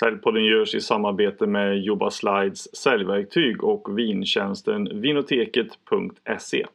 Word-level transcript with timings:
Säljpodden 0.00 0.44
görs 0.44 0.74
i 0.74 0.80
samarbete 0.80 1.46
med 1.46 1.78
Jobba 1.78 2.10
Slides 2.10 2.76
säljverktyg 2.76 3.64
och 3.64 3.98
vintjänsten 3.98 5.00
vinoteket.se. 5.00 6.66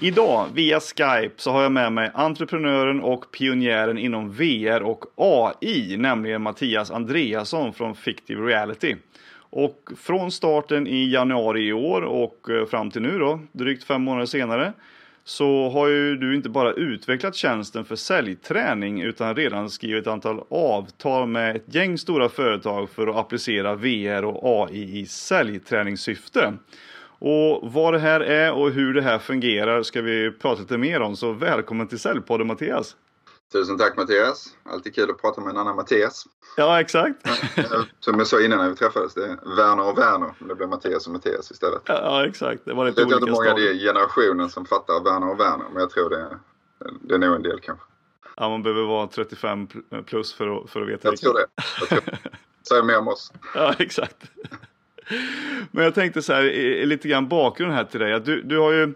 Idag 0.00 0.46
via 0.54 0.80
Skype 0.80 1.34
så 1.36 1.50
har 1.50 1.62
jag 1.62 1.72
med 1.72 1.92
mig 1.92 2.10
entreprenören 2.14 3.00
och 3.00 3.30
pionjären 3.30 3.98
inom 3.98 4.32
VR 4.32 4.82
och 4.82 5.04
AI, 5.16 5.96
nämligen 5.96 6.42
Mattias 6.42 6.90
Andreasson 6.90 7.72
från 7.72 7.94
Fictive 7.94 8.42
Reality. 8.42 8.96
Och 9.38 9.90
från 9.96 10.30
starten 10.30 10.86
i 10.86 11.12
januari 11.12 11.66
i 11.66 11.72
år 11.72 12.02
och 12.02 12.50
eh, 12.50 12.66
fram 12.66 12.90
till 12.90 13.02
nu 13.02 13.18
då, 13.18 13.40
drygt 13.52 13.84
fem 13.84 14.02
månader 14.02 14.26
senare, 14.26 14.72
så 15.28 15.70
har 15.70 15.88
ju 15.88 16.16
du 16.16 16.36
inte 16.36 16.48
bara 16.48 16.72
utvecklat 16.72 17.34
tjänsten 17.34 17.84
för 17.84 17.96
säljträning 17.96 19.02
utan 19.02 19.36
redan 19.36 19.70
skrivit 19.70 20.02
ett 20.02 20.12
antal 20.12 20.44
avtal 20.50 21.28
med 21.28 21.56
ett 21.56 21.74
gäng 21.74 21.98
stora 21.98 22.28
företag 22.28 22.90
för 22.90 23.06
att 23.06 23.16
applicera 23.16 23.74
VR 23.74 24.24
och 24.24 24.68
AI 24.70 24.98
i 25.00 25.06
säljträningssyfte. 25.06 26.52
Och 27.18 27.72
vad 27.72 27.94
det 27.94 27.98
här 27.98 28.20
är 28.20 28.52
och 28.52 28.70
hur 28.70 28.94
det 28.94 29.02
här 29.02 29.18
fungerar 29.18 29.82
ska 29.82 30.02
vi 30.02 30.30
prata 30.30 30.60
lite 30.60 30.78
mer 30.78 31.00
om, 31.00 31.16
så 31.16 31.32
välkommen 31.32 31.88
till 31.88 31.98
Säljpodden 31.98 32.46
Mattias! 32.46 32.96
Tusen 33.52 33.78
tack 33.78 33.96
Mattias! 33.96 34.56
Alltid 34.64 34.94
kul 34.94 35.10
att 35.10 35.20
prata 35.20 35.40
med 35.40 35.50
en 35.50 35.56
annan 35.56 35.76
Mattias. 35.76 36.26
Ja, 36.56 36.80
exakt. 36.80 37.14
Som 38.00 38.18
jag 38.18 38.26
sa 38.26 38.40
innan 38.40 38.58
när 38.58 38.68
vi 38.68 38.76
träffades, 38.76 39.14
det 39.14 39.24
är 39.24 39.56
Werner 39.56 39.88
och 39.88 39.98
Werner. 39.98 40.34
Det 40.38 40.54
blev 40.54 40.68
Mattias 40.68 41.06
och 41.06 41.12
Mattias 41.12 41.50
istället. 41.50 41.82
Ja, 41.84 42.26
exakt. 42.26 42.64
Det 42.64 42.74
var 42.74 42.86
lite 42.86 43.00
jag 43.00 43.06
vet 43.06 43.16
olika 43.22 43.30
inte 43.30 43.52
många 43.52 43.58
i 43.58 43.78
generationen 43.80 44.50
som 44.50 44.66
fattar 44.66 45.04
Werner 45.04 45.30
och 45.30 45.40
Werner, 45.40 45.66
men 45.72 45.80
jag 45.80 45.90
tror 45.90 46.10
det 46.10 46.16
är, 46.16 46.38
det 47.00 47.14
är 47.14 47.18
nog 47.18 47.36
en 47.36 47.42
del 47.42 47.60
kanske. 47.60 47.86
Ja, 48.36 48.48
man 48.48 48.62
behöver 48.62 48.82
vara 48.82 49.06
35 49.06 49.68
plus 50.06 50.34
för 50.34 50.56
att, 50.56 50.70
för 50.70 50.82
att 50.82 50.88
veta 50.88 51.08
Jag 51.08 51.16
tror 51.16 51.34
det. 51.34 51.46
Jag 51.80 51.88
tror 51.88 52.00
det. 52.06 52.18
Säg 52.68 52.82
mer 52.82 52.98
om 52.98 53.08
oss. 53.08 53.32
Ja, 53.54 53.74
exakt. 53.78 54.16
Men 55.70 55.84
jag 55.84 55.94
tänkte 55.94 56.22
så 56.22 56.32
här, 56.32 56.42
lite 56.86 57.08
grann 57.08 57.28
bakgrund 57.28 57.72
här 57.72 57.84
till 57.84 58.00
dig. 58.00 58.20
Du, 58.20 58.42
du 58.42 58.58
har 58.58 58.72
ju 58.72 58.94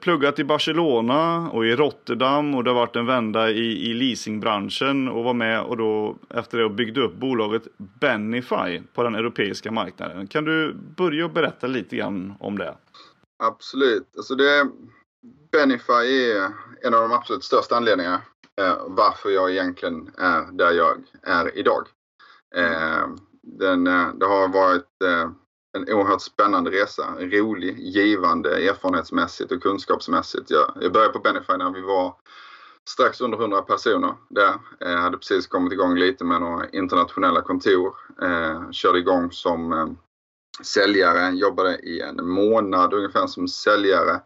pluggat 0.00 0.38
i 0.38 0.44
Barcelona 0.44 1.50
och 1.50 1.66
i 1.66 1.76
Rotterdam 1.76 2.54
och 2.54 2.64
det 2.64 2.70
har 2.70 2.74
varit 2.74 2.96
en 2.96 3.06
vända 3.06 3.50
i, 3.50 3.90
i 3.90 3.94
leasingbranschen 3.94 5.08
och 5.08 5.24
var 5.24 5.34
med 5.34 5.62
och 5.62 5.76
då 5.76 6.16
efter 6.30 6.58
det 6.58 6.70
byggde 6.70 7.00
upp 7.00 7.14
bolaget 7.14 7.62
Benify 7.76 8.80
på 8.94 9.02
den 9.02 9.14
europeiska 9.14 9.70
marknaden. 9.70 10.26
Kan 10.26 10.44
du 10.44 10.74
börja 10.96 11.28
berätta 11.28 11.66
lite 11.66 11.96
grann 11.96 12.34
om 12.40 12.58
det? 12.58 12.74
Absolut. 13.44 14.16
Alltså 14.16 14.34
det, 14.34 14.68
Benify 15.52 16.30
är 16.30 16.52
en 16.82 16.94
av 16.94 17.00
de 17.00 17.12
absolut 17.12 17.44
största 17.44 17.76
anledningarna 17.76 18.22
eh, 18.60 18.76
varför 18.86 19.30
jag 19.30 19.50
egentligen 19.50 20.10
är 20.18 20.52
där 20.52 20.72
jag 20.72 20.96
är 21.22 21.58
idag. 21.58 21.86
Eh, 22.56 23.08
den, 23.42 23.86
eh, 23.86 24.14
det 24.14 24.26
har 24.26 24.48
varit 24.48 25.02
eh, 25.04 25.30
en 25.72 25.94
oerhört 25.94 26.22
spännande 26.22 26.70
resa. 26.70 27.14
Rolig, 27.18 27.78
givande 27.78 28.68
erfarenhetsmässigt 28.68 29.52
och 29.52 29.62
kunskapsmässigt. 29.62 30.50
Jag, 30.50 30.72
jag 30.80 30.92
började 30.92 31.12
på 31.12 31.18
Benify 31.18 31.56
när 31.56 31.70
vi 31.70 31.80
var 31.80 32.14
strax 32.88 33.20
under 33.20 33.38
100 33.38 33.62
personer 33.62 34.14
där. 34.28 34.54
Jag 34.78 34.98
hade 34.98 35.18
precis 35.18 35.46
kommit 35.46 35.72
igång 35.72 35.94
lite 35.98 36.24
med 36.24 36.40
några 36.40 36.68
internationella 36.68 37.42
kontor. 37.42 37.94
Eh, 38.22 38.70
körde 38.70 38.98
igång 38.98 39.32
som 39.32 39.72
eh, 39.72 39.86
säljare, 40.62 41.30
jobbade 41.30 41.78
i 41.78 42.00
en 42.00 42.28
månad 42.28 42.94
ungefär 42.94 43.26
som 43.26 43.48
säljare. 43.48 44.20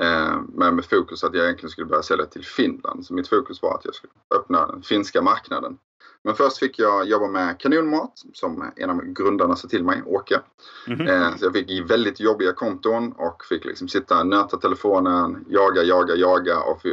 Eh, 0.00 0.40
men 0.48 0.74
med 0.74 0.84
fokus 0.84 1.24
att 1.24 1.34
jag 1.34 1.44
egentligen 1.44 1.70
skulle 1.70 1.86
börja 1.86 2.02
sälja 2.02 2.26
till 2.26 2.44
Finland. 2.44 3.06
Så 3.06 3.14
mitt 3.14 3.28
fokus 3.28 3.62
var 3.62 3.74
att 3.74 3.84
jag 3.84 3.94
skulle 3.94 4.12
öppna 4.34 4.66
den 4.66 4.82
finska 4.82 5.22
marknaden. 5.22 5.78
Men 6.24 6.34
först 6.34 6.58
fick 6.58 6.78
jag 6.78 7.06
jobba 7.06 7.28
med 7.28 7.60
kanonmat 7.60 8.12
som 8.32 8.72
en 8.76 8.90
av 8.90 9.04
grundarna 9.04 9.56
sa 9.56 9.68
till 9.68 9.84
mig, 9.84 10.02
Åke. 10.06 10.40
Mhm. 10.86 11.08
Eh, 11.08 11.36
så 11.36 11.44
jag 11.44 11.52
fick 11.52 11.90
väldigt 11.90 12.20
jobbiga 12.20 12.52
konton 12.52 13.12
och 13.12 13.44
fick 13.44 13.64
liksom 13.64 13.88
sitta, 13.88 14.24
nöta 14.24 14.56
telefonen, 14.56 15.44
jaga, 15.48 15.82
jaga, 15.82 16.14
jaga 16.14 16.60
och 16.60 16.86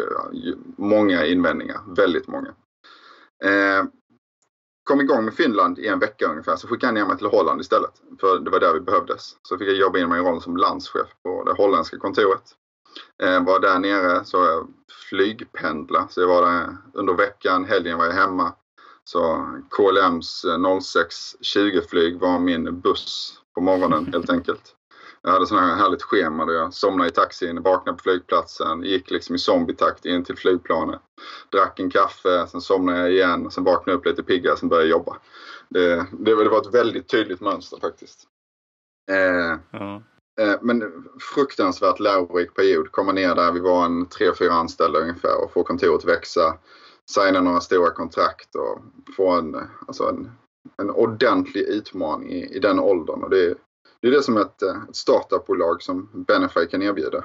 många 0.77 1.25
invändningar. 1.25 1.79
Väldigt 1.95 2.27
många. 2.27 2.49
Eh, 3.43 3.85
kom 4.83 5.01
igång 5.01 5.25
med 5.25 5.33
Finland 5.33 5.79
i 5.79 5.87
en 5.87 5.99
vecka 5.99 6.27
ungefär 6.27 6.55
så 6.55 6.67
skickade 6.67 6.87
jag 6.87 6.93
ner 6.93 7.09
mig 7.09 7.17
till 7.17 7.27
Holland 7.27 7.61
istället. 7.61 8.01
För 8.19 8.39
det 8.39 8.49
var 8.49 8.59
där 8.59 8.73
vi 8.73 8.79
behövdes. 8.79 9.37
Så 9.41 9.57
fick 9.57 9.67
jag 9.67 9.75
jobba 9.75 9.99
in 9.99 10.09
mig 10.09 10.19
i 10.19 10.23
rollen 10.23 10.41
som 10.41 10.57
landschef 10.57 11.07
på 11.23 11.43
det 11.43 11.53
holländska 11.63 11.97
kontoret. 11.97 12.43
Eh, 13.23 13.43
var 13.43 13.59
där 13.59 13.79
nere 13.79 14.25
så 14.25 14.37
jag 14.37 14.67
flygpendla. 15.09 16.07
Så 16.09 16.21
jag 16.21 16.27
var 16.27 16.41
där 16.41 16.77
under 16.93 17.13
veckan, 17.13 17.65
helgen 17.65 17.97
var 17.97 18.05
jag 18.05 18.13
hemma. 18.13 18.53
Så 19.07 19.49
KLMs 19.69 20.45
0620 20.81 21.81
flyg 21.89 22.19
var 22.19 22.39
min 22.39 22.79
buss 22.79 23.33
på 23.55 23.61
morgonen 23.61 24.05
helt 24.13 24.29
enkelt. 24.29 24.75
Jag 25.21 25.31
hade 25.31 25.47
sån 25.47 25.57
här 25.57 25.75
härligt 25.75 26.03
schema 26.03 26.45
där 26.45 26.53
jag 26.53 26.73
somnade 26.73 27.09
i 27.09 27.11
taxin, 27.11 27.61
vaknade 27.61 27.97
på 27.97 28.01
flygplatsen, 28.03 28.83
gick 28.83 29.11
liksom 29.11 29.35
i 29.35 29.39
zombietakt 29.39 30.05
in 30.05 30.23
till 30.23 30.37
flygplanet. 30.37 30.99
Drack 31.51 31.79
en 31.79 31.89
kaffe, 31.89 32.47
sen 32.47 32.61
somnade 32.61 32.99
jag 32.99 33.11
igen, 33.11 33.51
sen 33.51 33.63
vaknade 33.63 33.91
jag 33.91 33.99
upp 33.99 34.05
lite 34.05 34.23
piggare, 34.23 34.57
sen 34.57 34.69
började 34.69 34.87
jag 34.87 34.97
jobba. 34.97 35.17
Det, 35.69 35.95
det, 35.95 36.43
det 36.43 36.49
var 36.49 36.61
ett 36.61 36.73
väldigt 36.73 37.07
tydligt 37.07 37.41
mönster 37.41 37.77
faktiskt. 37.81 38.23
Eh. 39.11 39.51
Eh, 40.39 40.57
Men 40.61 40.83
fruktansvärt 41.35 41.99
lärorik 41.99 42.55
period. 42.55 42.91
Komma 42.91 43.11
ner 43.11 43.35
där, 43.35 43.51
vi 43.51 43.59
var 43.59 43.85
en 43.85 44.05
tre, 44.05 44.33
fyra 44.39 44.53
anställda 44.53 44.99
ungefär 44.99 45.43
och 45.43 45.51
få 45.51 45.63
kontoret 45.63 46.05
växa. 46.05 46.57
Signa 47.11 47.41
några 47.41 47.59
stora 47.61 47.89
kontrakt 47.91 48.55
och 48.55 48.79
få 49.15 49.29
en, 49.31 49.55
alltså 49.87 50.03
en, 50.09 50.31
en 50.77 50.89
ordentlig 50.89 51.61
utmaning 51.61 52.31
i, 52.31 52.55
i 52.55 52.59
den 52.59 52.79
åldern. 52.79 53.23
Och 53.23 53.29
det, 53.29 53.45
är- 53.45 53.55
det 54.01 54.07
är 54.07 54.11
det 54.11 54.23
som 54.23 54.37
ett, 54.37 54.61
eh, 54.61 54.75
ett 54.89 54.95
startupbolag 54.95 55.81
som 55.81 56.09
Benefy 56.27 56.65
kan 56.67 56.81
erbjuda. 56.81 57.23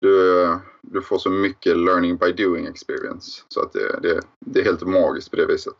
Du, 0.00 0.48
du 0.82 1.02
får 1.02 1.18
så 1.18 1.30
mycket 1.30 1.76
learning 1.76 2.16
by 2.16 2.32
doing 2.32 2.66
experience. 2.66 3.42
Så 3.48 3.60
att 3.62 3.72
det, 3.72 3.98
det, 4.02 4.20
det 4.46 4.60
är 4.60 4.64
helt 4.64 4.82
magiskt 4.86 5.30
på 5.30 5.36
det 5.36 5.46
viset. 5.46 5.74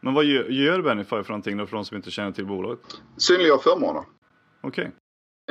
Men 0.00 0.14
vad 0.14 0.24
gör, 0.24 0.44
gör 0.44 0.82
Benify 0.82 1.22
för 1.22 1.28
någonting 1.28 1.56
då 1.56 1.66
för 1.66 1.76
de 1.76 1.84
som 1.84 1.96
inte 1.96 2.10
känner 2.10 2.32
till 2.32 2.46
bolaget? 2.46 2.80
Synliggör 3.16 3.58
förmåner. 3.58 4.02
Okej. 4.60 4.84
Eh, 4.84 4.90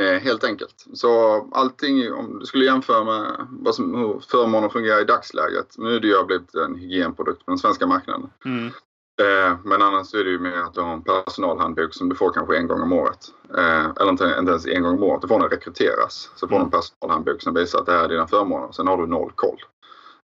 helt 0.03 0.43
enkelt. 0.43 0.85
Så 0.93 1.09
allting, 1.51 2.13
om 2.13 2.39
du 2.39 2.45
skulle 2.45 2.65
jämföra 2.65 3.03
med 3.03 3.47
vad 3.49 3.75
som, 3.75 3.95
hur 3.95 4.19
förmåner 4.19 4.69
fungerar 4.69 5.01
i 5.01 5.05
dagsläget. 5.05 5.75
Nu 5.77 5.95
är 5.95 5.99
det 5.99 6.07
ju 6.07 6.25
blivit 6.25 6.55
en 6.55 6.75
hygienprodukt 6.75 7.45
på 7.45 7.51
den 7.51 7.57
svenska 7.57 7.87
marknaden. 7.87 8.29
Mm. 8.45 8.71
Eh, 9.19 9.57
men 9.63 9.81
annars 9.81 10.13
är 10.13 10.23
det 10.23 10.29
ju 10.29 10.39
med 10.39 10.61
att 10.61 10.73
du 10.73 10.81
har 10.81 10.93
en 10.93 11.03
personalhandbok 11.03 11.93
som 11.93 12.09
du 12.09 12.15
får 12.15 12.33
kanske 12.33 12.57
en 12.57 12.67
gång 12.67 12.81
om 12.81 12.93
året. 12.93 13.19
Eh, 13.57 13.85
eller 13.99 14.09
inte, 14.09 14.35
inte 14.39 14.51
ens 14.51 14.67
en 14.67 14.83
gång 14.83 14.93
om 14.93 15.03
året. 15.03 15.21
Du 15.21 15.27
får 15.27 15.39
den 15.39 15.49
rekryteras. 15.49 16.31
Så 16.35 16.47
får 16.47 16.55
du 16.55 16.61
en 16.61 16.71
personalhandbok 16.71 17.41
som 17.41 17.53
visar 17.53 17.79
att 17.79 17.85
det 17.85 17.91
här 17.91 18.03
är 18.03 18.09
dina 18.09 18.27
förmåner. 18.27 18.71
Sen 18.71 18.88
har 18.88 18.97
du 18.97 19.07
noll 19.07 19.31
koll. 19.35 19.57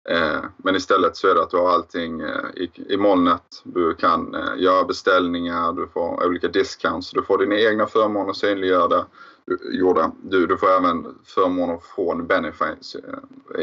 Eh, 0.10 0.40
men 0.58 0.76
istället 0.76 1.18
så 1.18 1.28
är 1.28 1.36
det 1.36 1.44
att 1.44 1.50
du 1.50 1.58
har 1.58 1.70
allting 1.70 2.22
eh, 2.22 2.50
i, 2.56 2.72
i 2.90 2.98
molnet. 2.98 3.62
Du 3.64 3.94
kan 3.96 4.36
eh, 4.36 4.54
göra 4.58 4.84
beställningar, 4.84 5.74
du 5.74 5.88
får 5.88 6.26
olika 6.26 6.48
discounts. 6.48 7.12
Du 7.12 7.24
får 7.24 7.38
dina 7.38 7.60
egna 7.60 7.88
förmåner 7.88 8.34
synliggjorda. 8.34 9.06
Du. 10.22 10.48
Du, 10.48 10.58
får 10.58 10.72
även 10.72 11.16
förmåner 11.26 11.80
från 11.96 12.28
Benefits 12.28 12.96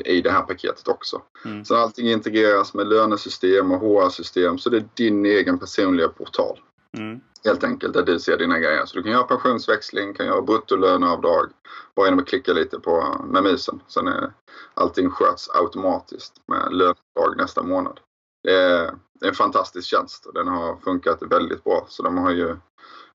i 0.04 0.20
det 0.20 0.30
här 0.30 0.42
paketet 0.42 0.88
också. 0.88 1.22
Mm. 1.44 1.64
Så 1.64 1.76
allting 1.76 2.10
integreras 2.10 2.74
med 2.74 2.88
lönesystem 2.88 3.72
och 3.72 3.80
HR-system. 3.80 4.58
Så 4.58 4.70
det 4.70 4.76
är 4.76 4.84
din 4.94 5.26
egen 5.26 5.58
personliga 5.58 6.08
portal. 6.08 6.58
Mm. 6.98 7.20
Helt 7.44 7.64
enkelt 7.64 7.94
där 7.94 8.02
du 8.02 8.18
ser 8.18 8.38
dina 8.38 8.58
grejer. 8.58 8.86
Så 8.86 8.96
du 8.96 9.02
kan 9.02 9.12
göra 9.12 9.22
pensionsväxling, 9.22 10.14
kan 10.14 10.26
göra 10.26 10.42
bruttolöneavdrag. 10.42 11.50
Bara 11.96 12.06
genom 12.06 12.20
att 12.20 12.28
klicka 12.28 12.52
lite 12.52 12.80
på 12.80 13.24
med 13.26 13.42
musen. 13.42 13.80
Sen 13.88 14.08
är 14.08 14.32
allting 14.74 15.10
sköts 15.10 15.50
automatiskt 15.50 16.34
med 16.46 16.72
löneavdrag 16.72 17.36
nästa 17.36 17.62
månad. 17.62 18.00
Det 18.42 18.54
är, 18.54 18.94
en 19.24 19.34
fantastisk 19.34 19.88
tjänst 19.88 20.26
och 20.26 20.34
den 20.34 20.48
har 20.48 20.76
funkat 20.76 21.22
väldigt 21.22 21.64
bra. 21.64 21.86
Så 21.88 22.02
de 22.02 22.18
har 22.18 22.30
ju, 22.30 22.56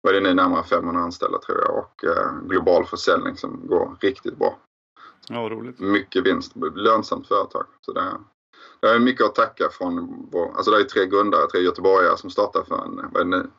vad 0.01 0.15
är 0.15 0.21
det 0.21 0.27
nu, 0.27 0.33
närmare 0.33 0.63
500 0.63 1.01
anställda 1.01 1.39
tror 1.39 1.57
jag 1.57 1.77
och 1.77 2.03
eh, 2.03 2.47
global 2.47 2.85
försäljning 2.85 3.37
som 3.37 3.67
går 3.67 3.97
riktigt 3.99 4.37
bra. 4.37 4.59
Ja, 5.29 5.49
roligt. 5.49 5.79
Mycket 5.79 6.23
vinst, 6.25 6.53
lönsamt 6.75 7.27
företag. 7.27 7.65
Så 7.81 7.93
det, 7.93 8.13
det 8.79 8.87
är 8.87 8.99
mycket 8.99 9.25
att 9.25 9.35
tacka 9.35 9.69
från 9.71 10.27
vår, 10.31 10.53
alltså 10.55 10.71
det 10.71 10.77
är 10.77 10.83
tre 10.83 11.05
grundare, 11.05 11.47
tre 11.47 11.61
göteborgare 11.61 12.17
som 12.17 12.29
startade 12.29 12.65
för 12.65 12.85
en, 12.85 12.95
vad 12.95 13.21
är 13.21 13.25
det 13.25 13.37
nu, 13.37 13.49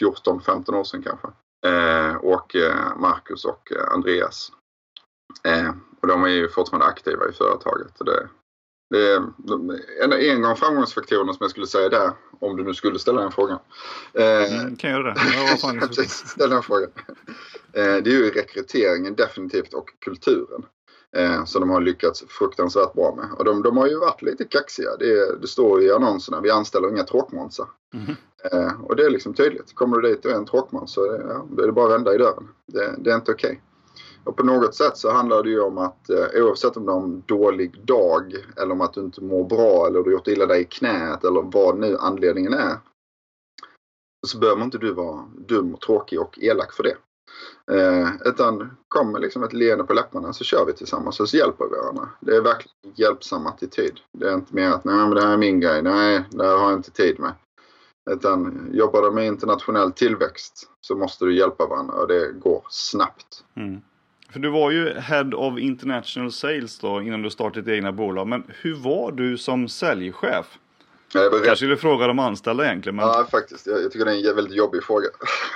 14-15 0.00 0.74
år 0.74 0.84
sedan 0.84 1.02
kanske. 1.02 1.28
Eh, 1.66 2.14
och 2.16 2.56
eh, 2.56 2.96
Marcus 2.96 3.44
och 3.44 3.72
eh, 3.72 3.92
Andreas. 3.92 4.52
Eh, 5.44 5.70
och 6.02 6.08
de 6.08 6.24
är 6.24 6.28
ju 6.28 6.48
fortfarande 6.48 6.86
aktiva 6.86 7.28
i 7.28 7.32
företaget. 7.32 7.92
Det, 7.98 8.28
det 8.90 9.14
en, 10.04 10.12
en 10.12 10.44
av 10.44 10.54
framgångsfaktorerna 10.54 11.32
som 11.32 11.38
jag 11.44 11.50
skulle 11.50 11.66
säga 11.66 11.88
där, 11.88 12.10
om 12.40 12.56
du 12.56 12.64
nu 12.64 12.74
skulle 12.74 12.98
ställa 12.98 13.20
den 13.20 13.32
frågan. 13.32 13.58
Eh, 14.14 14.54
Mm, 14.60 14.76
kan 14.76 14.90
jag 14.90 15.00
göra 15.00 15.14
det? 15.14 15.20
Ja, 15.34 15.46
vad 15.50 15.60
fan. 15.60 15.80
Precis, 15.80 16.12
ställ 16.28 16.50
den 16.50 16.62
frågan. 16.62 16.90
Eh, 17.72 17.84
Det 17.96 18.10
är 18.10 18.14
ju 18.14 18.30
rekryteringen 18.30 19.14
definitivt 19.14 19.74
och 19.74 19.88
kulturen. 20.04 20.62
Eh, 21.18 21.44
som 21.44 21.60
de 21.60 21.70
har 21.70 21.80
lyckats 21.80 22.24
fruktansvärt 22.28 22.92
bra 22.92 23.14
med. 23.14 23.28
Och 23.38 23.44
de, 23.44 23.62
de 23.62 23.76
har 23.76 23.86
ju 23.86 23.98
varit 23.98 24.22
lite 24.22 24.44
kaxiga. 24.44 24.96
Det, 24.98 25.40
det 25.40 25.46
står 25.46 25.82
i 25.82 25.92
annonserna, 25.92 26.40
vi 26.40 26.50
anställer 26.50 26.88
inga 26.88 27.04
tråkmånsar. 27.04 27.66
Mm. 27.94 28.16
Eh, 28.52 28.80
och 28.82 28.96
det 28.96 29.04
är 29.04 29.10
liksom 29.10 29.34
tydligt. 29.34 29.74
Kommer 29.74 29.98
du 29.98 30.08
dit 30.08 30.24
och 30.24 30.30
är 30.30 30.34
en 30.34 30.44
tråkmåns 30.44 30.92
så 30.92 31.04
är 31.04 31.18
det, 31.18 31.24
ja, 31.28 31.46
det 31.50 31.62
är 31.62 31.66
det 31.66 31.72
bara 31.72 31.86
att 31.86 31.92
vända 31.92 32.14
i 32.14 32.18
dörren. 32.18 32.48
Det, 32.66 32.94
det 32.98 33.10
är 33.10 33.14
inte 33.14 33.32
okej. 33.32 33.50
Okay. 33.50 33.60
Och 34.24 34.36
på 34.36 34.42
något 34.42 34.74
sätt 34.74 34.96
så 34.96 35.10
handlar 35.10 35.42
det 35.42 35.50
ju 35.50 35.60
om 35.60 35.78
att 35.78 36.10
eh, 36.10 36.44
oavsett 36.44 36.76
om 36.76 36.86
du 36.86 36.92
har 36.92 37.02
en 37.02 37.22
dålig 37.26 37.84
dag 37.84 38.34
eller 38.56 38.72
om 38.72 38.80
att 38.80 38.92
du 38.94 39.00
inte 39.00 39.20
mår 39.20 39.44
bra 39.44 39.86
eller 39.86 39.98
du 39.98 40.04
har 40.04 40.12
gjort 40.12 40.28
illa 40.28 40.46
dig 40.46 40.60
i 40.60 40.64
knät 40.64 41.24
eller 41.24 41.42
vad 41.42 41.78
nu 41.78 41.96
anledningen 42.00 42.54
är. 42.54 42.76
Så 44.26 44.38
behöver 44.38 44.62
inte 44.62 44.78
du 44.78 44.92
vara 44.92 45.24
dum, 45.48 45.74
och 45.74 45.80
tråkig 45.80 46.20
och 46.20 46.38
elak 46.42 46.72
för 46.72 46.82
det. 46.82 46.96
Eh, 47.70 48.08
utan 48.24 48.76
kom 48.88 49.12
med 49.12 49.20
liksom 49.20 49.42
ett 49.42 49.52
leende 49.52 49.84
på 49.84 49.92
läpparna 49.92 50.32
så 50.32 50.44
kör 50.44 50.64
vi 50.66 50.72
tillsammans 50.72 51.20
och 51.20 51.28
så 51.28 51.36
hjälper 51.36 51.64
vi 51.64 51.76
varandra. 51.76 52.08
Det 52.20 52.36
är 52.36 52.40
verkligen 52.40 52.76
en 52.84 52.92
hjälpsam 52.96 53.46
attityd. 53.46 54.00
Det 54.12 54.28
är 54.28 54.34
inte 54.34 54.54
mer 54.54 54.70
att 54.70 54.84
nej 54.84 54.96
men 54.96 55.10
det 55.10 55.22
här 55.22 55.32
är 55.32 55.36
min 55.36 55.60
grej, 55.60 55.82
nej 55.82 56.24
det 56.30 56.46
här 56.46 56.56
har 56.56 56.70
jag 56.70 56.78
inte 56.78 56.90
tid 56.90 57.20
med. 57.20 57.32
Utan 58.10 58.70
jobbar 58.72 59.02
du 59.02 59.10
med 59.10 59.26
internationell 59.26 59.92
tillväxt 59.92 60.70
så 60.80 60.96
måste 60.96 61.24
du 61.24 61.36
hjälpa 61.36 61.66
varandra 61.66 61.94
och 61.94 62.08
det 62.08 62.32
går 62.32 62.62
snabbt. 62.68 63.44
Mm. 63.56 63.80
För 64.30 64.40
du 64.40 64.50
var 64.50 64.70
ju 64.70 64.94
Head 64.94 65.30
of 65.34 65.58
International 65.58 66.32
Sales 66.32 66.78
då 66.78 67.02
innan 67.02 67.22
du 67.22 67.30
startade 67.30 67.60
ditt 67.60 67.74
egna 67.74 67.92
bolag. 67.92 68.26
Men 68.26 68.44
hur 68.48 68.74
var 68.74 69.12
du 69.12 69.38
som 69.38 69.68
säljchef? 69.68 70.58
Jag 71.12 71.32
kanske 71.32 71.56
skulle 71.56 71.76
fråga 71.76 72.06
de 72.06 72.18
anställda 72.18 72.64
egentligen. 72.64 72.96
Men... 72.96 73.06
Ja, 73.06 73.26
faktiskt. 73.30 73.66
Jag, 73.66 73.82
jag, 73.82 73.92
tycker 73.92 74.04
det 74.04 74.12
är 74.12 74.30
en 74.30 74.36
väldigt 74.36 74.56
jobbig 74.56 74.84
fråga. 74.84 75.08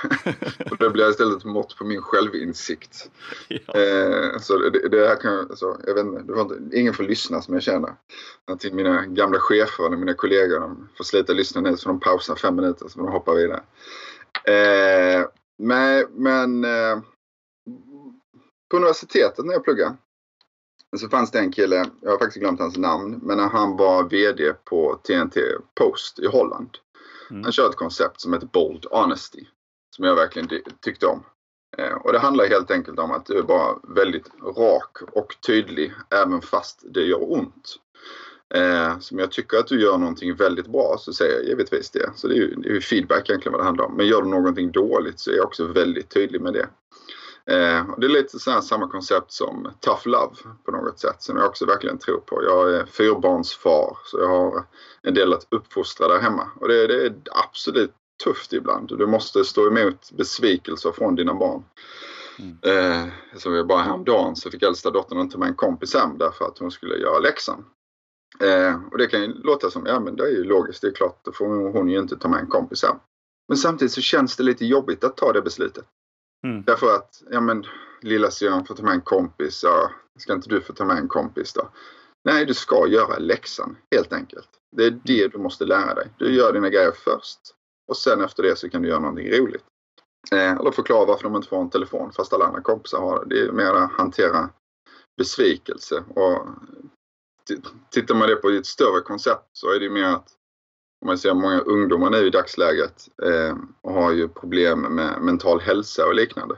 och 0.71 0.77
det 0.77 0.89
blir 0.89 1.09
istället 1.09 1.37
ett 1.37 1.45
mått 1.45 1.77
på 1.77 1.85
min 1.85 2.01
självinsikt. 2.01 3.09
Ja. 3.47 3.57
Eh, 3.57 4.39
så 4.39 4.57
det, 4.57 4.89
det, 4.89 5.07
här 5.07 5.15
kan 5.15 5.39
alltså, 5.39 5.77
jag 5.87 5.93
vet 5.93 6.05
inte, 6.05 6.33
inte, 6.33 6.79
ingen 6.79 6.93
får 6.93 7.03
lyssna 7.03 7.41
som 7.41 7.53
jag 7.53 7.63
känner. 7.63 7.93
Till 8.59 8.73
mina 8.73 9.05
gamla 9.05 9.39
chefer 9.39 9.85
eller 9.85 9.97
mina 9.97 10.13
kollegor, 10.13 10.59
de 10.59 10.89
får 10.97 11.03
sluta 11.03 11.33
lyssna 11.33 11.61
nu 11.61 11.77
så 11.77 11.89
de 11.89 11.99
pausar 11.99 12.35
fem 12.35 12.55
minuter 12.55 12.87
så 12.87 12.99
de 12.99 13.07
hoppar 13.07 13.35
vidare. 13.35 13.63
Eh, 14.43 15.25
men, 15.57 16.05
men 16.11 16.63
eh, 16.63 16.99
på 18.71 18.77
universitetet 18.77 19.45
när 19.45 19.53
jag 19.53 19.63
pluggade 19.63 19.95
så 20.99 21.09
fanns 21.09 21.31
det 21.31 21.39
en 21.39 21.51
kille, 21.51 21.85
jag 22.01 22.11
har 22.11 22.17
faktiskt 22.17 22.41
glömt 22.41 22.59
hans 22.59 22.77
namn, 22.77 23.19
men 23.21 23.39
han 23.39 23.77
var 23.77 24.09
VD 24.09 24.53
på 24.63 24.99
TNT 25.07 25.41
Post 25.75 26.19
i 26.19 26.27
Holland. 26.27 26.69
Mm. 27.29 27.43
Han 27.43 27.51
kör 27.51 27.69
ett 27.69 27.75
koncept 27.75 28.21
som 28.21 28.33
heter 28.33 28.47
Bold 28.47 28.85
Honesty. 28.91 29.45
Som 29.95 30.05
jag 30.05 30.15
verkligen 30.15 30.49
tyckte 30.81 31.05
om. 31.05 31.23
Eh, 31.77 31.93
och 31.93 32.13
det 32.13 32.19
handlar 32.19 32.45
helt 32.45 32.71
enkelt 32.71 32.99
om 32.99 33.11
att 33.11 33.25
du 33.25 33.37
är 33.37 33.43
bara 33.43 33.75
väldigt 33.95 34.31
rak 34.57 34.97
och 35.11 35.35
tydlig 35.47 35.93
även 36.09 36.41
fast 36.41 36.83
det 36.93 37.01
gör 37.01 37.31
ont. 37.31 37.75
Eh, 38.53 38.99
som 38.99 39.19
jag 39.19 39.31
tycker 39.31 39.57
att 39.57 39.67
du 39.67 39.81
gör 39.81 39.97
någonting 39.97 40.35
väldigt 40.35 40.67
bra 40.67 40.95
så 40.99 41.13
säger 41.13 41.33
jag 41.33 41.45
givetvis 41.45 41.91
det. 41.91 42.09
Så 42.15 42.27
det 42.27 42.33
är 42.33 42.37
ju, 42.37 42.55
det 42.55 42.69
är 42.69 42.79
feedback 42.79 43.29
egentligen 43.29 43.53
vad 43.53 43.61
det 43.61 43.65
handlar 43.65 43.85
om. 43.85 43.97
Men 43.97 44.07
gör 44.07 44.21
du 44.21 44.27
någonting 44.27 44.71
dåligt 44.71 45.19
så 45.19 45.31
är 45.31 45.35
jag 45.35 45.45
också 45.45 45.67
väldigt 45.67 46.09
tydlig 46.09 46.41
med 46.41 46.53
det. 46.53 46.67
Eh, 47.51 47.89
och 47.89 47.99
det 47.99 48.07
är 48.07 48.09
lite 48.09 48.39
så 48.39 48.61
samma 48.61 48.87
koncept 48.87 49.31
som 49.31 49.71
Tough 49.79 50.07
Love 50.07 50.35
på 50.65 50.71
något 50.71 50.99
sätt 50.99 51.23
som 51.23 51.37
jag 51.37 51.45
också 51.45 51.65
verkligen 51.65 51.97
tror 51.97 52.17
på. 52.17 52.43
Jag 52.43 52.73
är 52.73 52.85
fyrbarnsfar 52.85 53.97
så 54.05 54.19
jag 54.19 54.27
har 54.27 54.65
en 55.01 55.13
del 55.13 55.33
att 55.33 55.47
uppfostra 55.49 56.07
där 56.07 56.19
hemma. 56.19 56.47
Och 56.59 56.67
det, 56.67 56.87
det 56.87 57.05
är 57.05 57.13
absolut 57.31 57.93
tufft 58.23 58.53
ibland. 58.53 58.97
Du 58.97 59.07
måste 59.07 59.43
stå 59.43 59.67
emot 59.67 60.11
besvikelser 60.11 60.91
från 60.91 61.15
dina 61.15 61.33
barn. 61.33 61.63
Mm. 62.39 62.57
Eh, 62.63 63.53
jag 63.55 63.67
bara 63.67 63.81
häromdagen 63.81 64.35
så 64.35 64.51
fick 64.51 64.63
äldsta 64.63 64.91
dottern 64.91 65.19
inte 65.19 65.37
med 65.37 65.47
en 65.47 65.55
kompis 65.55 65.93
hem 65.93 66.17
därför 66.17 66.45
att 66.45 66.57
hon 66.57 66.71
skulle 66.71 66.95
göra 66.95 67.19
läxan. 67.19 67.65
Eh, 68.39 68.75
och 68.91 68.97
det 68.97 69.07
kan 69.07 69.21
ju 69.21 69.33
låta 69.33 69.69
som, 69.69 69.85
ja 69.85 69.99
men 69.99 70.15
det 70.15 70.23
är 70.23 70.31
ju 70.31 70.43
logiskt, 70.43 70.81
det 70.81 70.87
är 70.87 70.91
klart, 70.91 71.19
då 71.23 71.31
får 71.31 71.71
hon 71.71 71.89
ju 71.89 71.99
inte 71.99 72.17
ta 72.17 72.27
med 72.27 72.39
en 72.39 72.47
kompis 72.47 72.83
hem. 72.83 72.95
Men 73.47 73.57
samtidigt 73.57 73.91
så 73.91 74.01
känns 74.01 74.35
det 74.35 74.43
lite 74.43 74.65
jobbigt 74.65 75.03
att 75.03 75.17
ta 75.17 75.33
det 75.33 75.41
beslutet. 75.41 75.85
Mm. 76.43 76.63
Därför 76.63 76.95
att, 76.95 77.23
ja 77.31 77.41
men 77.41 77.65
lilla 78.01 78.31
syrran 78.31 78.65
får 78.65 78.75
ta 78.75 78.83
med 78.83 78.93
en 78.93 79.01
kompis. 79.01 79.63
Ja, 79.63 79.91
ska 80.19 80.33
inte 80.33 80.49
du 80.49 80.61
få 80.61 80.73
ta 80.73 80.85
med 80.85 80.97
en 80.97 81.07
kompis 81.07 81.53
då? 81.53 81.69
Nej, 82.23 82.45
du 82.45 82.53
ska 82.53 82.87
göra 82.87 83.17
läxan 83.17 83.77
helt 83.91 84.13
enkelt. 84.13 84.49
Det 84.75 84.85
är 84.85 84.99
det 85.03 85.27
du 85.27 85.37
måste 85.37 85.65
lära 85.65 85.93
dig. 85.93 86.09
Du 86.17 86.35
gör 86.35 86.53
dina 86.53 86.69
grejer 86.69 86.91
först 86.91 87.39
och 87.87 87.97
sen 87.97 88.21
efter 88.21 88.43
det 88.43 88.55
så 88.55 88.69
kan 88.69 88.81
du 88.81 88.87
göra 88.87 88.99
någonting 88.99 89.31
roligt. 89.31 89.63
Eh, 90.31 90.51
eller 90.51 90.71
förklara 90.71 91.05
varför 91.05 91.23
de 91.23 91.35
inte 91.35 91.47
får 91.47 91.61
en 91.61 91.69
telefon 91.69 92.11
fast 92.11 92.33
alla 92.33 92.45
andra 92.45 92.61
kompisar 92.61 92.99
har 92.99 93.25
det. 93.25 93.35
Det 93.35 93.47
är 93.47 93.51
mer 93.51 93.73
att 93.73 93.91
hantera 93.91 94.49
besvikelse. 95.17 96.03
Och 96.15 96.47
tittar 97.89 98.15
man 98.15 98.27
det 98.27 98.35
på 98.35 98.49
ett 98.49 98.65
större 98.65 99.01
koncept 99.01 99.49
så 99.53 99.71
är 99.71 99.79
det 99.79 99.89
mer 99.89 100.07
att 100.07 100.29
om 101.03 101.07
man 101.07 101.17
ser 101.17 101.33
många 101.33 101.59
ungdomar 101.59 102.09
nu 102.09 102.17
i 102.17 102.29
dagsläget 102.29 103.07
eh, 103.23 103.55
har 103.93 104.11
ju 104.11 104.27
problem 104.27 104.81
med 104.81 105.21
mental 105.21 105.61
hälsa 105.61 106.05
och 106.05 106.15
liknande. 106.15 106.55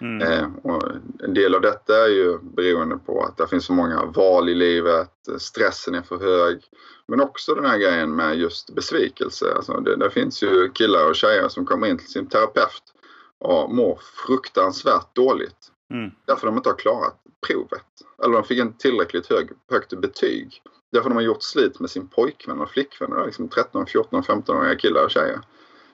Mm. 0.00 0.22
Eh, 0.32 0.48
och 0.62 0.82
en 1.22 1.34
del 1.34 1.54
av 1.54 1.60
detta 1.60 2.04
är 2.04 2.08
ju 2.08 2.38
beroende 2.38 2.96
på 2.96 3.24
att 3.24 3.36
det 3.36 3.46
finns 3.46 3.64
så 3.64 3.72
många 3.72 4.04
val 4.04 4.48
i 4.48 4.54
livet, 4.54 5.12
stressen 5.38 5.94
är 5.94 6.02
för 6.02 6.18
hög. 6.18 6.60
Men 7.08 7.20
också 7.20 7.54
den 7.54 7.64
här 7.64 7.78
grejen 7.78 8.16
med 8.16 8.38
just 8.38 8.74
besvikelse. 8.74 9.54
Alltså 9.56 9.72
det, 9.72 9.96
det 9.96 10.10
finns 10.10 10.42
ju 10.42 10.70
killar 10.72 11.08
och 11.08 11.16
tjejer 11.16 11.48
som 11.48 11.66
kommer 11.66 11.86
in 11.86 11.98
till 11.98 12.08
sin 12.08 12.26
terapeut 12.26 12.82
och 13.38 13.74
mår 13.74 13.98
fruktansvärt 14.26 15.14
dåligt. 15.14 15.72
Mm. 15.90 16.10
Därför 16.26 16.46
de 16.46 16.56
inte 16.56 16.68
har 16.68 16.76
klarat 16.76 17.16
provet. 17.46 17.86
Eller 18.24 18.34
de 18.34 18.44
fick 18.44 18.58
inte 18.58 18.78
tillräckligt 18.78 19.26
hög, 19.26 19.50
högt 19.70 20.00
betyg. 20.00 20.62
Därför 20.92 21.08
de 21.08 21.16
har 21.16 21.22
gjort 21.22 21.42
slut 21.42 21.80
med 21.80 21.90
sin 21.90 22.08
pojkvän 22.08 22.60
och 22.60 22.70
flickvän. 22.70 23.10
Liksom 23.26 23.48
13, 23.48 23.86
14, 23.86 24.22
15-åriga 24.22 24.74
killar 24.74 25.04
och 25.04 25.10
tjejer. 25.10 25.40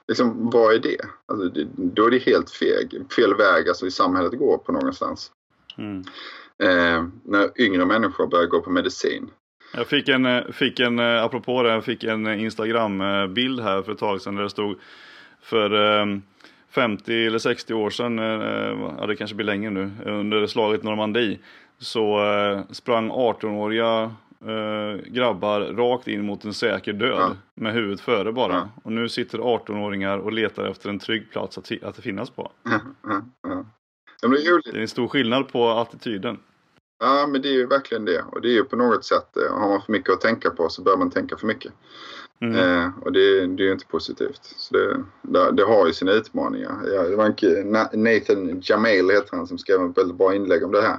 Liksom, 0.08 0.50
vad 0.50 0.74
är 0.74 0.78
det? 0.78 0.98
Alltså, 1.26 1.48
det? 1.48 1.68
Då 1.76 2.06
är 2.06 2.10
det 2.10 2.18
helt 2.18 2.50
feg, 2.50 3.12
fel 3.16 3.34
väg 3.34 3.68
alltså, 3.68 3.86
i 3.86 3.90
samhället 3.90 4.38
går 4.38 4.58
på 4.58 4.72
någonstans. 4.72 5.30
Mm. 5.78 6.04
Eh, 6.62 7.04
när 7.24 7.60
yngre 7.60 7.84
människor 7.84 8.26
börjar 8.26 8.46
gå 8.46 8.60
på 8.60 8.70
medicin. 8.70 9.30
Jag 9.74 9.86
fick 9.86 10.08
en, 10.08 10.26
eh, 10.26 10.44
fick 10.52 10.80
en 10.80 10.98
eh, 10.98 11.24
apropå 11.24 11.62
det, 11.62 11.70
jag 11.70 11.84
fick 11.84 12.04
en 12.04 12.26
Instagram-bild 12.26 13.60
här 13.60 13.82
för 13.82 13.92
ett 13.92 13.98
tag 13.98 14.20
sedan 14.20 14.36
där 14.36 14.42
det 14.42 14.50
stod 14.50 14.78
för 15.42 16.22
50 16.70 17.26
eller 17.26 17.38
60 17.38 17.74
år 17.74 17.90
sedan, 17.90 18.18
ja 18.98 19.06
det 19.06 19.16
kanske 19.16 19.36
blir 19.36 19.46
längre 19.46 19.70
nu, 19.70 19.90
under 20.06 20.46
slaget 20.46 20.82
Normandie 20.82 21.38
så 21.78 22.18
sprang 22.70 23.10
18-åriga 23.10 24.14
uh, 24.46 24.96
grabbar 25.06 25.60
rakt 25.60 26.08
in 26.08 26.26
mot 26.26 26.44
en 26.44 26.54
säker 26.54 26.92
död 26.92 27.18
ja. 27.18 27.36
med 27.54 27.72
huvudet 27.72 28.00
före 28.00 28.32
bara. 28.32 28.52
Ja. 28.52 28.68
Och 28.84 28.92
nu 28.92 29.08
sitter 29.08 29.38
18-åringar 29.38 30.18
och 30.18 30.32
letar 30.32 30.64
efter 30.64 30.88
en 30.88 30.98
trygg 30.98 31.30
plats 31.30 31.58
att, 31.58 31.82
att 31.82 31.96
finnas 31.96 32.30
på. 32.30 32.52
Ja, 34.24 34.28
det, 34.28 34.76
är 34.78 34.80
en 34.80 34.88
stor 34.88 35.08
skillnad 35.08 35.48
på 35.48 35.68
attityden. 35.68 36.38
Ja, 37.00 37.26
men 37.26 37.42
det 37.42 37.48
är 37.48 37.52
ju 37.52 37.66
verkligen 37.66 38.04
det. 38.04 38.24
Och 38.32 38.40
det 38.40 38.48
är 38.48 38.52
ju 38.52 38.64
på 38.64 38.76
något 38.76 39.04
sätt, 39.04 39.36
eh, 39.36 39.58
har 39.58 39.68
man 39.68 39.82
för 39.82 39.92
mycket 39.92 40.12
att 40.12 40.20
tänka 40.20 40.50
på 40.50 40.68
så 40.68 40.82
bör 40.82 40.96
man 40.96 41.10
tänka 41.10 41.36
för 41.36 41.46
mycket. 41.46 41.72
Mm. 42.40 42.56
Eh, 42.56 42.90
och 43.00 43.12
det, 43.12 43.46
det 43.46 43.62
är 43.62 43.66
ju 43.66 43.72
inte 43.72 43.86
positivt. 43.86 44.40
Så 44.42 44.74
det, 44.74 45.04
det, 45.22 45.52
det, 45.52 45.62
har 45.62 45.86
ju 45.86 45.92
sina 45.92 46.12
utmaningar. 46.12 46.78
Ja, 46.94 47.02
det 47.02 47.16
var 47.16 47.24
en, 47.24 48.02
Nathan 48.02 48.60
Jamail 48.62 49.10
heter 49.10 49.36
han 49.36 49.46
som 49.46 49.58
skrev 49.58 49.90
ett 49.90 49.98
väldigt 49.98 50.16
bra 50.16 50.34
inlägg 50.34 50.64
om 50.64 50.72
det 50.72 50.82
här. 50.82 50.98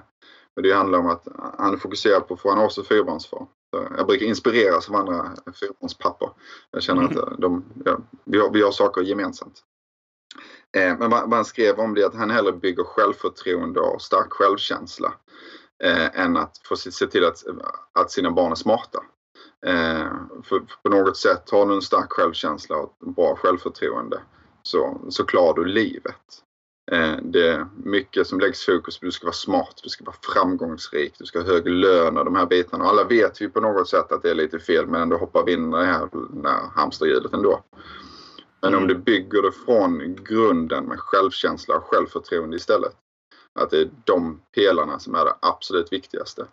Men 0.56 0.64
det 0.64 0.74
handlar 0.74 1.00
om 1.00 1.08
att 1.08 1.28
han 1.58 1.74
är 1.74 1.78
fokuserad 1.78 2.28
på, 2.28 2.38
för 2.38 2.50
han 2.50 2.60
är 2.60 2.66
också 2.66 2.84
fyrbarnsfar. 2.84 3.48
Jag 3.98 4.08
brukar 4.08 4.26
inspireras 4.26 4.90
av 4.90 4.96
andra 4.96 5.32
fyrbarnspappor. 5.60 6.34
Jag 6.72 6.84
känner 6.84 7.04
att 7.04 7.12
mm. 7.12 7.36
de, 7.38 7.64
ja, 7.86 7.98
vi, 8.24 8.40
har, 8.40 8.50
vi 8.50 8.62
har 8.62 8.72
saker 8.72 9.02
gemensamt. 9.02 9.64
Eh, 10.78 10.98
men 10.98 11.10
vad, 11.10 11.34
han 11.34 11.46
skrev 11.46 11.80
om 11.80 11.94
det 11.94 12.04
att 12.04 12.16
han 12.16 12.30
hellre 12.30 12.52
bygger 12.52 12.84
självförtroende 12.84 13.80
och 13.80 14.02
stark 14.02 14.34
självkänsla 14.34 15.14
eh, 15.84 16.20
än 16.20 16.38
att 16.38 16.58
få 16.64 16.76
se 16.76 17.08
till 17.08 17.26
att, 17.26 17.44
att 17.94 18.12
sina 18.12 18.32
barn 18.32 18.52
är 18.52 18.56
smarta. 18.56 19.04
Eh, 19.66 20.12
för, 20.44 20.60
för, 20.60 20.82
på 20.84 20.90
något 20.90 21.18
sätt, 21.18 21.50
har 21.50 21.66
du 21.66 21.74
en 21.74 21.82
stark 21.82 22.12
självkänsla 22.12 22.78
och 22.78 22.98
bra 23.16 23.36
självförtroende 23.36 24.22
så, 24.64 25.02
så 25.10 25.26
klarar 25.26 25.54
du 25.54 25.66
livet. 25.66 26.44
Eh, 26.92 27.16
det 27.22 27.48
är 27.48 27.68
mycket 27.84 28.28
som 28.28 28.40
läggs 28.40 28.66
fokus 28.66 29.00
på. 29.00 29.06
Du 29.06 29.12
ska 29.12 29.26
vara 29.26 29.34
smart, 29.34 29.80
du 29.84 29.90
ska 29.90 30.04
vara 30.04 30.16
framgångsrik, 30.22 31.14
du 31.20 31.26
ska 31.26 31.40
ha 31.40 31.46
hög 31.46 31.68
lön 31.68 32.18
och 32.18 32.26
de 32.26 32.36
här 32.36 32.46
bitarna. 32.46 32.84
Och 32.84 32.90
alla 32.90 33.04
vet 33.04 33.42
vi 33.42 33.50
på 33.50 33.62
något 33.62 33.90
sätt 33.90 34.12
att 34.12 34.24
det 34.24 34.32
är 34.32 34.36
lite 34.36 34.60
fel 34.60 34.88
men 34.88 35.02
ändå 35.02 35.18
hoppar 35.18 35.46
vi 35.46 35.54
in 35.54 35.74
i 35.74 35.78
det 35.78 35.86
här, 35.86 36.10
här 36.44 36.70
hamsterhjulet 36.76 37.34
ändå. 37.34 37.64
Men 38.62 38.74
om 38.76 38.84
mm. 38.84 38.88
du 38.88 38.96
bygger 38.96 39.42
det 39.42 39.52
från 39.52 40.16
grunden 40.16 40.86
med 40.86 41.00
självkänsla 41.00 41.76
och 41.76 41.84
självförtroende 41.84 42.58
istället. 42.58 42.96
Att 43.60 43.70
det 43.70 43.82
är 43.82 43.90
de 44.04 44.42
pelarna 44.56 45.00
som 45.00 45.16
är 45.16 45.26
det 45.26 45.36
absolut 45.40 45.94
viktigaste. 45.94 46.48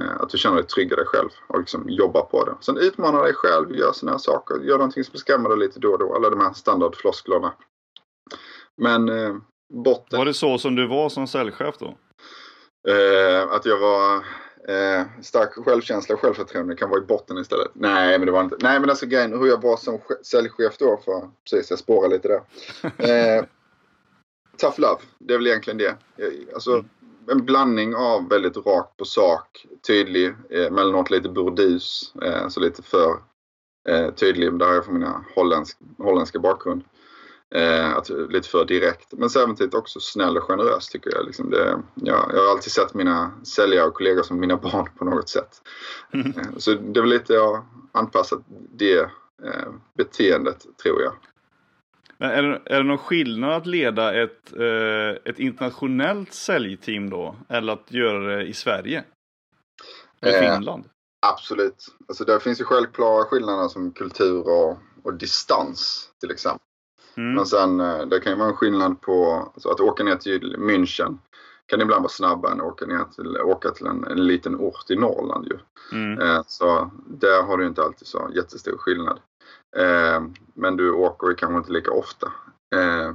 Eh, 0.00 0.20
att 0.20 0.28
du 0.28 0.38
känner 0.38 0.56
dig 0.56 0.66
trygg 0.66 0.92
i 0.92 0.94
dig 0.94 1.06
själv 1.06 1.28
och 1.46 1.58
liksom 1.58 1.88
jobbar 1.88 2.22
på 2.22 2.44
det. 2.44 2.56
Sen 2.60 2.76
utmana 2.76 3.22
dig 3.22 3.34
själv, 3.34 3.76
gör 3.76 3.92
sådana 3.92 4.12
här 4.12 4.18
saker, 4.18 4.60
gör 4.60 4.78
någonting 4.78 5.04
som 5.04 5.18
skrämmer 5.18 5.48
dig 5.48 5.58
lite 5.58 5.80
då 5.80 5.92
och 5.92 5.98
då. 5.98 6.14
Alla 6.14 6.30
de 6.30 6.40
här 6.40 6.52
standardflosklerna. 6.52 7.52
Men 8.76 9.08
eh, 9.08 9.36
botten. 9.72 10.18
Var 10.18 10.24
det 10.24 10.34
så 10.34 10.58
som 10.58 10.74
du 10.74 10.86
var 10.86 11.08
som 11.08 11.26
säljchef 11.26 11.74
då? 11.78 11.94
Eh, 12.88 13.52
att 13.52 13.66
jag 13.66 13.78
var 13.78 14.24
Eh, 14.68 15.06
stark 15.22 15.54
självkänsla 15.64 16.14
och 16.14 16.20
självförtroende 16.20 16.76
kan 16.76 16.90
vara 16.90 17.00
i 17.00 17.06
botten 17.06 17.38
istället. 17.38 17.70
Nej, 17.74 18.18
men 18.18 18.26
det 18.26 18.32
var 18.32 18.44
inte. 18.44 18.56
Nej, 18.60 18.80
men 18.80 18.90
alltså 18.90 19.06
grejen 19.06 19.38
hur 19.38 19.46
jag 19.46 19.62
var 19.62 19.76
som 19.76 19.98
säljchef 20.22 20.76
då. 20.78 21.00
För, 21.04 21.30
precis, 21.44 21.70
jag 21.70 21.78
spårar 21.78 22.08
lite 22.08 22.28
där. 22.28 22.40
Eh, 23.38 23.44
tough 24.56 24.80
love, 24.80 25.00
det 25.18 25.34
är 25.34 25.38
väl 25.38 25.46
egentligen 25.46 25.78
det. 25.78 25.96
Alltså, 26.54 26.72
mm. 26.72 26.86
en 27.30 27.44
blandning 27.44 27.94
av 27.94 28.28
väldigt 28.28 28.56
rakt 28.56 28.96
på 28.96 29.04
sak, 29.04 29.66
tydlig, 29.86 30.34
eh, 30.50 30.70
mellanåt 30.70 31.10
lite 31.10 31.28
burdus, 31.28 32.12
eh, 32.22 32.48
så 32.48 32.60
lite 32.60 32.82
för 32.82 33.16
eh, 33.88 34.10
tydlig. 34.10 34.58
Där 34.58 34.66
har 34.66 34.74
jag 34.74 34.84
från 34.84 34.98
mina 34.98 35.24
holländsk, 35.34 35.78
holländska 35.98 36.38
bakgrund. 36.38 36.84
Eh, 37.54 37.96
att, 37.96 38.08
lite 38.08 38.48
för 38.48 38.64
direkt. 38.64 39.12
Men 39.12 39.30
samtidigt 39.30 39.74
också 39.74 40.00
snäll 40.00 40.36
och 40.36 40.42
generös 40.42 40.88
tycker 40.88 41.10
jag. 41.14 41.26
Liksom 41.26 41.50
det, 41.50 41.82
ja, 41.94 42.30
jag 42.32 42.42
har 42.42 42.50
alltid 42.50 42.72
sett 42.72 42.94
mina 42.94 43.32
säljare 43.44 43.86
och 43.86 43.94
kollegor 43.94 44.22
som 44.22 44.40
mina 44.40 44.56
barn 44.72 44.88
på 44.98 45.04
något 45.04 45.28
sätt. 45.28 45.62
Mm. 46.12 46.26
Eh, 46.26 46.56
så 46.56 46.74
det 46.74 47.00
är 47.00 47.02
väl 47.02 47.10
lite 47.10 47.32
jag 47.32 47.64
anpassat 47.92 48.40
det 48.70 48.98
eh, 49.44 49.72
beteendet 49.96 50.66
tror 50.82 51.02
jag. 51.02 51.12
Men 52.18 52.30
är, 52.30 52.42
det, 52.42 52.62
är 52.64 52.78
det 52.78 52.88
någon 52.88 52.98
skillnad 52.98 53.52
att 53.52 53.66
leda 53.66 54.22
ett, 54.22 54.52
eh, 54.56 55.30
ett 55.30 55.38
internationellt 55.38 56.32
säljteam 56.32 57.10
då? 57.10 57.36
Eller 57.48 57.72
att 57.72 57.92
göra 57.92 58.36
det 58.36 58.44
i 58.44 58.54
Sverige? 58.54 59.04
Eller 60.20 60.42
eh, 60.42 60.54
Finland? 60.54 60.84
Absolut. 61.26 61.86
Alltså 62.08 62.24
där 62.24 62.38
finns 62.38 62.60
ju 62.60 62.64
självklara 62.64 63.24
skillnader 63.24 63.68
som 63.68 63.92
kultur 63.92 64.48
och, 64.48 64.78
och 65.02 65.14
distans 65.14 66.10
till 66.20 66.30
exempel. 66.30 66.66
Mm. 67.16 67.34
Men 67.34 67.46
sen 67.46 67.80
eh, 67.80 68.06
det 68.06 68.20
kan 68.20 68.32
ju 68.32 68.38
vara 68.38 68.48
en 68.48 68.56
skillnad 68.56 69.00
på 69.00 69.50
alltså 69.54 69.68
att 69.68 69.80
åka 69.80 70.04
ner 70.04 70.16
till 70.16 70.56
München 70.56 71.18
kan 71.66 71.80
ibland 71.80 72.02
vara 72.02 72.12
snabbare 72.12 72.52
än 72.52 72.60
att 72.60 72.66
åka, 72.66 72.86
ner 72.86 73.04
till, 73.04 73.36
åka 73.36 73.70
till 73.70 73.86
en, 73.86 74.04
en 74.04 74.26
liten 74.26 74.56
ort 74.56 74.90
i 74.90 74.96
Norrland 74.96 75.46
ju. 75.46 75.58
Mm. 75.98 76.20
Eh, 76.20 76.42
så 76.46 76.90
där 77.06 77.42
har 77.42 77.56
du 77.56 77.66
inte 77.66 77.82
alltid 77.82 78.08
så 78.08 78.30
jättestor 78.34 78.76
skillnad. 78.78 79.20
Eh, 79.76 80.22
men 80.54 80.76
du 80.76 80.90
åker 80.90 81.28
ju 81.28 81.34
kanske 81.34 81.58
inte 81.58 81.72
lika 81.72 81.90
ofta. 81.90 82.32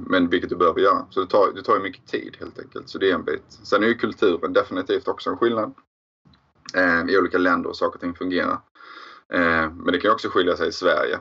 Men 0.00 0.28
vilket 0.28 0.50
du 0.50 0.56
behöver 0.56 0.80
göra. 0.80 1.06
Så 1.10 1.20
det 1.20 1.26
tar, 1.26 1.52
det 1.54 1.62
tar 1.62 1.76
ju 1.76 1.82
mycket 1.82 2.06
tid 2.06 2.36
helt 2.40 2.58
enkelt. 2.58 2.88
Så 2.88 2.98
det 2.98 3.10
är 3.10 3.14
en 3.14 3.24
bit. 3.24 3.44
Sen 3.48 3.82
är 3.82 3.86
ju 3.86 3.94
kulturen 3.94 4.52
definitivt 4.52 5.08
också 5.08 5.30
en 5.30 5.36
skillnad. 5.36 5.74
I 7.08 7.18
olika 7.18 7.38
länder 7.38 7.70
och 7.70 7.76
saker 7.76 7.94
och 7.94 8.00
ting 8.00 8.14
fungerar. 8.14 8.58
Eh, 9.32 9.70
men 9.72 9.92
det 9.92 9.98
kan 9.98 10.10
också 10.10 10.28
skilja 10.28 10.56
sig 10.56 10.68
i 10.68 10.72
Sverige. 10.72 11.18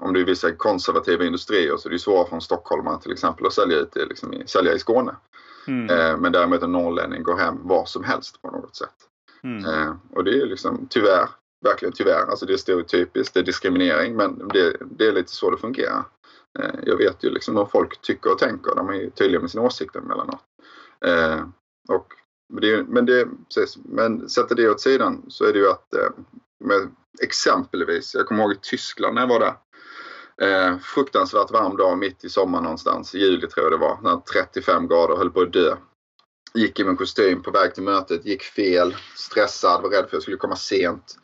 om 0.00 0.12
du 0.12 0.20
är 0.20 0.24
vissa 0.24 0.52
konservativa 0.52 1.24
industrier 1.24 1.76
så 1.76 1.88
är 1.88 1.92
det 1.92 1.98
svårare 1.98 2.28
för 2.28 2.34
en 2.34 2.40
stockholmare 2.40 3.00
till 3.00 3.12
exempel 3.12 3.46
att 3.46 3.52
sälja, 3.52 3.78
ut, 3.78 3.96
liksom, 3.96 4.42
sälja 4.46 4.72
i 4.72 4.78
Skåne. 4.78 5.16
Mm. 5.66 5.90
Eh, 5.90 6.16
men 6.16 6.32
däremot 6.32 6.62
en 6.62 6.72
norrlänning 6.72 7.22
går 7.22 7.36
hem 7.36 7.56
var 7.62 7.84
som 7.84 8.04
helst 8.04 8.42
på 8.42 8.50
något 8.50 8.76
sätt. 8.76 8.94
Mm. 9.42 9.64
Eh, 9.64 9.94
och 10.10 10.24
det 10.24 10.40
är 10.40 10.46
liksom 10.46 10.86
tyvärr, 10.90 11.28
verkligen 11.64 11.92
tyvärr, 11.92 12.30
alltså 12.30 12.46
det 12.46 12.52
är 12.52 12.56
stereotypiskt, 12.56 13.34
det 13.34 13.40
är 13.40 13.44
diskriminering 13.44 14.16
men 14.16 14.48
det, 14.48 14.76
det 14.80 15.06
är 15.06 15.12
lite 15.12 15.32
så 15.32 15.50
det 15.50 15.56
fungerar. 15.56 16.04
Jag 16.82 16.96
vet 16.96 17.24
ju 17.24 17.30
liksom 17.30 17.56
hur 17.56 17.64
folk 17.64 18.00
tycker 18.00 18.32
och 18.32 18.38
tänker, 18.38 18.74
de 18.74 18.88
är 18.88 18.94
ju 18.94 19.10
tydliga 19.10 19.40
med 19.40 19.50
sina 19.50 19.62
åsikter 19.62 20.00
emellanåt. 20.00 20.40
Och 21.88 22.14
det, 22.60 22.88
men, 22.88 23.06
det, 23.06 23.28
precis, 23.54 23.78
men 23.84 24.28
sätter 24.28 24.54
det 24.54 24.68
åt 24.68 24.80
sidan 24.80 25.24
så 25.28 25.44
är 25.44 25.52
det 25.52 25.58
ju 25.58 25.70
att 25.70 25.94
med 26.64 26.90
exempelvis, 27.22 28.14
jag 28.14 28.26
kommer 28.26 28.42
ihåg 28.42 28.52
i 28.52 28.58
Tyskland 28.62 29.14
när 29.14 29.22
jag 29.22 29.28
var 29.28 29.40
där. 29.40 29.54
Eh, 30.42 30.78
fruktansvärt 30.78 31.50
varm 31.50 31.76
dag 31.76 31.98
mitt 31.98 32.24
i 32.24 32.28
sommaren 32.28 32.64
någonstans, 32.64 33.14
i 33.14 33.18
juli 33.18 33.46
tror 33.46 33.64
jag 33.64 33.72
det 33.72 33.86
var, 33.86 33.98
när 34.02 34.16
35 34.16 34.88
grader 34.88 35.16
höll 35.16 35.30
på 35.30 35.40
att 35.40 35.52
dö. 35.52 35.76
Gick 36.54 36.80
i 36.80 36.84
min 36.84 36.96
kostym 36.96 37.42
på 37.42 37.50
väg 37.50 37.74
till 37.74 37.82
mötet, 37.82 38.26
gick 38.26 38.42
fel, 38.42 38.96
stressad, 39.16 39.82
var 39.82 39.90
rädd 39.90 39.98
för 39.98 40.06
att 40.06 40.12
jag 40.12 40.22
skulle 40.22 40.36
komma 40.36 40.56
sent. 40.56 41.16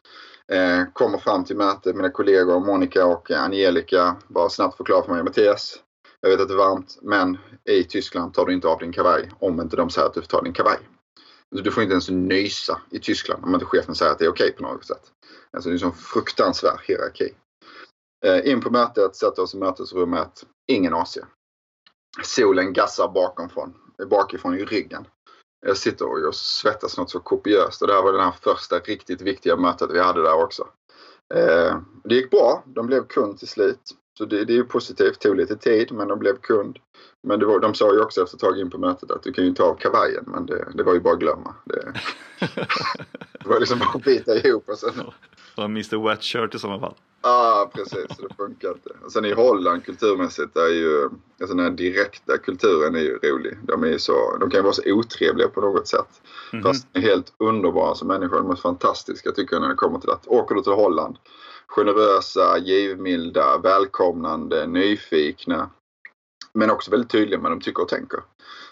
Eh, 0.53 0.83
kommer 0.93 1.19
fram 1.19 1.45
till 1.45 1.57
mötet, 1.57 1.97
mina 1.97 2.11
kollegor 2.11 2.61
Monica 2.61 3.07
och 3.07 3.31
Angelica 3.31 4.17
bara 4.29 4.49
snabbt 4.49 4.77
förklarar 4.77 5.03
för 5.03 5.13
mig, 5.13 5.23
Mattias, 5.23 5.79
jag 6.21 6.31
vet 6.31 6.41
att 6.41 6.49
det 6.49 6.55
är 6.55 6.59
varmt, 6.59 6.99
men 7.03 7.39
i 7.65 7.85
Tyskland 7.85 8.35
tar 8.35 8.47
du 8.47 8.53
inte 8.55 8.69
av 8.69 8.79
din 8.79 8.93
kavaj 8.93 9.31
om 9.39 9.61
inte 9.61 9.77
de 9.77 9.91
säger 9.91 10.09
att 10.09 10.15
du 10.15 10.21
får 10.21 10.29
ta 10.29 10.43
din 10.43 10.53
kavaj. 10.53 10.79
Du 11.51 11.71
får 11.71 11.83
inte 11.83 11.93
ens 11.93 12.09
nysa 12.09 12.81
i 12.91 12.99
Tyskland 12.99 13.45
om 13.45 13.55
inte 13.55 13.67
chefen 13.67 13.95
säger 13.95 14.13
att 14.13 14.19
det 14.19 14.25
är 14.25 14.29
okej 14.29 14.45
okay 14.45 14.57
på 14.57 14.63
något 14.63 14.87
sätt. 14.87 15.03
Alltså 15.55 15.69
det 15.69 15.73
är 15.73 15.75
en 15.75 15.79
sån 15.79 15.93
fruktansvärd 15.93 16.81
hierarki. 16.89 17.35
Eh, 18.25 18.51
in 18.53 18.61
på 18.61 18.71
mötet, 18.71 19.17
sätter 19.17 19.43
oss 19.43 19.55
i 19.55 19.59
mötesrummet. 19.59 20.47
Ingen 20.67 20.95
AC. 20.95 21.19
Solen 22.23 22.73
gassar 22.73 23.09
bakomfrån, 23.09 23.75
bakifrån 24.11 24.59
i 24.59 24.65
ryggen. 24.65 25.07
Jag 25.67 25.77
sitter 25.77 26.11
och 26.11 26.21
jag 26.21 26.35
svettas 26.35 26.99
något 26.99 27.11
så 27.11 27.21
kopiöst 27.21 27.83
och 27.83 27.89
det 27.89 27.95
här 27.95 28.03
var 28.03 28.13
det 28.13 28.23
här 28.23 28.35
första 28.43 28.79
riktigt 28.79 29.21
viktiga 29.21 29.57
mötet 29.57 29.91
vi 29.91 30.01
hade 30.01 30.23
där 30.23 30.45
också. 30.45 30.69
Eh, 31.35 31.79
det 32.05 32.15
gick 32.15 32.31
bra. 32.31 32.63
De 32.67 32.87
blev 32.87 33.07
kund 33.07 33.39
till 33.39 33.49
slut. 33.49 33.81
Så 34.19 34.25
det, 34.25 34.45
det 34.45 34.53
är 34.53 34.57
ju 34.57 34.65
positivt. 34.65 35.21
Tog 35.21 35.37
lite 35.37 35.57
tid 35.57 35.93
men 35.93 36.09
de 36.09 36.19
blev 36.19 36.37
kund. 36.37 36.79
Men 37.23 37.47
var, 37.47 37.61
de 37.61 37.75
sa 37.75 37.93
ju 37.93 38.01
också 38.01 38.23
efter 38.23 38.37
ett 38.37 38.41
tag 38.41 38.61
in 38.61 38.71
på 38.71 38.79
mötet 38.79 39.11
att 39.11 39.23
du 39.23 39.33
kan 39.33 39.45
ju 39.45 39.55
ta 39.55 39.65
av 39.65 39.75
kavajen 39.75 40.25
men 40.27 40.47
det, 40.47 40.69
det 40.75 40.83
var 40.83 40.95
ju 40.95 41.01
bara 41.01 41.15
att 41.15 41.21
glömma. 41.21 41.55
Det, 41.65 41.93
det 43.41 43.49
var 43.49 43.61
liksom 43.61 43.79
bara 43.79 43.91
att 43.95 44.05
bita 44.05 44.35
ihop 44.35 44.69
och 44.69 44.79
sen... 44.79 44.93
Var 45.57 45.65
Mr 45.65 46.09
Wet 46.09 46.23
Shirt 46.23 46.55
i 46.55 46.59
sådana 46.59 46.81
fall. 46.81 46.95
Ja 47.23 47.31
ah, 47.31 47.71
precis, 47.75 48.17
det 48.19 48.35
funkar 48.37 48.69
inte. 48.69 48.91
Och 49.05 49.13
sen 49.13 49.25
i 49.25 49.33
Holland 49.33 49.85
kulturmässigt 49.85 50.57
är 50.57 50.69
ju 50.69 51.05
alltså 51.41 51.57
den 51.57 51.65
här 51.65 51.71
direkta 51.71 52.39
kulturen 52.39 52.95
är 52.95 53.01
ju 53.01 53.19
rolig. 53.19 53.59
De, 53.63 53.85
är 53.85 53.99
så, 53.99 54.37
de 54.41 54.51
kan 54.51 54.59
ju 54.59 54.63
vara 54.63 54.73
så 54.73 54.83
otrevliga 54.87 55.49
på 55.49 55.61
något 55.61 55.89
sätt. 55.89 56.23
Mm 56.53 56.63
-hmm. 56.65 56.69
Fast 56.69 56.87
är 56.93 57.01
helt 57.01 57.33
underbara 57.39 57.95
som 57.95 58.09
människor. 58.09 58.37
De 58.37 58.51
är 58.51 58.57
fantastiska 58.57 59.33
tycker 59.33 59.57
jag 59.57 59.63
när 59.63 59.69
det 59.69 59.75
kommer 59.75 59.99
till 59.99 60.11
att 60.11 60.27
åker 60.27 60.55
du 60.55 60.63
till 60.63 60.73
Holland 60.73 61.17
generösa, 61.67 62.59
givmilda, 62.59 63.59
välkomnande, 63.59 64.67
nyfikna. 64.67 65.71
Men 66.53 66.71
också 66.71 66.91
väldigt 66.91 67.11
tydliga 67.11 67.39
med 67.39 67.51
vad 67.51 67.53
de 67.53 67.65
tycker 67.65 67.83
och 67.83 67.89
tänker. 67.89 68.19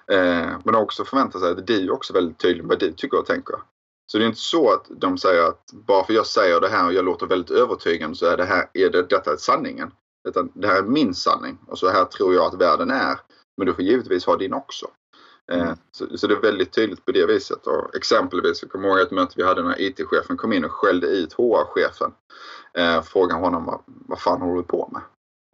Eh, 0.07 0.51
men 0.65 0.75
också 0.75 1.05
förväntar 1.05 1.39
sig 1.39 1.51
att 1.51 1.67
du 1.67 1.91
också 1.91 2.13
är 2.13 2.15
väldigt 2.15 2.39
tydlig 2.39 2.63
med 2.63 2.69
vad 2.69 2.79
du 2.79 2.93
tycker 2.93 3.19
och 3.19 3.27
tänker. 3.27 3.57
Så 4.07 4.19
det 4.19 4.25
är 4.25 4.27
inte 4.27 4.41
så 4.41 4.73
att 4.73 4.87
de 4.91 5.19
säger 5.19 5.43
att 5.43 5.73
bara 5.73 6.05
för 6.05 6.13
jag 6.13 6.27
säger 6.27 6.61
det 6.61 6.69
här 6.69 6.87
och 6.87 6.93
jag 6.93 7.05
låter 7.05 7.27
väldigt 7.27 7.51
övertygande 7.51 8.17
så 8.17 8.27
är 8.27 8.37
det 8.37 8.45
här, 8.45 8.71
är 8.73 8.91
det, 8.91 9.03
detta 9.03 9.37
sanningen. 9.37 9.91
Utan 10.29 10.53
det 10.55 10.67
här 10.67 10.79
är 10.79 10.83
min 10.83 11.15
sanning 11.15 11.59
och 11.67 11.79
så 11.79 11.89
här 11.89 12.05
tror 12.05 12.35
jag 12.35 12.47
att 12.47 12.61
världen 12.61 12.91
är. 12.91 13.19
Men 13.57 13.67
du 13.67 13.75
får 13.75 13.85
givetvis 13.85 14.27
ha 14.27 14.37
din 14.37 14.53
också. 14.53 14.87
Eh, 15.53 15.63
mm. 15.63 15.77
Så, 15.93 16.19
så, 16.19 16.27
det 16.27 16.35
är 16.35 16.41
väldigt 16.41 16.73
tydligt 16.73 17.05
på 17.05 17.13
det 17.13 17.27
viset. 17.27 17.67
Och 17.67 17.97
exempelvis, 17.97 18.63
jag 18.63 18.71
kommer 18.71 18.89
ihåg 18.89 18.99
ett 18.99 19.11
möte 19.11 19.35
vi 19.37 19.43
hade 19.43 19.63
när 19.63 19.81
IT-chefen 19.81 20.37
kom 20.37 20.53
in 20.53 20.65
och 20.65 20.73
skällde 20.73 21.07
ut 21.07 21.33
HR-chefen. 21.33 22.13
Eh, 22.75 23.03
frågade 23.03 23.41
honom 23.41 23.65
vad, 23.65 23.81
vad 23.87 24.21
fan 24.21 24.41
håller 24.41 24.57
du 24.57 24.63
på 24.63 24.89
med? 24.93 25.03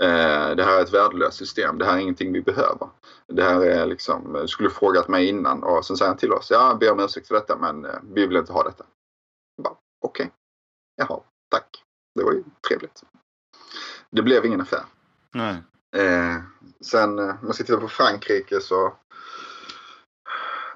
Eh, 0.03 0.57
det 0.57 0.65
här 0.65 0.79
är 0.79 0.83
ett 0.83 0.95
värdelöst 0.95 1.39
system. 1.39 1.79
Det 1.79 1.85
här 1.85 1.97
är 1.97 2.01
ingenting 2.01 2.33
vi 2.33 2.43
behöver. 2.43 2.89
Det 3.27 3.43
här 3.43 3.61
är 3.61 3.87
liksom, 3.87 4.33
du 4.33 4.49
skulle 4.49 4.71
frågat 4.71 5.09
mig 5.09 5.29
innan 5.29 5.63
och 5.63 5.85
sen 5.85 5.97
säger 5.97 6.09
han 6.09 6.19
till 6.19 6.33
oss, 6.33 6.51
ja, 6.51 6.77
ber 6.81 6.93
om 6.93 7.01
ursäkt 7.01 7.29
för 7.29 7.35
detta 7.35 7.57
men 7.57 7.85
eh, 7.85 7.99
vi 8.03 8.27
vill 8.27 8.37
inte 8.37 8.53
ha 8.53 8.63
detta. 8.63 8.85
Okej, 10.01 10.27
okay. 10.27 10.29
jaha, 10.97 11.21
tack. 11.51 11.85
Det 12.15 12.25
var 12.25 12.33
ju 12.33 12.45
trevligt. 12.69 13.03
Det 14.11 14.23
blev 14.23 14.47
ingen 14.47 14.61
affär. 14.61 14.85
Nej. 15.35 15.63
Eh, 15.97 16.37
sen 16.81 17.19
om 17.19 17.39
man 17.43 17.53
ska 17.53 17.65
titta 17.65 17.81
på 17.81 17.89
Frankrike 17.89 18.61
så 18.61 18.97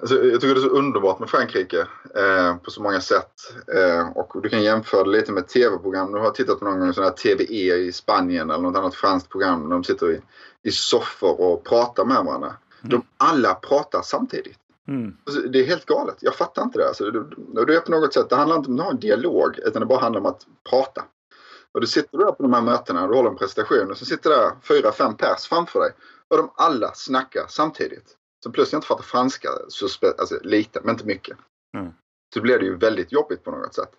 Alltså, 0.03 0.23
jag 0.23 0.41
tycker 0.41 0.55
det 0.55 0.61
är 0.61 0.69
så 0.69 0.69
underbart 0.69 1.19
med 1.19 1.29
Frankrike 1.29 1.87
eh, 2.15 2.55
på 2.57 2.71
så 2.71 2.81
många 2.81 3.01
sätt. 3.01 3.31
Eh, 3.75 4.09
och 4.17 4.41
du 4.41 4.49
kan 4.49 4.63
jämföra 4.63 5.03
det 5.03 5.09
lite 5.09 5.31
med 5.31 5.47
tv-program. 5.47 6.11
Du 6.11 6.19
har 6.19 6.31
tittat 6.31 6.59
på 6.59 6.65
någon 6.65 6.79
gång 6.79 6.93
sån 6.93 7.03
här 7.03 7.11
TVE 7.11 7.75
i 7.75 7.91
Spanien 7.91 8.49
eller 8.49 8.63
något 8.63 8.77
annat 8.77 8.95
franskt 8.95 9.29
program. 9.29 9.69
De 9.69 9.83
sitter 9.83 10.11
i, 10.11 10.21
i 10.63 10.71
soffor 10.71 11.41
och 11.41 11.63
pratar 11.63 12.05
med 12.05 12.25
varandra. 12.25 12.47
Mm. 12.47 12.89
De 12.89 13.01
alla 13.17 13.53
pratar 13.53 14.01
samtidigt. 14.01 14.57
Mm. 14.87 15.17
Alltså, 15.25 15.41
det 15.41 15.59
är 15.59 15.65
helt 15.65 15.85
galet. 15.85 16.17
Jag 16.19 16.35
fattar 16.35 16.63
inte 16.63 16.79
det. 16.79 16.87
Alltså, 16.87 17.11
det, 17.11 17.65
det 17.65 17.75
är 17.75 17.79
på 17.79 17.91
något 17.91 18.13
sätt, 18.13 18.29
det 18.29 18.35
handlar 18.35 18.57
inte 18.57 18.69
om 18.69 18.79
att 18.79 18.85
ha 18.85 18.91
en 18.91 18.99
dialog 18.99 19.59
utan 19.59 19.79
det 19.79 19.85
bara 19.85 19.99
handlar 19.99 20.21
om 20.21 20.27
att 20.27 20.41
prata. 20.69 21.03
Och 21.71 21.81
du 21.81 21.87
sitter 21.87 22.17
där 22.17 22.31
på 22.31 22.43
de 22.43 22.53
här 22.53 22.61
mötena 22.61 23.03
och 23.03 23.09
du 23.09 23.15
håller 23.15 23.29
en 23.29 23.37
presentation 23.37 23.91
och 23.91 23.97
så 23.97 24.05
sitter 24.05 24.29
där 24.29 24.51
fyra, 24.67 24.91
fem 24.91 25.17
pers 25.17 25.47
framför 25.49 25.79
dig. 25.79 25.91
Och 26.27 26.37
de 26.37 26.51
alla 26.55 26.91
snackar 26.93 27.45
samtidigt. 27.49 28.17
Så 28.43 28.51
plus 28.51 28.71
jag 28.71 28.77
inte 28.77 28.87
fattar 28.87 29.03
franska 29.03 29.49
alltså 30.17 30.39
lite, 30.41 30.79
men 30.83 30.89
inte 30.89 31.05
mycket. 31.05 31.37
Mm. 31.77 31.93
Så 32.33 32.41
blir 32.41 32.59
det 32.59 32.65
ju 32.65 32.77
väldigt 32.77 33.11
jobbigt 33.11 33.43
på 33.43 33.51
något 33.51 33.75
sätt. 33.75 33.91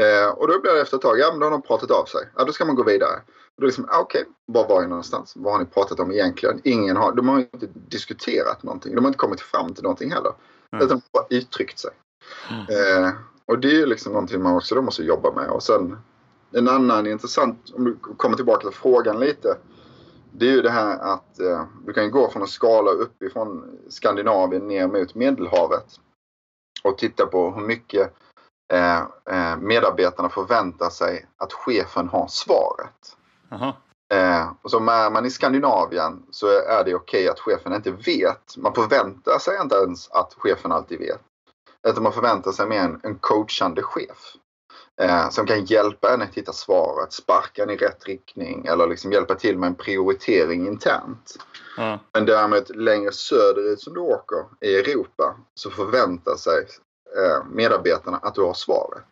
Eh, 0.00 0.28
och 0.28 0.48
då 0.48 0.60
blir 0.60 0.72
det 0.72 0.80
efter 0.80 0.96
ett 0.96 1.02
tag, 1.02 1.18
ja 1.18 1.30
men 1.30 1.40
då 1.40 1.46
har 1.46 1.50
de 1.50 1.62
pratat 1.62 1.90
av 1.90 2.04
sig. 2.04 2.28
Ja 2.36 2.44
då 2.44 2.52
ska 2.52 2.64
man 2.64 2.74
gå 2.74 2.84
vidare. 2.84 3.16
Och 3.56 3.60
då 3.60 3.66
liksom, 3.66 3.88
ah, 3.90 4.00
okej, 4.00 4.20
okay, 4.20 4.32
var 4.46 4.68
var 4.68 4.80
jag 4.80 4.88
någonstans? 4.88 5.32
Vad 5.36 5.52
har 5.52 5.60
ni 5.60 5.66
pratat 5.66 6.00
om 6.00 6.12
egentligen? 6.12 6.60
Ingen 6.64 6.96
har, 6.96 7.12
de 7.12 7.28
har 7.28 7.38
inte 7.38 7.66
diskuterat 7.74 8.62
någonting. 8.62 8.94
De 8.94 9.04
har 9.04 9.08
inte 9.08 9.18
kommit 9.18 9.40
fram 9.40 9.74
till 9.74 9.82
någonting 9.82 10.12
heller. 10.12 10.32
Mm. 10.72 10.86
Utan 10.86 11.00
bara 11.12 11.26
uttryckt 11.30 11.78
sig. 11.78 11.90
Mm. 12.50 13.04
Eh, 13.04 13.12
och 13.46 13.58
det 13.58 13.82
är 13.82 13.86
liksom 13.86 14.12
någonting 14.12 14.42
man 14.42 14.56
också 14.56 14.74
då 14.74 14.82
måste 14.82 15.02
jobba 15.02 15.32
med. 15.32 15.50
Och 15.50 15.62
sen 15.62 15.96
en 16.52 16.68
annan 16.68 17.06
intressant, 17.06 17.72
om 17.74 17.84
du 17.84 17.96
kommer 18.16 18.36
tillbaka 18.36 18.68
till 18.68 18.78
frågan 18.78 19.20
lite 19.20 19.56
det 20.32 20.46
är 20.46 20.50
ju 20.50 20.62
det 20.62 20.70
här 20.70 20.98
att 20.98 21.40
eh, 21.40 21.64
du 21.86 21.92
kan 21.92 22.10
gå 22.10 22.30
från 22.30 22.42
en 22.42 22.48
skala 22.48 22.90
uppifrån 22.90 23.78
Skandinavien 23.88 24.68
ner 24.68 24.88
mot 24.88 25.14
Medelhavet 25.14 26.00
och 26.82 26.98
titta 26.98 27.26
på 27.26 27.50
hur 27.50 27.66
mycket 27.66 28.14
eh, 28.72 28.98
eh, 29.30 29.56
medarbetarna 29.56 30.28
förväntar 30.28 30.90
sig 30.90 31.26
att 31.36 31.52
chefen 31.52 32.08
har 32.08 32.26
svaret. 32.28 33.16
Aha. 33.50 33.76
Eh, 34.14 34.52
och 34.62 34.70
som 34.70 34.88
är 34.88 35.10
man 35.10 35.26
i 35.26 35.30
Skandinavien 35.30 36.26
så 36.30 36.46
är 36.46 36.84
det 36.84 36.94
okej 36.94 37.28
att 37.28 37.40
chefen 37.40 37.74
inte 37.74 37.90
vet. 37.90 38.56
Man 38.56 38.74
förväntar 38.74 39.38
sig 39.38 39.58
inte 39.62 39.76
ens 39.76 40.10
att 40.10 40.34
chefen 40.34 40.72
alltid 40.72 40.98
vet. 40.98 41.20
Utan 41.88 42.02
man 42.02 42.12
förväntar 42.12 42.52
sig 42.52 42.66
mer 42.66 42.80
en, 42.80 43.00
en 43.02 43.18
coachande 43.18 43.82
chef. 43.82 44.34
Eh, 45.00 45.30
som 45.30 45.46
kan 45.46 45.64
hjälpa 45.64 46.10
en 46.14 46.22
att 46.22 46.34
hitta 46.34 46.52
svaret, 46.52 47.12
sparka 47.12 47.62
en 47.62 47.70
i 47.70 47.76
rätt 47.76 48.04
riktning 48.06 48.66
eller 48.66 48.86
liksom 48.86 49.12
hjälpa 49.12 49.34
till 49.34 49.58
med 49.58 49.66
en 49.66 49.74
prioritering 49.74 50.66
internt. 50.66 51.36
Ja. 51.76 51.98
Men 52.12 52.26
däremot 52.26 52.68
längre 52.76 53.12
söderut 53.12 53.80
som 53.80 53.94
du 53.94 54.00
åker 54.00 54.44
i 54.60 54.74
Europa 54.78 55.36
så 55.54 55.70
förväntar 55.70 56.36
sig 56.36 56.66
eh, 57.16 57.44
medarbetarna 57.50 58.16
att 58.16 58.34
du 58.34 58.40
har 58.42 58.54
svaret. 58.54 59.04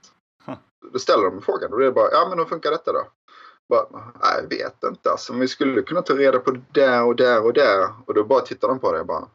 Huh. 0.46 0.54
Då 0.92 0.98
ställer 0.98 1.24
de 1.24 1.42
frågan 1.42 1.72
och 1.72 1.78
det 1.78 1.86
är 1.86 1.90
bara, 1.92 2.12
ja 2.12 2.26
men 2.28 2.38
hur 2.38 2.46
funkar 2.46 2.70
detta 2.70 2.92
då? 2.92 3.02
Bara, 3.68 3.86
Nej, 4.22 4.32
jag 4.42 4.48
vet 4.48 4.84
inte 4.84 5.10
alltså. 5.10 5.32
Vi 5.32 5.48
skulle 5.48 5.82
kunna 5.82 6.02
ta 6.02 6.14
reda 6.14 6.38
på 6.38 6.50
det 6.50 6.62
där 6.72 7.04
och 7.04 7.16
där 7.16 7.44
och 7.44 7.52
där. 7.52 7.88
Och 8.06 8.14
då 8.14 8.24
bara 8.24 8.40
tittar 8.40 8.68
de 8.68 8.78
på 8.78 8.92
dig 8.92 9.00
och 9.00 9.06
bara, 9.06 9.28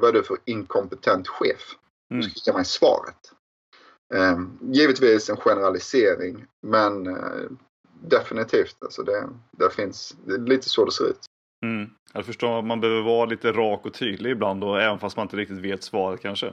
vad 0.00 0.08
är 0.08 0.12
du 0.12 0.22
för 0.22 0.36
inkompetent 0.44 1.28
chef? 1.28 1.76
Du 2.08 2.16
Mm. 2.16 2.30
ska 2.30 2.50
ge 2.50 2.56
mig 2.56 2.64
svaret. 2.64 3.32
Eh, 4.14 4.40
givetvis 4.60 5.30
en 5.30 5.36
generalisering 5.36 6.44
men 6.60 7.06
eh, 7.06 7.50
definitivt 8.02 8.76
alltså 8.80 9.02
det, 9.02 9.28
det 9.50 9.70
finns, 9.70 10.16
det 10.26 10.34
är 10.34 10.38
lite 10.38 10.68
så 10.68 10.84
det 10.84 10.92
ser 10.92 11.04
ut. 11.04 11.20
Mm. 11.62 11.90
Jag 12.12 12.26
förstår 12.26 12.58
att 12.58 12.64
man 12.64 12.80
behöver 12.80 13.02
vara 13.02 13.26
lite 13.26 13.52
rak 13.52 13.86
och 13.86 13.94
tydlig 13.94 14.30
ibland 14.30 14.60
då, 14.60 14.76
även 14.76 14.98
fast 14.98 15.16
man 15.16 15.24
inte 15.24 15.36
riktigt 15.36 15.58
vet 15.58 15.82
svaret 15.82 16.20
kanske. 16.20 16.52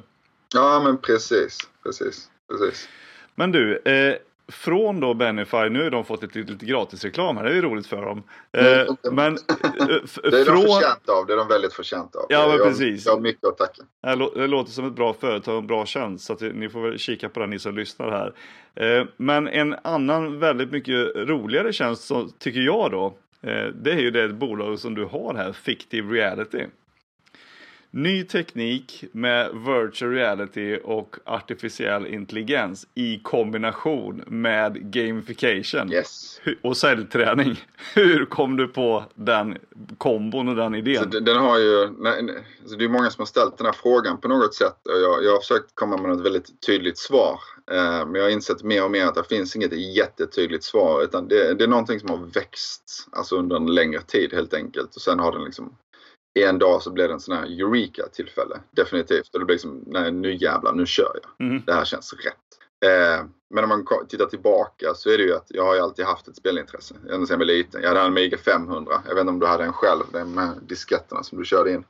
Ja 0.54 0.82
men 0.84 0.98
precis, 0.98 1.58
precis, 1.84 2.30
precis. 2.52 2.90
Men 3.36 3.52
du, 3.52 3.78
eh, 3.78 4.16
från 4.52 5.00
då 5.00 5.14
Benify, 5.14 5.70
nu 5.70 5.84
har 5.84 5.90
de 5.90 6.06
fått 6.06 6.22
lite, 6.22 6.40
lite 6.52 6.66
gratisreklam 6.66 7.38
här, 7.38 7.44
det 7.44 7.50
är 7.52 7.56
ju 7.56 7.62
roligt 7.62 7.88
för 7.88 8.06
dem. 8.06 8.24
Eh, 8.52 8.66
Mm. 8.82 8.96
men 9.16 9.34
eh, 9.34 9.38
Det 10.24 10.28
är 10.28 10.32
de 10.32 10.46
från... 10.46 10.62
förtjänta 10.62 11.14
av, 11.14 11.26
det 11.26 11.34
är 11.34 11.38
de 11.38 11.48
väldigt 11.48 11.74
förtjänta 11.74 12.20
av. 12.20 12.26
Ja, 12.30 12.48
men 12.48 12.58
jag, 12.58 12.68
precis. 12.68 13.06
Jag 13.06 13.14
har 13.14 13.20
mycket 13.20 13.44
att 13.48 13.58
tacka. 13.58 13.82
Det 14.04 14.16
lå- 14.16 14.32
det 14.36 14.48
låter 14.48 14.72
som 14.72 14.86
ett 14.88 14.94
bra 14.96 15.14
företag 15.14 15.54
och 15.56 15.62
en 15.62 15.68
bra 15.68 15.86
tjänst, 15.86 16.26
så 16.26 16.36
ni 16.54 16.70
får 16.70 16.82
väl 16.82 16.98
kika 16.98 17.30
på 17.30 17.40
den 17.40 17.50
ni 17.50 17.60
som 17.60 17.76
lyssnar 17.76 18.12
här. 18.12 18.34
Eh, 19.00 19.06
Men 19.18 19.48
en 19.48 19.76
annan 19.84 20.40
väldigt 20.40 20.72
mycket 20.72 21.16
roligare 21.16 21.74
tjänst, 21.74 22.04
så 22.04 22.28
tycker 22.40 22.60
jag 22.60 22.92
då, 22.92 23.06
eh, 23.42 23.66
det 23.82 23.92
är 23.92 24.00
ju 24.00 24.12
det 24.12 24.30
bolag 24.30 24.80
som 24.80 24.96
du 24.96 25.06
har 25.06 25.34
här, 25.34 25.52
Fictive 25.52 26.14
Reality. 26.14 26.64
Ny 27.92 28.24
teknik 28.24 29.04
med 29.12 29.50
virtual 29.54 30.12
reality 30.12 30.78
och 30.84 31.16
artificiell 31.26 32.08
intelligens 32.08 32.88
i 32.96 33.20
kombination 33.24 34.24
med 34.28 34.92
gamification 34.94 35.92
Yes. 35.92 36.42
Och 36.64 36.78
säljträning. 36.78 37.66
Hur 37.96 38.26
kom 38.26 38.58
du 38.58 38.68
på 38.68 39.04
den 39.16 39.58
kombon 39.98 40.48
och 40.48 40.56
den 40.56 40.76
idén? 40.76 41.10
den 41.10 41.24
den 41.24 41.38
har 41.38 41.58
ju, 41.60 41.90
nej, 41.98 42.24
nej, 42.24 42.36
alltså 42.62 42.78
det 42.78 42.86
är 42.86 42.90
många 42.90 43.10
som 43.10 43.22
har 43.22 43.26
ställt 43.26 43.58
den 43.58 43.66
här 43.66 43.74
frågan 43.74 44.22
på 44.22 44.28
något 44.28 44.56
sätt 44.56 44.88
och 44.90 45.00
jag, 45.00 45.24
jag 45.24 45.32
har 45.32 45.40
försökt 45.40 45.76
komma 45.76 45.98
med 45.98 46.10
något 46.10 46.26
väldigt 46.26 46.62
tydligt 46.66 46.98
svar. 46.98 47.40
Eh, 47.72 48.06
men 48.06 48.16
jag 48.16 48.24
har 48.24 48.30
insett 48.30 48.64
mer 48.64 48.84
och 48.84 48.92
mer 48.92 49.06
att 49.06 49.16
det 49.16 49.24
finns 49.30 49.56
inget 49.56 49.96
jättetydligt 49.96 50.64
svar 50.64 51.04
utan 51.04 51.28
det, 51.28 51.54
det 51.54 51.64
är 51.64 51.68
någonting 51.68 52.00
som 52.00 52.10
har 52.10 52.18
växt 52.18 53.08
alltså 53.12 53.36
under 53.36 53.56
en 53.56 53.76
längre 53.76 54.02
tid 54.02 54.34
helt 54.34 54.54
enkelt. 54.54 54.96
Och 54.96 55.02
sen 55.02 55.20
har 55.20 55.32
den 55.32 55.44
liksom 55.44 55.76
en 56.34 56.60
dag 56.60 56.82
så 56.82 56.92
blev 56.92 57.08
det 57.08 57.14
en 57.14 57.20
sån 57.20 57.38
här 57.38 57.62
Eureka-tillfälle. 57.62 58.60
Definitivt. 58.72 59.34
Och 59.34 59.40
det 59.40 59.46
blir 59.46 59.56
liksom, 59.56 59.84
nej 59.88 60.12
nu 60.12 60.36
jävlar, 60.36 60.74
nu 60.74 60.86
kör 60.86 61.20
jag. 61.24 61.48
Mhm. 61.48 61.64
Det 61.66 61.74
här 61.74 61.86
känns 61.86 62.14
rätt. 62.14 62.36
Eh, 62.86 63.26
men 63.50 63.64
om 63.64 63.70
man 63.70 63.86
tittar 64.10 64.26
tillbaka 64.26 64.94
så 64.96 65.10
är 65.10 65.18
det 65.18 65.24
ju 65.24 65.36
att 65.36 65.46
jag 65.48 65.64
har 65.66 65.76
ju 65.76 65.82
alltid 65.82 66.06
haft 66.06 66.28
ett 66.28 66.36
spelintresse. 66.36 66.96
Ända 66.96 67.26
sedan 67.26 67.28
jag 67.30 67.38
var 67.38 67.46
liten. 67.46 67.82
Jag 67.82 67.88
hade 67.88 68.00
en 68.00 68.06
Amiga 68.06 68.38
500. 68.38 69.02
Jag 69.08 69.16
vet 69.16 69.22
inte 69.22 69.30
om 69.30 69.40
du 69.40 69.46
hade 69.46 69.64
en 69.64 69.74
själv. 69.74 70.04
Den 70.12 70.34
med 70.34 70.50
disketterna 70.62 71.24
som 71.24 71.38
du 71.38 71.46
körde 71.46 71.72
in. 71.72 71.84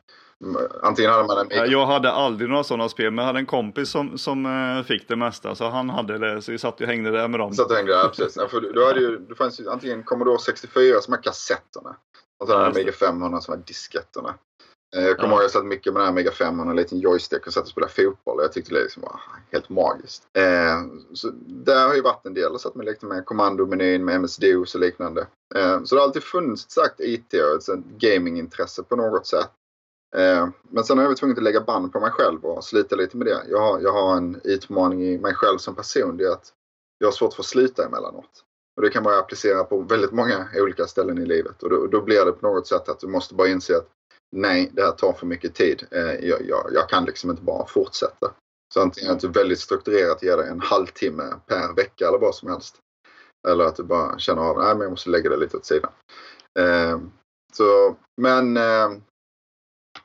Mm, 0.43 0.61
Antingen 0.83 1.11
hade 1.11 1.23
man 1.23 1.37
en 1.37 1.45
Amiga 1.45 1.65
Jag 1.65 1.85
hade 1.85 2.11
aldrig 2.11 2.49
några 2.49 2.63
sådana 2.63 2.89
spel, 2.89 3.11
men 3.11 3.17
jag 3.17 3.27
hade 3.27 3.39
en 3.39 3.45
kompis 3.45 3.89
som, 3.89 4.17
som 4.17 4.45
eh, 4.45 4.83
fick 4.85 5.07
det 5.07 5.15
mesta. 5.15 5.55
Så 5.55 5.69
han 5.69 5.89
hade 5.89 6.17
det, 6.17 6.41
så 6.41 6.51
vi 6.51 6.57
satt 6.57 6.81
och 6.81 6.87
hängde 6.87 7.11
där 7.11 7.27
med 7.27 7.39
dem. 7.39 7.53
Så 7.53 7.61
att 7.61 7.69
du 7.69 7.75
hängde 7.75 7.91
där, 7.91 8.07
precis. 8.07 8.35
Ja, 8.35 8.47
för 8.47 8.61
du 8.61 8.85
hade 8.85 8.99
ju, 8.99 9.17
det 9.17 9.35
fanns 9.35 9.59
ju 9.59 9.69
antingen 9.69 10.03
Commodore 10.03 10.39
64 10.39 11.01
som 11.01 11.13
är 11.13 11.23
kassetterna. 11.23 11.95
Och 12.39 12.47
så 12.47 12.53
just 12.53 12.59
jag 12.59 12.65
Amiga 12.75 12.91
500 12.91 13.41
som 13.41 13.53
är 13.53 13.57
disketterna. 13.57 14.35
Eh, 14.95 15.03
Jag 15.07 15.17
kommer 15.17 15.29
Ja. 15.29 15.35
ihåg 15.35 15.43
jag 15.43 15.51
satt 15.51 15.65
mycket 15.65 15.93
med 15.93 15.99
den 15.99 16.05
här 16.05 16.11
Amiga 16.13 16.31
500, 16.31 16.71
en 16.71 16.75
liten 16.77 16.99
joystick 16.99 17.47
och 17.47 17.53
satt 17.53 17.63
och 17.63 17.69
spelade 17.69 17.93
fotboll. 17.93 18.37
Och 18.37 18.43
jag 18.43 18.53
tyckte 18.53 18.73
det 18.73 18.81
liksom 18.83 19.01
var 19.01 19.19
helt 19.51 19.69
magiskt. 19.69 20.23
Eh, 20.33 20.81
så 21.13 21.29
där 21.47 21.87
har 21.87 21.95
ju 21.95 22.01
varit 22.01 22.25
en 22.25 22.33
del. 22.33 22.51
Jag 22.51 22.61
satt 22.61 22.75
med 22.75 22.85
lekte 22.85 23.05
med 23.05 23.25
kommandomenyn 23.25 24.05
med 24.05 24.15
MS-DOS 24.15 24.75
och 24.75 24.81
liknande. 24.81 25.27
Eh, 25.55 25.83
så 25.83 25.95
det 25.95 26.01
har 26.01 26.07
alltid 26.07 26.23
funnits 26.23 26.69
sagt 26.71 26.99
IT 26.99 27.33
och 27.33 27.69
ett 27.69 27.83
gamingintresse 27.97 28.83
på 28.83 28.95
något 28.95 29.27
sätt. 29.27 29.49
Eh, 30.15 30.47
men 30.69 30.83
sen 30.83 30.97
har 30.97 31.03
jag 31.03 31.09
varit 31.09 31.19
tvungen 31.19 31.37
att 31.37 31.43
lägga 31.43 31.61
band 31.61 31.93
på 31.93 31.99
mig 31.99 32.11
själv 32.11 32.45
och 32.45 32.63
slita 32.63 32.95
lite 32.95 33.17
med 33.17 33.27
det. 33.27 33.43
Jag 33.49 33.59
har, 33.59 33.79
jag 33.79 33.91
har 33.91 34.17
en 34.17 34.41
utmaning 34.43 35.03
i 35.03 35.17
mig 35.17 35.33
själv 35.33 35.57
som 35.57 35.75
person. 35.75 36.17
Det 36.17 36.23
är 36.25 36.31
att 36.31 36.53
jag 36.97 37.07
har 37.07 37.11
svårt 37.11 37.33
för 37.33 37.41
att 37.41 37.45
sluta 37.47 37.85
emellanåt. 37.85 38.43
Och 38.79 38.85
det 38.85 38.91
kan 38.91 39.03
man 39.03 39.19
applicera 39.19 39.63
på 39.63 39.81
väldigt 39.81 40.11
många 40.11 40.47
olika 40.55 40.87
ställen 40.87 41.17
i 41.17 41.25
livet. 41.25 41.63
Och 41.63 41.69
då, 41.69 41.87
då 41.87 42.01
blir 42.01 42.25
det 42.25 42.31
på 42.31 42.47
något 42.47 42.67
sätt 42.67 42.89
att 42.89 42.99
du 42.99 43.07
måste 43.07 43.35
bara 43.35 43.47
inse 43.47 43.77
att 43.77 43.87
nej, 44.35 44.69
det 44.73 44.81
här 44.81 44.91
tar 44.91 45.13
för 45.13 45.25
mycket 45.25 45.55
tid. 45.55 45.87
Eh, 45.91 46.27
jag, 46.27 46.45
jag, 46.47 46.69
jag 46.73 46.89
kan 46.89 47.05
liksom 47.05 47.29
inte 47.29 47.43
bara 47.43 47.67
fortsätta. 47.67 48.31
Så 48.73 48.81
antingen 48.81 49.11
att 49.11 49.19
du 49.19 49.27
väldigt 49.27 49.59
strukturerat 49.59 50.23
ger 50.23 50.37
dig 50.37 50.49
en 50.49 50.59
halvtimme 50.59 51.23
per 51.45 51.75
vecka 51.75 52.07
eller 52.07 52.17
vad 52.17 52.35
som 52.35 52.49
helst. 52.49 52.77
Eller 53.47 53.63
att 53.63 53.75
du 53.75 53.83
bara 53.83 54.19
känner 54.19 54.41
av 54.41 54.57
nej 54.57 54.73
men 54.73 54.81
jag 54.81 54.91
måste 54.91 55.09
lägga 55.09 55.29
det 55.29 55.37
lite 55.37 55.57
åt 55.57 55.65
sidan. 55.65 55.91
Eh, 56.59 56.99
så, 57.53 57.95
men 58.21 58.57
eh, 58.57 58.89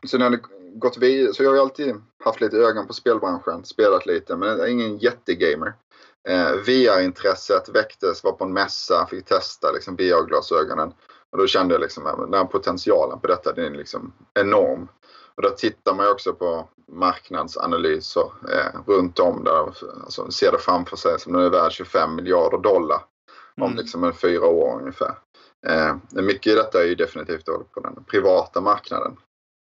så 0.06 0.18
när 0.18 0.30
det 0.30 0.40
gått 0.74 0.98
vidare. 0.98 1.34
Så 1.34 1.42
jag 1.42 1.50
har 1.50 1.56
ju 1.56 1.62
alltid 1.62 1.94
haft 2.24 2.40
lite 2.40 2.56
ögon 2.56 2.86
på 2.86 2.92
spelbranschen. 2.92 3.64
Spelat 3.64 4.06
lite 4.06 4.36
men 4.36 4.48
jag 4.48 4.60
är 4.60 4.72
ingen 4.72 4.98
jättegamer. 4.98 5.72
Eh, 6.28 6.52
VR-intresset 6.52 7.68
väcktes, 7.68 8.24
var 8.24 8.32
på 8.32 8.44
en 8.44 8.52
mässa, 8.52 9.06
fick 9.06 9.24
testa 9.24 9.72
liksom 9.72 9.96
VR-glasögonen. 9.96 10.92
Och 11.32 11.38
då 11.38 11.46
kände 11.46 11.74
jag 11.74 11.80
liksom 11.80 12.06
att 12.06 12.18
den 12.18 12.34
här 12.34 12.44
potentialen 12.44 13.20
på 13.20 13.26
detta 13.26 13.52
den 13.52 13.64
är 13.64 13.70
liksom 13.78 14.12
enorm. 14.34 14.88
Och 15.34 15.42
då 15.42 15.50
tittar 15.50 15.94
man 15.94 16.06
ju 16.06 16.12
också 16.12 16.32
på 16.32 16.68
marknadsanalyser 16.88 18.32
eh, 18.52 18.80
runt 18.86 19.18
om 19.18 19.44
där. 19.44 19.72
Alltså, 20.04 20.30
ser 20.30 20.52
det 20.52 20.58
framför 20.58 20.96
sig 20.96 21.20
som 21.20 21.32
den 21.32 21.42
är 21.42 21.50
värd 21.50 21.72
25 21.72 22.14
miljarder 22.14 22.58
dollar 22.58 23.02
om 23.56 23.62
Mm. 23.62 23.76
liksom 23.76 24.04
en 24.04 24.12
fyra 24.12 24.46
år 24.46 24.80
ungefär. 24.80 25.18
Eh, 25.66 25.96
mycket 26.10 26.52
i 26.52 26.54
detta 26.54 26.82
är 26.82 26.86
ju 26.86 26.94
definitivt 26.94 27.44
på 27.44 27.80
den 27.80 28.04
privata 28.04 28.60
marknaden. 28.60 29.16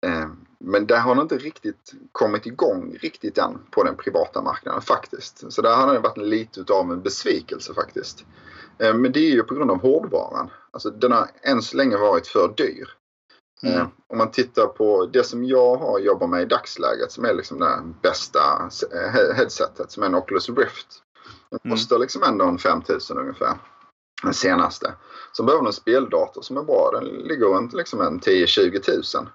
Eh, 0.05 0.29
men 0.63 0.87
där 0.87 0.99
har 0.99 1.15
det 1.15 1.21
inte 1.21 1.37
riktigt 1.37 1.91
kommit 2.11 2.45
igång 2.45 2.97
riktigt 3.01 3.37
än 3.37 3.57
på 3.71 3.83
den 3.83 3.95
privata 3.97 4.41
marknaden 4.41 4.81
faktiskt. 4.81 5.53
Så 5.53 5.61
där 5.61 5.75
har 5.75 5.93
det 5.93 5.99
varit 5.99 6.17
lite 6.17 6.59
utav 6.59 6.91
en 6.91 7.01
besvikelse 7.01 7.73
faktiskt. 7.73 8.25
Eh, 8.79 8.93
men 8.93 9.11
det 9.11 9.19
är 9.19 9.31
ju 9.31 9.43
på 9.43 9.55
grund 9.55 9.71
av 9.71 9.81
hårdvaran. 9.81 10.49
Alltså 10.71 10.89
den 10.89 11.11
har 11.11 11.27
än 11.41 11.61
så 11.61 11.77
länge 11.77 11.97
varit 11.97 12.27
för 12.27 12.53
dyr. 12.57 12.89
Mm. 13.63 13.77
Eh, 13.77 13.87
om 14.07 14.17
man 14.17 14.31
tittar 14.31 14.67
på 14.67 15.05
det 15.05 15.23
som 15.23 15.43
jag 15.45 15.75
har 15.75 15.99
jobbat 15.99 16.29
med 16.29 16.41
i 16.41 16.45
dagsläget 16.45 17.11
som 17.11 17.25
är 17.25 17.33
liksom 17.33 17.59
det 17.59 17.81
bästa 18.01 18.39
eh, 18.93 19.15
he- 19.15 19.33
headsetet 19.33 19.91
som 19.91 20.03
är 20.03 20.07
en 20.07 20.15
Oculus 20.15 20.49
Rift. 20.49 20.87
Den 21.49 21.59
Mm. 21.65 21.77
kostar 21.77 21.99
liksom 21.99 22.23
ändå 22.23 22.45
en 22.45 22.57
5000 22.57 23.17
ungefär. 23.17 23.57
Den 24.23 24.33
senaste. 24.33 24.93
Så 25.31 25.43
behöver 25.43 25.63
du 25.63 25.67
en 25.67 25.73
speldator 25.73 26.41
som 26.41 26.57
är 26.57 26.63
bra. 26.63 26.91
Den 26.93 27.05
ligger 27.05 27.45
runt 27.45 27.73
liksom 27.73 28.01
en 28.01 28.19
10-20 28.19 28.79
tusen. 28.79 29.29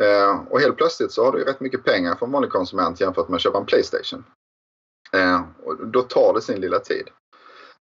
Eh, 0.00 0.40
och 0.50 0.60
helt 0.60 0.76
plötsligt 0.76 1.12
så 1.12 1.24
har 1.24 1.32
du 1.32 1.44
rätt 1.44 1.60
mycket 1.60 1.84
pengar 1.84 2.14
för 2.14 2.26
en 2.26 2.32
vanlig 2.32 2.50
konsument 2.50 3.00
jämfört 3.00 3.28
med 3.28 3.36
att 3.36 3.42
köpa 3.42 3.58
en 3.58 3.66
Playstation. 3.66 4.24
Eh, 5.12 5.42
och 5.64 5.86
då 5.86 6.02
tar 6.02 6.34
det 6.34 6.40
sin 6.40 6.60
lilla 6.60 6.78
tid. 6.78 7.08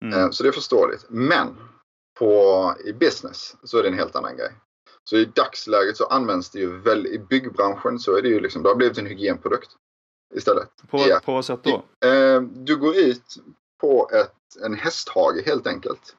Mm. 0.01 0.19
Eh, 0.19 0.29
Så 0.29 0.43
det 0.43 0.49
är 0.49 0.53
förståeligt. 0.53 1.05
Men 1.09 1.47
på, 2.19 2.73
i 2.85 2.93
business 2.93 3.55
så 3.63 3.77
är 3.77 3.83
det 3.83 3.89
en 3.89 3.97
helt 3.97 4.15
annan 4.15 4.37
grej. 4.37 4.51
Så 5.09 5.15
i 5.17 5.25
dagsläget 5.25 5.97
så 5.97 6.05
används 6.05 6.49
det 6.49 6.59
ju 6.59 6.77
väl 6.79 7.07
i 7.07 7.19
byggbranschen 7.19 7.99
så 7.99 8.17
är 8.17 8.21
det 8.21 8.29
ju 8.29 8.39
liksom, 8.39 8.63
det 8.63 8.69
har 8.69 8.75
blivit 8.75 8.97
en 8.97 9.05
hygienprodukt 9.05 9.69
istället. 10.35 10.69
På, 10.89 10.97
Ja. 11.07 11.19
på 11.25 11.33
vad 11.33 11.45
sätt 11.45 11.59
då? 11.63 11.83
Eh, 12.07 12.41
Du 12.41 12.75
går 12.75 12.95
ut 12.95 13.35
på 13.81 14.09
ett, 14.13 14.63
en 14.65 14.73
hästhage 14.73 15.43
helt 15.45 15.67
enkelt. 15.67 16.15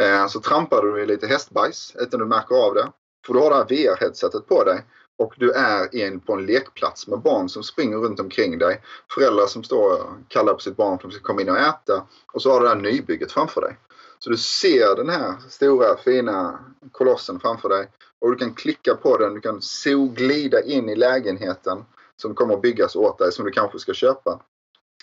Eh, 0.00 0.26
Så 0.26 0.40
trampar 0.40 0.82
du 0.82 1.02
i 1.02 1.06
lite 1.06 1.26
hästbajs 1.26 1.96
utan 1.98 2.20
du 2.20 2.26
märker 2.26 2.54
av 2.54 2.74
det. 2.74 2.92
För 3.26 3.32
du 3.34 3.40
har 3.40 3.50
det 3.50 3.56
här 3.56 3.64
VR-headsetet 3.64 4.46
på 4.48 4.64
dig. 4.64 4.84
Och 5.18 5.34
du 5.36 5.52
är 5.52 5.94
in 5.94 6.20
på 6.20 6.32
en 6.32 6.46
lekplats 6.46 7.06
med 7.06 7.18
barn 7.18 7.48
som 7.48 7.62
springer 7.62 7.96
runt 7.96 8.20
omkring 8.20 8.58
dig. 8.58 8.82
Föräldrar 9.14 9.46
som 9.46 9.64
står 9.64 9.92
och 9.92 10.08
kallar 10.28 10.54
på 10.54 10.60
sitt 10.60 10.76
barn 10.76 10.98
för 10.98 11.06
att 11.06 11.12
de 11.12 11.16
ska 11.16 11.26
komma 11.26 11.40
in 11.40 11.48
och 11.48 11.58
äta. 11.58 12.06
Och 12.32 12.42
så 12.42 12.52
har 12.52 12.60
du 12.60 12.66
det 12.66 12.74
här 12.74 12.80
nybygget 12.80 13.32
framför 13.32 13.60
dig. 13.60 13.76
Så 14.18 14.30
du 14.30 14.36
ser 14.36 14.96
den 14.96 15.08
här 15.08 15.34
stora 15.48 15.96
fina 15.96 16.58
kolossen 16.92 17.40
framför 17.40 17.68
dig. 17.68 17.88
Och 18.20 18.30
du 18.30 18.36
kan 18.36 18.54
klicka 18.54 18.94
på 18.94 19.18
den. 19.18 19.34
Du 19.34 19.40
kan 19.40 19.62
so 19.62 20.08
glida 20.08 20.62
in 20.62 20.88
i 20.88 20.96
lägenheten 20.96 21.84
som 22.16 22.34
kommer 22.34 22.54
att 22.54 22.62
byggas 22.62 22.96
åt 22.96 23.18
dig 23.18 23.32
som 23.32 23.44
du 23.44 23.50
kanske 23.50 23.78
ska 23.78 23.94
köpa. 23.94 24.40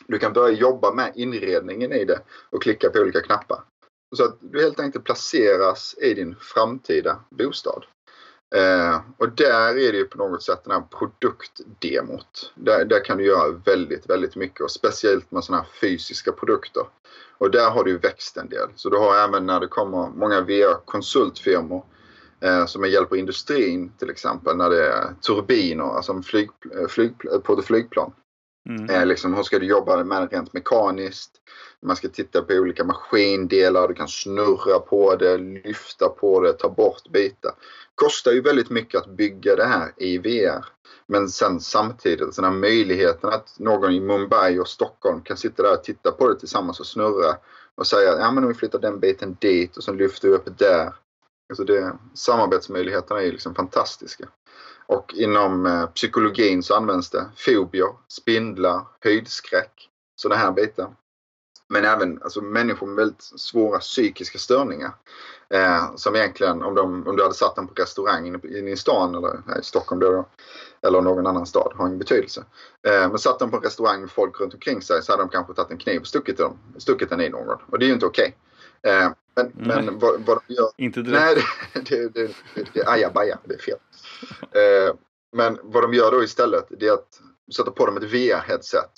Du 0.07 0.19
kan 0.19 0.33
börja 0.33 0.57
jobba 0.57 0.93
med 0.93 1.11
inredningen 1.15 1.91
i 1.91 2.05
det 2.05 2.19
och 2.49 2.61
klicka 2.61 2.89
på 2.89 2.99
olika 2.99 3.21
knappar. 3.21 3.63
Så 4.15 4.23
att 4.23 4.37
du 4.39 4.61
helt 4.61 4.79
enkelt 4.79 5.05
placeras 5.05 5.95
i 6.01 6.13
din 6.13 6.35
framtida 6.35 7.19
bostad. 7.29 7.85
Eh, 8.55 8.99
och 9.17 9.29
där 9.29 9.77
är 9.77 9.91
det 9.91 9.97
ju 9.97 10.05
på 10.05 10.17
något 10.17 10.43
sätt 10.43 10.63
den 10.63 10.71
här 10.73 10.83
produktdemot. 10.99 12.51
Där, 12.55 12.85
där 12.85 13.05
kan 13.05 13.17
du 13.17 13.25
göra 13.25 13.61
väldigt, 13.65 14.09
väldigt 14.09 14.35
mycket 14.35 14.61
och 14.61 14.71
speciellt 14.71 15.31
med 15.31 15.43
sådana 15.43 15.63
här 15.63 15.69
fysiska 15.81 16.31
produkter. 16.31 16.83
Och 17.37 17.51
där 17.51 17.69
har 17.69 17.83
du 17.83 17.91
ju 17.91 17.97
växt 17.97 18.37
en 18.37 18.49
del. 18.49 18.69
Så 18.75 18.89
du 18.89 18.97
har 18.97 19.15
även 19.15 19.45
när 19.45 19.59
det 19.59 19.67
kommer 19.67 20.09
många 20.09 20.41
VR-konsultfirmor 20.41 21.85
eh, 22.39 22.65
som 22.65 22.85
hjälper 22.85 23.15
industrin 23.15 23.91
till 23.99 24.09
exempel 24.09 24.57
när 24.57 24.69
det 24.69 24.85
är 24.85 25.13
turbiner, 25.27 25.83
alltså 25.83 26.21
flyg, 26.21 26.49
flyg, 26.89 27.13
eh, 27.33 27.39
på 27.39 27.53
ett 27.53 27.65
flygplan. 27.65 28.13
Mm. 28.69 28.89
Eh, 28.89 29.05
liksom, 29.05 29.33
hur 29.33 29.43
ska 29.43 29.59
du 29.59 29.65
jobba 29.65 30.03
med 30.03 30.21
det 30.21 30.37
rent 30.37 30.53
mekaniskt? 30.53 31.31
Man 31.81 31.95
ska 31.95 32.07
titta 32.07 32.41
på 32.41 32.53
olika 32.53 32.83
maskindelar, 32.83 33.87
du 33.87 33.93
kan 33.93 34.07
snurra 34.07 34.79
på 34.79 35.15
det, 35.15 35.37
lyfta 35.37 36.09
på 36.09 36.41
det, 36.41 36.53
ta 36.53 36.69
bort 36.69 37.09
bitar. 37.09 37.51
Kostar 37.95 38.31
ju 38.31 38.41
väldigt 38.41 38.69
mycket 38.69 39.01
att 39.01 39.09
bygga 39.09 39.55
det 39.55 39.65
här 39.65 39.93
i 39.97 40.17
VR. 40.17 40.65
Men 41.07 41.29
sen 41.29 41.59
samtidigt, 41.59 42.35
den 42.35 42.45
här 42.45 42.51
möjligheten 42.51 43.29
att 43.29 43.59
någon 43.59 43.91
i 43.91 43.99
Mumbai 43.99 44.59
och 44.59 44.67
Stockholm 44.67 45.21
kan 45.21 45.37
sitta 45.37 45.63
där 45.63 45.73
och 45.73 45.83
titta 45.83 46.11
på 46.11 46.27
det 46.27 46.39
tillsammans 46.39 46.79
och 46.79 46.87
snurra 46.87 47.37
och 47.75 47.87
säga 47.87 48.17
ja 48.19 48.31
men 48.31 48.43
om 48.43 48.47
vi 48.47 48.55
flyttar 48.55 48.79
den 48.79 48.99
biten 48.99 49.37
dit 49.39 49.77
och 49.77 49.83
sen 49.83 49.97
lyfter 49.97 50.27
vi 50.27 50.33
upp 50.33 50.57
där. 50.57 50.93
Alltså 51.49 51.63
det, 51.63 51.93
samarbetsmöjligheterna 52.13 53.21
är 53.21 53.31
liksom 53.31 53.55
fantastiska. 53.55 54.27
Och 54.91 55.13
inom 55.13 55.65
eh, 55.65 55.85
psykologin 55.85 56.63
så 56.63 56.75
används 56.75 57.09
det 57.09 57.25
fobier, 57.35 57.89
spindlar, 58.07 58.81
höjdskräck, 58.99 59.89
sådana 60.15 60.41
här 60.41 60.51
bitar. 60.51 60.95
Men 61.69 61.85
även 61.85 62.21
alltså, 62.21 62.41
människor 62.41 62.87
med 62.87 62.95
väldigt 62.95 63.21
svåra 63.21 63.79
psykiska 63.79 64.37
störningar. 64.37 64.91
Eh, 65.49 65.95
som 65.95 66.15
egentligen, 66.15 66.61
om, 66.61 66.75
de, 66.75 67.07
om 67.07 67.15
du 67.15 67.23
hade 67.23 67.35
satt 67.35 67.55
dem 67.55 67.67
på 67.67 67.73
restaurang 67.73 68.27
inne 68.27 68.71
i 68.71 68.77
stan 68.77 69.15
eller 69.15 69.41
här 69.47 69.59
i 69.59 69.63
Stockholm 69.63 69.99
då, 70.01 70.25
eller 70.81 71.01
någon 71.01 71.27
annan 71.27 71.45
stad, 71.45 71.73
har 71.75 71.87
ingen 71.87 71.99
betydelse. 71.99 72.43
Eh, 72.87 73.09
men 73.09 73.19
satt 73.19 73.39
dem 73.39 73.51
på 73.51 73.57
en 73.57 73.63
restaurang 73.63 74.01
med 74.01 74.11
folk 74.11 74.39
runt 74.39 74.53
omkring 74.53 74.81
sig 74.81 75.03
så 75.03 75.11
hade 75.11 75.23
de 75.23 75.29
kanske 75.29 75.53
tagit 75.53 75.71
en 75.71 75.77
kniv 75.77 76.01
och 76.01 76.07
stuckit, 76.07 76.37
dem, 76.37 76.57
stuckit 76.77 77.09
den 77.09 77.21
i 77.21 77.29
någon. 77.29 77.57
Och 77.71 77.79
det 77.79 77.85
är 77.85 77.87
ju 77.87 77.93
inte 77.93 78.05
okej. 78.05 78.37
Okay. 78.83 78.93
Eh, 78.93 79.11
men, 79.35 79.51
men 79.55 79.99
vad, 79.99 80.21
vad, 80.25 80.39
de 80.47 80.53
gör... 80.53 80.69
Inte 80.77 81.01
direkt. 81.01 81.21
Nej, 81.21 81.43
det, 81.89 82.13
det, 82.13 82.13
det, 82.13 82.33
det, 82.55 82.65
det 82.73 82.79
är 82.79 82.89
ajabaja, 82.89 83.37
det 83.43 83.53
är 83.53 83.59
fel. 83.59 83.77
Eh, 84.51 84.95
men 85.35 85.59
vad 85.63 85.83
de 85.83 85.93
gör 85.93 86.11
då 86.11 86.23
istället, 86.23 86.67
det 86.69 86.87
är 86.87 86.93
att 86.93 87.21
sätta 87.55 87.71
på 87.71 87.85
dem 87.85 87.97
ett 87.97 88.03
VR-headset. 88.03 88.91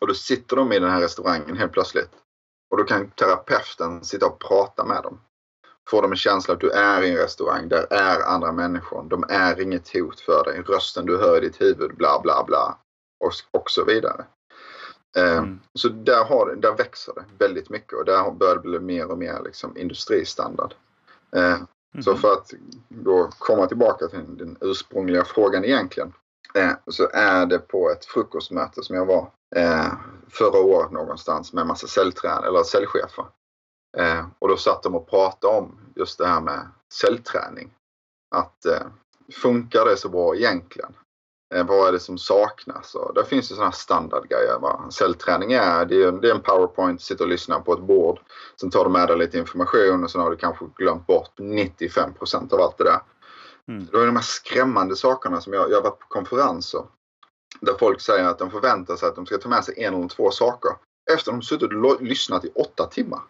Och 0.00 0.06
då 0.06 0.14
sitter 0.14 0.56
de 0.56 0.72
i 0.72 0.78
den 0.78 0.90
här 0.90 1.00
restaurangen 1.00 1.56
helt 1.56 1.72
plötsligt. 1.72 2.10
Och 2.70 2.76
då 2.76 2.84
kan 2.84 3.10
terapeuten 3.10 4.04
sitta 4.04 4.26
och 4.26 4.40
prata 4.40 4.84
med 4.84 5.02
dem. 5.02 5.20
Får 5.90 6.02
de 6.02 6.10
en 6.10 6.16
känsla 6.16 6.54
att 6.54 6.60
du 6.60 6.70
är 6.70 7.02
i 7.02 7.10
en 7.10 7.16
restaurang, 7.16 7.68
där 7.68 7.86
är 7.90 8.20
andra 8.20 8.52
människor. 8.52 9.06
De 9.10 9.24
är 9.28 9.60
inget 9.60 9.92
hot 9.92 10.20
för 10.20 10.44
dig. 10.44 10.62
Rösten 10.62 11.06
du 11.06 11.18
hör 11.18 11.36
i 11.36 11.40
ditt 11.40 11.60
huvud, 11.60 11.96
bla 11.96 12.20
bla 12.22 12.44
bla. 12.46 12.78
Och, 13.24 13.60
och 13.60 13.70
så 13.70 13.84
vidare. 13.84 14.24
Eh, 15.16 15.38
mm. 15.38 15.60
Så 15.74 15.88
där, 15.88 16.24
har, 16.24 16.54
där 16.54 16.76
växer 16.76 17.14
det 17.14 17.24
väldigt 17.38 17.70
mycket 17.70 17.92
och 17.92 18.04
där 18.04 18.30
börjar 18.30 18.54
det 18.54 18.60
bli 18.60 18.80
mer 18.80 19.10
och 19.10 19.18
mer 19.18 19.42
liksom 19.44 19.76
industristandard. 19.76 20.74
Mm. 21.94 22.02
Så 22.02 22.16
för 22.16 22.32
att 22.32 22.52
då 22.88 23.30
komma 23.38 23.66
tillbaka 23.66 24.08
till 24.08 24.36
den 24.36 24.56
ursprungliga 24.60 25.24
frågan 25.24 25.64
egentligen. 25.64 26.12
Eh, 26.54 26.72
så 26.86 27.08
är 27.12 27.46
det 27.46 27.58
på 27.58 27.90
ett 27.90 28.04
frukostmöte 28.04 28.82
som 28.82 28.96
jag 28.96 29.06
var 29.06 29.30
eh, 29.56 29.92
förra 30.28 30.58
året 30.58 30.90
någonstans 30.90 31.52
med 31.52 31.66
massa 31.66 31.86
säljtränare 31.86 32.48
eller 32.48 32.62
säljchefer. 32.62 33.24
Eh, 33.98 34.26
och 34.38 34.48
då 34.48 34.56
satt 34.56 34.82
de 34.82 34.94
och 34.94 35.10
pratade 35.10 35.56
om 35.56 35.80
just 35.96 36.18
det 36.18 36.26
här 36.26 36.40
med 36.40 36.68
säljträning. 36.92 37.70
Att 38.34 38.66
funkar 39.42 39.84
det 39.84 39.96
så 39.96 40.08
bra 40.08 40.36
egentligen? 40.36 40.92
Eh, 41.54 41.66
vad 41.66 41.88
är 41.88 41.92
det 41.92 42.00
som 42.00 42.18
saknas? 42.18 42.94
Och 42.94 43.14
där 43.14 43.22
finns 43.22 43.48
det 43.48 43.54
sådana 43.54 43.72
standardgrejer. 43.72 44.58
Vad 44.60 44.94
cellträning 44.94 45.52
är, 45.52 45.84
det 45.84 46.02
är, 46.02 46.12
det 46.12 46.28
är 46.28 46.34
en 46.34 46.40
powerpoint, 46.40 47.02
sitta 47.02 47.24
och 47.24 47.30
lyssna 47.30 47.60
på 47.60 47.72
ett 47.72 47.80
bord. 47.80 48.20
Sen 48.60 48.70
tar 48.70 48.84
du 48.84 48.90
med 48.90 49.08
dig 49.08 49.18
lite 49.18 49.38
information 49.38 50.04
och 50.04 50.10
sen 50.10 50.20
har 50.20 50.30
du 50.30 50.36
kanske 50.36 50.64
glömt 50.76 51.06
bort 51.06 51.38
95% 51.38 52.54
av 52.54 52.60
allt 52.60 52.78
det 52.78 52.84
där. 52.84 53.00
Mm. 53.68 53.86
Då 53.92 53.98
är 53.98 54.06
de 54.06 54.16
här 54.16 54.22
skrämmande 54.22 54.96
sakerna 54.96 55.40
som 55.40 55.52
jag, 55.52 55.70
jag 55.70 55.76
har 55.76 55.82
varit 55.82 55.98
på 55.98 56.06
konferenser. 56.08 56.82
Där 57.60 57.74
folk 57.78 58.00
säger 58.00 58.24
att 58.24 58.38
de 58.38 58.50
förväntar 58.50 58.96
sig 58.96 59.08
att 59.08 59.16
de 59.16 59.26
ska 59.26 59.38
ta 59.38 59.48
med 59.48 59.64
sig 59.64 59.74
en 59.84 59.94
eller 59.94 60.08
två 60.08 60.30
saker. 60.30 60.70
Efter 61.12 61.32
de 61.32 61.42
suttit 61.42 61.72
och 61.72 62.02
lyssnat 62.02 62.44
i 62.44 62.50
åtta 62.54 62.86
timmar. 62.86 63.20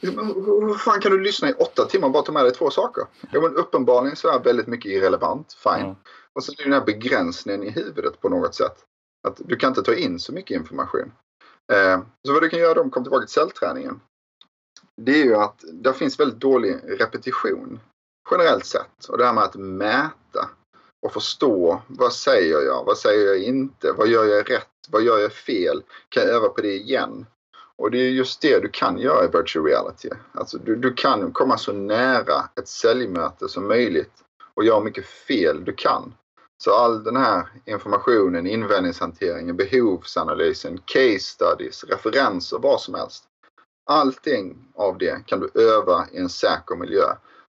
Hur 0.00 0.78
fan 0.78 1.00
kan 1.00 1.12
du 1.12 1.20
lyssna 1.20 1.50
i 1.50 1.52
åtta 1.52 1.84
timmar 1.84 2.06
och 2.06 2.12
bara 2.12 2.22
ta 2.22 2.32
med 2.32 2.44
dig 2.44 2.52
två 2.52 2.70
saker? 2.70 3.04
Ja, 3.30 3.40
men 3.40 3.56
uppenbarligen 3.56 4.16
så 4.16 4.28
är 4.28 4.38
väldigt 4.38 4.66
mycket 4.66 4.92
irrelevant. 4.92 5.52
Fine. 5.52 5.84
Mm. 5.84 5.96
Och 6.34 6.44
så 6.44 6.52
är 6.52 6.56
det 6.56 6.62
den 6.62 6.72
här 6.72 6.84
begränsningen 6.84 7.62
i 7.62 7.70
huvudet 7.70 8.20
på 8.20 8.28
något 8.28 8.54
sätt. 8.54 8.84
Att 9.28 9.40
du 9.44 9.56
kan 9.56 9.68
inte 9.68 9.82
ta 9.82 9.94
in 9.94 10.20
så 10.20 10.32
mycket 10.32 10.54
information. 10.54 11.12
Eh, 11.72 12.00
så 12.26 12.32
vad 12.32 12.42
du 12.42 12.48
kan 12.48 12.58
göra 12.58 12.74
då, 12.74 12.80
om 12.80 12.90
kom 12.90 13.04
tillbaka 13.04 13.26
till 13.26 13.34
cellträningen. 13.34 14.00
Det 14.96 15.20
är 15.20 15.24
ju 15.24 15.34
att 15.34 15.64
det 15.72 15.92
finns 15.92 16.20
väldigt 16.20 16.40
dålig 16.40 16.80
repetition 16.84 17.80
generellt 18.30 18.66
sett. 18.66 19.04
Och 19.08 19.18
det 19.18 19.24
här 19.24 19.32
med 19.32 19.44
att 19.44 19.54
mäta 19.54 20.50
och 21.06 21.12
förstå 21.12 21.82
vad 21.86 22.12
säger 22.12 22.60
jag, 22.60 22.84
vad 22.84 22.98
säger 22.98 23.26
jag 23.26 23.38
inte, 23.38 23.92
vad 23.92 24.08
gör 24.08 24.24
jag 24.24 24.50
rätt, 24.50 24.68
vad 24.88 25.02
gör 25.02 25.18
jag 25.18 25.32
fel, 25.32 25.82
kan 26.08 26.22
jag 26.22 26.32
öva 26.32 26.48
på 26.48 26.60
det 26.60 26.74
igen? 26.74 27.26
Och 27.76 27.90
det 27.90 27.98
är 27.98 28.10
just 28.10 28.40
det 28.40 28.58
du 28.58 28.68
kan 28.68 28.98
göra 28.98 29.24
i 29.24 29.28
virtual 29.28 29.66
reality. 29.66 30.08
Alltså 30.32 30.58
du, 30.58 30.76
du 30.76 30.94
kan 30.94 31.32
komma 31.32 31.58
så 31.58 31.72
nära 31.72 32.48
ett 32.56 32.68
säljmöte 32.68 33.48
som 33.48 33.68
möjligt 33.68 34.12
och 34.54 34.64
göra 34.64 34.80
mycket 34.80 35.06
fel 35.06 35.64
du 35.64 35.72
kan. 35.72 36.14
Så 36.64 36.74
all 36.74 37.04
den 37.04 37.16
här 37.16 37.48
informationen, 37.64 38.46
invändningshanteringen, 38.46 39.56
behovsanalysen, 39.56 40.78
case 40.84 41.18
studies, 41.18 41.84
referenser, 41.84 42.58
vad 42.58 42.80
som 42.80 42.94
helst. 42.94 43.24
Allting 43.90 44.68
av 44.74 44.98
det 44.98 45.26
kan 45.26 45.40
du 45.40 45.50
öva 45.54 46.06
i 46.12 46.18
en 46.18 46.28
säker 46.28 46.76
miljö 46.76 47.04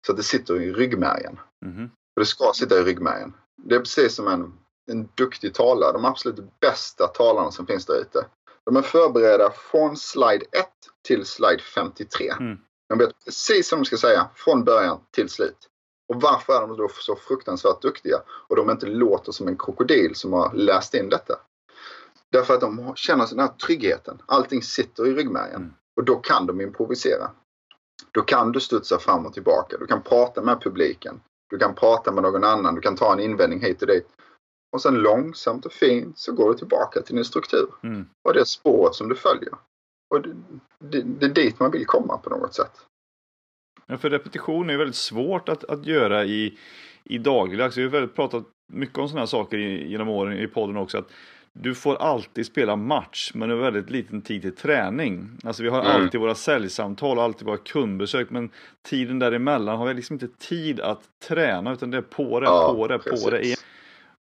så 0.06 0.12
att 0.12 0.18
det 0.18 0.24
sitter 0.24 0.62
i 0.62 0.74
ryggmärgen. 0.74 1.40
Mm. 1.66 1.90
För 2.14 2.22
det 2.22 2.26
ska 2.26 2.52
sitta 2.54 2.80
i 2.80 2.84
ryggmärgen. 2.84 3.34
Det 3.64 3.76
är 3.76 3.80
precis 3.80 4.16
som 4.16 4.28
en, 4.28 4.54
en 4.92 5.10
duktig 5.16 5.54
talare. 5.54 5.92
De 5.92 6.06
absolut 6.06 6.60
bästa 6.60 7.08
talarna 7.08 7.52
som 7.52 7.68
finns 7.68 7.86
där 7.86 8.02
ute. 8.02 8.26
De 8.66 8.76
är 8.76 8.82
förberedda 8.82 9.52
från 9.72 9.98
slide 9.98 10.46
1 10.52 10.68
till 11.08 11.26
slide 11.26 11.62
53. 11.76 12.30
Mm. 12.40 12.58
De 12.90 12.98
vet 12.98 13.26
precis 13.26 13.72
vad 13.72 13.80
de 13.80 13.86
ska 13.86 13.98
säga 13.98 14.30
från 14.36 14.64
början 14.64 15.00
till 15.12 15.30
slut. 15.30 15.68
Och 16.12 16.22
varför 16.22 16.54
är 16.54 16.68
de 16.68 16.78
då 16.78 16.90
så 16.90 17.16
fruktansvärt 17.16 17.82
duktiga? 17.82 18.22
Och 18.28 18.56
de 18.56 18.70
inte 18.70 18.86
låter 18.86 19.32
som 19.32 19.48
en 19.48 19.58
krokodil 19.58 20.16
som 20.16 20.34
har 20.34 20.54
läst 20.54 20.94
in 20.94 21.10
detta. 21.10 21.40
Därför 22.32 22.54
att 22.54 22.62
de 22.62 22.94
känner 22.96 23.28
den 23.30 23.40
här 23.40 23.48
tryggheten. 23.48 24.22
Allting 24.26 24.62
sitter 24.62 25.08
i 25.08 25.14
ryggmärgen. 25.14 25.62
Mm. 25.62 25.74
Och 25.96 26.04
då 26.04 26.16
kan 26.16 26.46
de 26.46 26.62
improvisera. 26.62 27.32
Då 28.12 28.22
kan 28.22 28.52
du 28.52 28.60
studsa 28.60 29.00
fram 29.00 29.26
och 29.26 29.34
tillbaka. 29.34 29.78
Du 29.78 29.88
kan 29.88 30.02
prata 30.02 30.42
med 30.42 30.62
publiken. 30.62 31.22
Du 31.50 31.58
kan 31.58 31.76
prata 31.76 32.12
med 32.12 32.24
någon 32.24 32.44
annan. 32.44 32.76
Du 32.76 32.82
kan 32.82 32.96
ta 32.96 33.14
en 33.14 33.20
invändning 33.20 33.62
hit 33.62 33.82
och 33.82 33.88
dit. 33.88 34.08
Och 34.72 34.82
sen 34.82 34.94
långsamt 34.94 35.66
och 35.66 35.74
fint 35.74 36.20
så 36.20 36.34
går 36.34 36.50
du 36.50 36.58
tillbaka 36.58 37.02
till 37.02 37.16
din 37.16 37.26
struktur. 37.26 37.68
Mm. 37.84 38.06
Och 38.24 38.34
det 38.34 38.48
spåret 38.48 38.96
som 38.96 39.10
du 39.10 39.16
följer. 39.16 39.54
Och 40.10 40.22
det, 40.22 40.36
det, 40.80 41.02
det 41.02 41.26
är 41.26 41.30
dit 41.30 41.60
man 41.60 41.72
vill 41.72 41.86
komma 41.86 42.18
på 42.18 42.30
något 42.30 42.54
sätt. 42.54 42.88
Ja, 43.88 43.98
för 43.98 44.10
repetition 44.10 44.70
är 44.70 44.78
väldigt 44.78 44.96
svårt 44.96 45.50
att, 45.50 45.64
att 45.64 45.86
göra 45.86 46.26
i, 46.26 46.58
i 47.04 47.18
dagligdags. 47.18 47.78
Vi 47.78 47.84
har 47.84 47.90
väldigt 47.90 48.16
pratat 48.16 48.44
mycket 48.74 48.98
om 48.98 49.08
sådana 49.08 49.22
här 49.22 49.26
saker 49.26 49.58
genom 49.58 50.10
åren 50.10 50.40
i 50.40 50.48
podden 50.48 50.78
också. 50.78 50.98
Att 50.98 51.12
du 51.54 51.76
får 51.76 51.96
alltid 51.96 52.46
spela 52.46 52.76
match 52.76 53.32
men 53.34 53.50
det 53.50 53.56
är 53.56 53.60
väldigt 53.60 53.90
liten 53.90 54.22
tid 54.22 54.42
till 54.42 54.56
träning. 54.56 55.30
Alltså 55.44 55.64
vi 55.64 55.70
har 55.70 55.80
mm. 55.80 55.92
alltid 55.92 56.22
våra 56.22 56.36
säljsamtal, 56.36 57.20
alltid 57.20 57.48
våra 57.48 57.58
kundbesök 57.58 58.30
men 58.30 58.50
tiden 58.82 59.20
däremellan 59.20 59.78
har 59.78 59.88
vi 59.88 59.94
liksom 59.94 60.14
inte 60.14 60.28
tid 60.28 60.80
att 60.80 61.02
träna 61.28 61.74
utan 61.74 61.92
det 61.92 61.98
är 61.98 62.02
på 62.02 62.40
det, 62.40 62.46
ja, 62.46 62.74
på 62.76 62.88
det, 62.88 63.00
precis. 63.00 63.24
på 63.24 63.30
det. 63.30 63.42
Igen. 63.46 63.58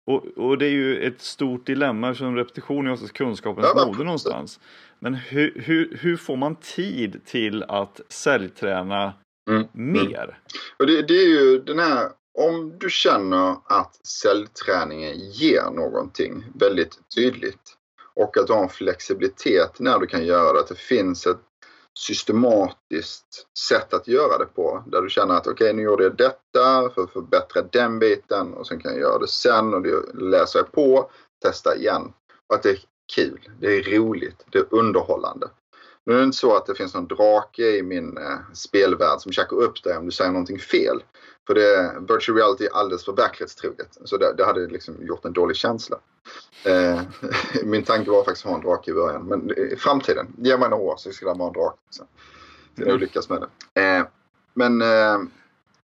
Och, 0.05 0.25
och, 0.37 0.57
det 0.57 0.65
är 0.65 0.71
ju 0.71 1.03
ett 1.03 1.21
stort 1.21 1.65
dilemma 1.65 2.09
eftersom 2.09 2.35
repetition 2.35 2.87
är 2.87 2.91
oftast 2.91 3.13
kunskapens 3.13 3.67
ja, 3.75 3.85
moder 3.85 4.03
någonstans. 4.03 4.59
Men 4.99 5.13
hur, 5.13 5.61
hur, 5.65 5.97
hur 6.01 6.17
får 6.17 6.35
man 6.35 6.55
tid 6.55 7.21
till 7.25 7.63
att 7.63 8.01
säljträna 8.09 9.13
Mm. 9.49 9.67
Mer. 9.71 10.39
Och 10.79 10.88
det, 10.88 11.01
det, 11.01 11.13
är 11.13 11.27
ju 11.27 11.60
den 11.60 11.79
här, 11.79 12.10
om 12.39 12.77
du 12.79 12.89
känner 12.89 13.56
att 13.65 14.08
cellträningen 14.08 15.19
ger 15.19 15.71
någonting 15.71 16.45
väldigt 16.56 16.99
tydligt 17.15 17.77
och 18.15 18.38
att 18.38 18.47
du 18.47 18.53
har 18.53 18.63
en 18.63 18.69
flexibilitet 18.69 19.79
när 19.79 19.99
du 19.99 20.08
kan 20.08 20.25
göra 20.25 20.53
det. 20.53 20.60
Att 20.60 20.67
det 20.67 20.75
finns 20.75 21.27
ett 21.27 21.41
systematiskt 21.99 23.47
sätt 23.69 23.93
att 23.93 24.08
göra 24.08 24.38
det 24.38 24.45
på. 24.45 24.84
Där 24.88 25.01
du 25.01 25.10
känner 25.10 25.36
att 25.36 25.47
okej, 25.47 25.65
okay, 25.65 25.73
nu 25.73 25.84
gjorde 25.84 26.03
jag 26.03 26.17
detta 26.17 26.89
för 26.95 27.03
att 27.03 27.13
förbättra 27.13 27.62
den 27.62 27.99
biten 27.99 28.53
och 28.53 28.67
sen 28.67 28.79
kan 28.79 28.91
jag 28.91 29.01
göra 29.01 29.19
det 29.19 29.27
sen 29.27 29.73
och 29.73 29.82
det 29.82 30.13
läser 30.13 30.60
jag 30.60 30.71
på, 30.71 31.12
testa 31.41 31.75
igen. 31.75 32.13
Och 32.49 32.56
att 32.56 32.63
det 32.63 32.77
kul, 33.15 33.49
det 33.60 33.67
är 33.67 33.84
roligt, 33.84 34.45
det 34.51 34.58
är 34.58 34.65
underhållande. 34.69 35.47
Nu 36.05 36.13
är 36.13 36.17
det 36.17 36.23
inte 36.23 36.37
så 36.37 36.55
att 36.55 36.65
det 36.65 36.75
finns 36.75 36.93
någon 36.93 37.07
drake 37.07 37.77
i 37.77 37.83
min 37.83 38.17
eh, 38.17 38.39
spelvärld 38.53 39.19
som 39.19 39.31
checkar 39.31 39.55
upp 39.57 39.83
dig 39.83 39.97
om 39.97 40.05
du 40.05 40.11
säger 40.11 40.31
någonting 40.31 40.59
fel. 40.59 41.03
För 41.47 41.53
det, 41.53 41.95
virtual 41.99 42.37
reality 42.37 42.65
är 42.65 42.73
alldeles 42.73 43.05
för 43.05 43.13
verklighetstroget. 43.13 43.97
Så 44.03 44.17
det, 44.17 44.33
det 44.37 44.45
hade 44.45 44.67
liksom 44.67 45.05
gjort 45.05 45.25
en 45.25 45.33
dålig 45.33 45.57
känsla. 45.57 45.97
Eh, 46.65 47.01
min 47.63 47.83
tanke 47.83 48.11
var 48.11 48.23
faktiskt 48.23 48.45
att 48.45 48.51
ha 48.51 48.57
en 48.57 48.65
drake 48.65 48.91
i 48.91 48.93
början. 48.93 49.25
Men 49.25 49.51
eh, 49.51 49.63
i 49.63 49.75
framtiden, 49.75 50.27
ge 50.37 50.57
mig 50.57 50.69
några 50.69 50.83
år 50.83 50.95
så 50.97 51.11
ska 51.11 51.33
det 51.33 51.39
vara 51.39 51.47
en 51.47 51.53
drake. 51.53 51.77
Så. 51.89 52.03
Så 52.77 52.83
jag 52.83 52.99
lyckas 52.99 53.29
med 53.29 53.41
det. 53.73 53.81
Eh, 53.81 54.05
men 54.53 54.81
eh, 54.81 55.17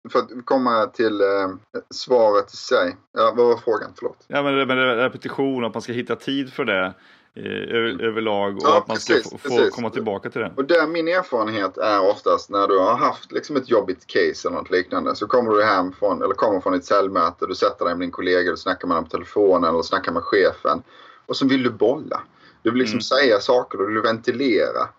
för 0.09 0.19
att 0.19 0.29
komma 0.45 0.85
till 0.85 1.21
eh, 1.21 1.27
svaret 1.89 2.53
i 2.53 2.57
sig. 2.57 2.97
Ja, 3.13 3.33
vad 3.37 3.45
var 3.47 3.57
frågan? 3.57 3.91
Förlåt. 3.99 4.25
Ja, 4.27 4.43
men, 4.43 4.67
men 4.67 4.77
repetition, 4.95 5.65
att 5.65 5.73
man 5.73 5.81
ska 5.81 5.93
hitta 5.93 6.15
tid 6.15 6.53
för 6.53 6.65
det 6.65 6.93
eh, 7.35 7.75
över, 7.75 8.01
överlag 8.03 8.55
och 8.57 8.61
Ja, 8.63 8.77
att 8.77 8.87
man 8.87 8.97
ska 8.97 9.13
precis, 9.13 9.31
få, 9.31 9.37
få 9.37 9.49
precis. 9.57 9.75
komma 9.75 9.89
tillbaka 9.89 10.29
till 10.29 10.41
det. 10.41 10.51
Och 10.57 10.65
där 10.65 10.87
min 10.87 11.07
erfarenhet 11.07 11.77
är 11.77 12.09
oftast 12.09 12.49
när 12.49 12.67
du 12.67 12.79
har 12.79 12.95
haft 12.95 13.31
liksom 13.31 13.55
ett 13.55 13.69
jobbigt 13.69 14.07
case 14.07 14.47
eller 14.47 14.57
något 14.57 14.71
liknande. 14.71 15.15
Så 15.15 15.27
kommer 15.27 15.51
du 15.51 15.63
hem 15.63 15.91
från, 15.93 16.21
eller 16.23 16.33
kommer 16.33 16.59
från 16.61 16.73
ett 16.73 16.85
säljmöte, 16.85 17.45
du 17.45 17.55
sätter 17.55 17.85
dig 17.85 17.93
med 17.95 18.01
din 18.03 18.11
kollega, 18.11 18.51
du 18.51 18.57
snackar 18.57 18.87
med 18.87 18.97
dem 18.97 19.03
på 19.03 19.09
telefonen 19.09 19.69
eller 19.69 19.81
snackar 19.81 20.11
med 20.11 20.23
chefen. 20.23 20.83
Och 21.25 21.37
så 21.37 21.47
vill 21.47 21.63
du 21.63 21.69
bolla. 21.69 22.21
Du 22.61 22.69
vill 22.71 22.79
liksom 22.79 22.95
Mm. 22.95 23.01
säga 23.01 23.39
saker, 23.39 23.77
du 23.77 23.87
vill 23.87 24.01
ventilera. 24.01 24.89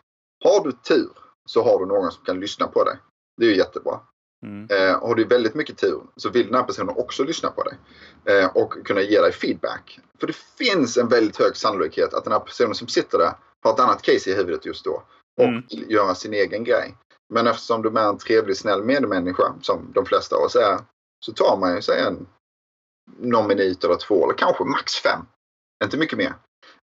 Har 0.45 0.65
du 0.65 0.73
tur 0.73 1.11
så 1.47 1.65
har 1.65 1.79
du 1.79 1.87
någon 1.87 2.11
som 2.13 2.25
kan 2.25 2.41
lyssna 2.41 2.67
på 2.67 2.85
dig. 2.85 2.97
Det 3.37 3.47
är 3.47 3.51
ju 3.51 3.57
jättebra. 3.57 4.01
Mm. 4.47 4.69
Eh, 4.71 5.01
har 5.01 5.15
du 5.15 5.25
väldigt 5.25 5.55
mycket 5.55 5.79
tur 5.79 6.03
så 6.17 6.31
vill 6.31 6.47
den 6.47 6.55
här 6.55 6.63
personen 6.63 6.95
också 6.97 7.25
lyssna 7.25 7.51
på 7.51 7.63
dig. 7.63 7.79
Eh, 8.25 8.57
och 8.57 8.87
kunna 8.87 9.01
ge 9.01 9.21
dig 9.21 9.33
feedback. 9.33 10.01
För 10.21 10.27
det 10.27 10.37
finns 10.59 10.97
en 10.97 11.09
väldigt 11.09 11.37
hög 11.37 11.57
sannolikhet 11.57 12.15
att 12.15 12.25
den 12.25 12.33
här 12.33 12.41
personen 12.41 12.75
som 12.75 12.89
sitter 12.89 13.19
där 13.19 13.33
har 13.65 13.73
ett 13.73 13.81
annat 13.81 14.03
case 14.03 14.31
i 14.31 14.35
huvudet 14.35 14.67
just 14.67 14.85
då. 14.85 15.03
Och 15.39 15.45
Mm. 15.45 15.63
vill 15.71 15.91
göra 15.91 16.15
sin 16.15 16.35
egen 16.35 16.65
grej. 16.65 16.95
Men 17.35 17.47
eftersom 17.47 17.83
du 17.83 17.89
är 17.89 18.09
en 18.09 18.19
trevlig, 18.19 18.57
snäll 18.57 18.85
medmänniska, 18.85 19.55
som 19.61 19.93
de 19.95 20.07
flesta 20.07 20.37
av 20.37 20.43
oss 20.43 20.57
är, 20.57 20.79
så 21.27 21.33
tar 21.33 21.57
man 21.57 21.75
ju 21.75 21.83
sig 21.83 22.01
en 22.01 22.27
någon 23.19 23.47
minut 23.49 23.85
eller 23.85 23.97
två, 23.97 24.25
eller 24.25 24.39
kanske 24.39 24.65
max 24.65 24.95
fem. 24.95 25.21
Inte 25.85 25.97
mycket 25.97 26.19
mer. 26.19 26.35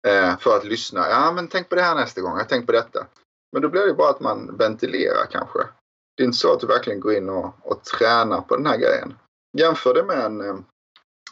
Eh, 0.08 0.38
för 0.38 0.56
att 0.56 0.64
lyssna. 0.64 1.08
Ja, 1.10 1.32
men 1.32 1.48
tänk 1.48 1.68
på 1.68 1.74
det 1.74 1.82
här 1.82 1.94
nästa 1.94 2.20
gång. 2.20 2.38
Jag 2.38 2.48
tänk 2.48 2.66
på 2.66 2.72
detta. 2.72 3.06
Men 3.52 3.62
då 3.62 3.68
blir 3.68 3.86
det 3.86 3.94
bara 3.94 4.10
att 4.10 4.20
man 4.20 4.56
ventilerar 4.56 5.26
kanske. 5.30 5.58
Det 6.16 6.22
är 6.22 6.24
inte 6.24 6.38
så 6.38 6.52
att 6.52 6.60
du 6.60 6.66
verkligen 6.66 7.00
går 7.00 7.14
in 7.14 7.28
och, 7.28 7.54
och 7.62 7.84
tränar 7.84 8.40
på 8.40 8.56
den 8.56 8.66
här 8.66 8.76
grejen. 8.76 9.14
Jämför 9.58 9.94
det 9.94 10.04
med 10.04 10.18
en, 10.24 10.40
eh, 10.40 10.56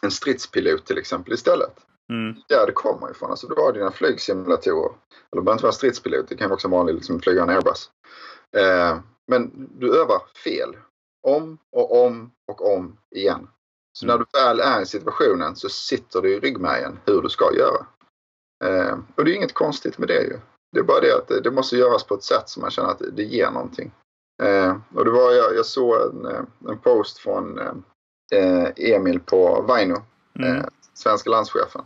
en 0.02 0.10
stridspilot 0.10 0.86
till 0.86 0.98
exempel 0.98 1.34
istället. 1.34 1.72
Mm. 2.12 2.34
Där 2.48 2.66
det 2.66 2.72
kommer 2.72 3.10
ifrån. 3.10 3.30
Alltså 3.30 3.46
du 3.46 3.54
har 3.60 3.72
dina 3.72 3.90
flygsimulatorer. 3.90 4.90
Eller 4.90 4.96
det 5.30 5.42
behöver 5.42 5.52
inte 5.52 5.62
vara 5.62 5.72
stridspilot. 5.72 6.28
Det 6.28 6.36
kan 6.36 6.48
vara 6.48 6.54
också 6.54 6.66
en 6.66 6.72
vanlig 6.72 6.94
liksom, 6.94 7.20
flyga 7.20 7.42
en 7.42 7.50
Airbus. 7.50 7.90
Eh, 8.56 8.98
men 9.28 9.68
du 9.78 10.00
övar 10.00 10.22
fel. 10.44 10.76
Om 11.26 11.58
och 11.76 12.04
om 12.06 12.30
och 12.52 12.74
om 12.74 12.96
igen. 13.16 13.48
Så 13.98 14.06
Mm. 14.06 14.16
när 14.18 14.26
du 14.32 14.38
väl 14.38 14.60
är 14.60 14.82
i 14.82 14.86
situationen 14.86 15.56
så 15.56 15.68
sitter 15.68 16.22
det 16.22 16.30
i 16.30 16.40
ryggmärgen 16.40 16.98
hur 17.06 17.22
du 17.22 17.28
ska 17.28 17.54
göra. 17.54 17.86
Eh, 18.64 18.98
och 19.16 19.24
det 19.24 19.30
är 19.30 19.34
inget 19.34 19.54
konstigt 19.54 19.98
med 19.98 20.08
det 20.08 20.22
ju. 20.22 20.38
Det 20.72 20.78
är 20.78 20.84
bara 20.84 21.00
det 21.00 21.16
att 21.16 21.28
det, 21.28 21.40
det 21.40 21.50
måste 21.50 21.76
göras 21.76 22.04
på 22.04 22.14
ett 22.14 22.22
sätt 22.22 22.48
som 22.48 22.60
man 22.60 22.70
känner 22.70 22.88
att 22.90 23.02
det 23.12 23.22
ger 23.22 23.50
någonting. 23.50 23.92
Eh, 24.40 24.76
och 24.94 25.04
det 25.04 25.10
var, 25.10 25.32
jag, 25.32 25.56
jag 25.56 25.66
såg 25.66 26.00
en, 26.00 26.26
eh, 26.26 26.42
en 26.68 26.78
post 26.78 27.18
från 27.18 27.58
eh, 28.32 28.66
Emil 28.76 29.20
på 29.20 29.62
Vaino 29.68 29.96
Mm. 30.38 30.56
eh, 30.56 30.64
svenska 30.94 31.30
landschefen. 31.30 31.82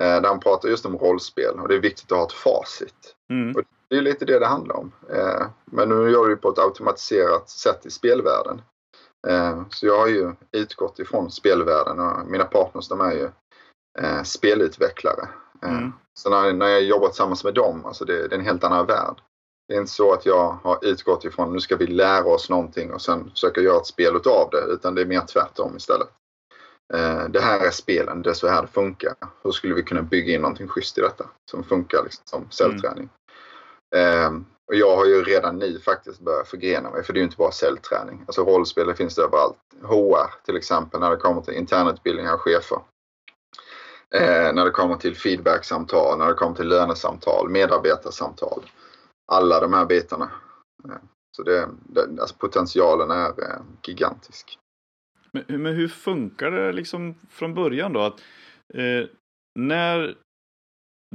Eh, 0.00 0.20
där 0.20 0.28
han 0.28 0.40
pratar 0.40 0.68
just 0.68 0.86
om 0.86 0.98
rollspel 0.98 1.60
och 1.60 1.68
det 1.68 1.74
är 1.74 1.80
viktigt 1.80 2.12
att 2.12 2.18
ha 2.18 2.24
ett 2.26 2.32
facit. 2.32 3.14
Mm. 3.30 3.64
Det 3.90 3.96
är 3.96 4.02
lite 4.02 4.24
det 4.24 4.38
det 4.38 4.46
handlar 4.46 4.76
om. 4.76 4.92
Eh, 5.10 5.46
men 5.64 5.88
nu 5.88 6.10
gör 6.10 6.24
vi 6.24 6.34
det 6.34 6.40
på 6.40 6.48
ett 6.48 6.58
automatiserat 6.58 7.48
sätt 7.50 7.86
i 7.86 7.90
spelvärlden. 7.90 8.62
Eh, 9.28 9.62
så 9.70 9.86
jag 9.86 9.98
har 9.98 10.06
ju 10.06 10.32
utgått 10.52 10.98
ifrån 10.98 11.30
spelvärlden 11.30 12.00
och 12.00 12.26
mina 12.26 12.44
partners 12.44 12.88
de 12.88 13.00
är 13.00 13.12
ju 13.12 13.28
eh, 13.98 14.22
spelutvecklare. 14.22 15.28
Eh, 15.62 15.72
Mm. 15.76 15.92
Så 16.14 16.30
när, 16.30 16.52
när 16.52 16.68
jag 16.68 16.82
jobbar 16.82 17.08
tillsammans 17.08 17.44
med 17.44 17.54
dem, 17.54 17.86
alltså 17.86 18.04
det, 18.04 18.28
det 18.28 18.34
är 18.34 18.38
en 18.38 18.44
helt 18.44 18.64
annan 18.64 18.86
värld. 18.86 19.20
Det 19.68 19.74
är 19.74 19.78
inte 19.78 19.92
så 19.92 20.12
att 20.12 20.26
jag 20.26 20.58
har 20.62 20.78
utgått 20.82 21.24
ifrån 21.24 21.52
nu 21.52 21.60
ska 21.60 21.76
vi 21.76 21.86
lära 21.86 22.24
oss 22.24 22.50
någonting 22.50 22.92
och 22.92 23.02
sen 23.02 23.30
försöka 23.30 23.60
göra 23.60 23.76
ett 23.76 23.86
spel 23.86 24.16
utav 24.16 24.50
det. 24.50 24.72
Utan 24.72 24.94
det 24.94 25.00
är 25.00 25.06
mer 25.06 25.20
tvärtom 25.20 25.76
istället. 25.76 26.08
Eh, 26.94 27.24
det 27.28 27.40
här 27.40 27.66
är 27.66 27.70
spelen, 27.70 28.22
det 28.22 28.30
är 28.30 28.34
så 28.34 28.48
här 28.48 28.62
det 28.62 28.68
funkar. 28.68 29.14
Hur 29.44 29.52
skulle 29.52 29.74
vi 29.74 29.82
kunna 29.82 30.02
bygga 30.02 30.34
in 30.34 30.40
någonting 30.40 30.68
schysst 30.68 30.98
i 30.98 31.00
detta 31.00 31.24
som 31.50 31.64
funkar 31.64 32.02
liksom, 32.04 32.22
som 32.24 32.50
cellträning? 32.50 33.08
Eh, 33.96 34.30
och 34.68 34.74
jag 34.74 34.96
har 34.96 35.06
ju 35.06 35.22
redan 35.22 35.58
nu 35.58 35.80
faktiskt 35.80 36.20
börjat 36.20 36.48
förgrena 36.48 36.90
mig 36.90 37.04
för 37.04 37.12
det 37.12 37.18
är 37.18 37.20
ju 37.20 37.24
inte 37.24 37.36
bara 37.36 37.52
cellträning. 37.52 38.24
Alltså 38.26 38.44
rollspel 38.44 38.94
finns 38.94 39.14
det 39.14 39.22
överallt. 39.22 39.56
HR 39.82 40.44
till 40.44 40.56
exempel 40.56 41.00
när 41.00 41.10
det 41.10 41.16
kommer 41.16 41.42
till 41.42 41.54
internutbildning 41.54 42.28
av 42.28 42.38
chefer. 42.38 42.78
Eh, 44.14 44.52
när 44.52 44.64
det 44.64 44.70
kommer 44.70 44.96
till 44.96 45.16
feedbacksamtal, 45.16 46.18
när 46.18 46.26
det 46.26 46.34
kommer 46.34 46.56
till 46.56 46.68
lönesamtal, 46.68 47.48
medarbetarsamtal. 47.48 48.62
Alla 49.32 49.60
de 49.60 49.72
här 49.72 49.86
bitarna. 49.86 50.30
Eh, 50.84 50.96
så 51.36 51.42
det, 51.42 51.68
det, 51.88 52.20
alltså 52.20 52.36
potentialen 52.36 53.10
är 53.10 53.28
eh, 53.28 53.62
gigantisk. 53.86 54.58
Men, 55.32 55.62
men 55.62 55.74
hur 55.74 55.88
funkar 55.88 56.50
det 56.50 56.72
liksom 56.72 57.14
från 57.30 57.54
början 57.54 57.92
då? 57.92 58.00
Att, 58.00 58.20
eh, 58.74 59.08
när 59.58 60.16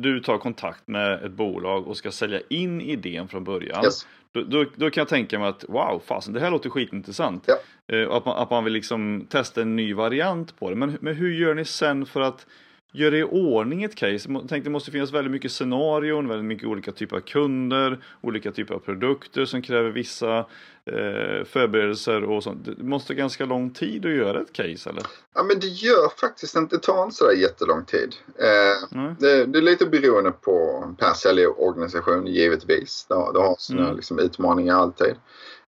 du 0.01 0.19
tar 0.19 0.37
kontakt 0.37 0.87
med 0.87 1.23
ett 1.23 1.31
bolag 1.31 1.87
och 1.87 1.97
ska 1.97 2.11
sälja 2.11 2.41
in 2.49 2.81
idén 2.81 3.27
från 3.27 3.43
början. 3.43 3.83
Yes. 3.83 4.07
Då, 4.33 4.41
då, 4.41 4.65
då 4.75 4.89
kan 4.89 5.01
jag 5.01 5.07
tänka 5.07 5.39
mig 5.39 5.47
att 5.47 5.65
wow, 5.69 6.01
fasen 6.05 6.33
det 6.33 6.39
här 6.39 6.51
låter 6.51 6.69
skitintressant. 6.69 7.47
Ja. 7.47 7.57
Eh, 7.95 8.11
att, 8.11 8.25
man, 8.25 8.37
att 8.37 8.49
man 8.49 8.63
vill 8.63 8.73
liksom 8.73 9.27
testa 9.29 9.61
en 9.61 9.75
ny 9.75 9.93
variant 9.93 10.59
på 10.59 10.69
det. 10.69 10.75
Men, 10.75 10.97
men 11.01 11.15
hur 11.15 11.31
gör 11.31 11.53
ni 11.53 11.65
sen 11.65 12.05
för 12.05 12.21
att 12.21 12.47
göra 12.91 13.17
i 13.17 13.23
ordning 13.23 13.83
ett 13.83 13.95
case? 13.95 14.29
Tänkte 14.29 14.59
det 14.59 14.69
måste 14.69 14.91
finnas 14.91 15.11
väldigt 15.13 15.31
mycket 15.31 15.51
scenarion, 15.51 16.27
väldigt 16.27 16.45
mycket 16.45 16.67
olika 16.67 16.91
typer 16.91 17.15
av 17.15 17.21
kunder, 17.21 17.99
olika 18.21 18.51
typer 18.51 18.73
av 18.73 18.79
produkter 18.79 19.45
som 19.45 19.61
kräver 19.61 19.89
vissa 19.89 20.37
eh, 20.85 21.43
förberedelser 21.45 22.23
och 22.23 22.43
sånt. 22.43 22.65
Det 22.77 22.83
måste 22.83 23.13
ganska 23.13 23.45
lång 23.45 23.69
tid 23.69 24.05
att 24.05 24.11
göra 24.11 24.41
ett 24.41 24.53
case 24.53 24.89
eller? 24.89 25.03
Ja 25.35 25.43
men 25.43 25.59
det 25.59 25.67
gör 25.67 26.19
faktiskt 26.21 26.55
inte, 26.55 26.75
det 26.75 26.81
tar 26.81 27.03
inte 27.03 27.15
sådär 27.15 27.33
jättelång 27.33 27.85
tid. 27.85 28.15
Eh, 28.39 29.07
det, 29.19 29.45
det 29.45 29.57
är 29.59 29.61
lite 29.63 29.85
beroende 29.85 30.31
på 30.31 30.83
per 30.99 31.13
säljorganisation 31.13 32.27
givetvis. 32.27 33.05
Det, 33.09 33.15
har- 33.15 33.33
det 33.33 33.39
har 33.39 33.55
sina 33.59 33.81
Mm. 33.83 33.95
liksom, 33.95 34.19
utmaningar 34.19 34.75
alltid. 34.75 35.13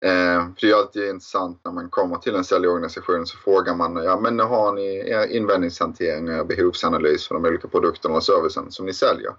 Eh, 0.05 0.47
för 0.59 0.67
det 0.67 0.71
är 0.71 0.77
alltid 0.77 1.09
intressant 1.09 1.61
när 1.65 1.73
man 1.73 1.91
kommer 1.91 2.17
till 2.17 2.35
en 2.35 2.45
säljorganisation 2.45 3.27
så 3.27 3.39
frågar 3.39 3.75
man 3.75 3.97
ja 3.97 4.21
men 4.21 4.41
har 4.41 4.73
ni 4.73 5.11
er 5.11 5.27
invändningshantering 5.27 6.41
och 6.41 6.47
behovsanalys 6.47 7.29
för 7.29 7.35
de 7.35 7.45
olika 7.45 7.69
produkterna 7.69 8.15
och 8.15 8.25
servicen 8.25 8.73
som 8.73 8.87
ni 8.87 8.95
säljer? 8.95 9.35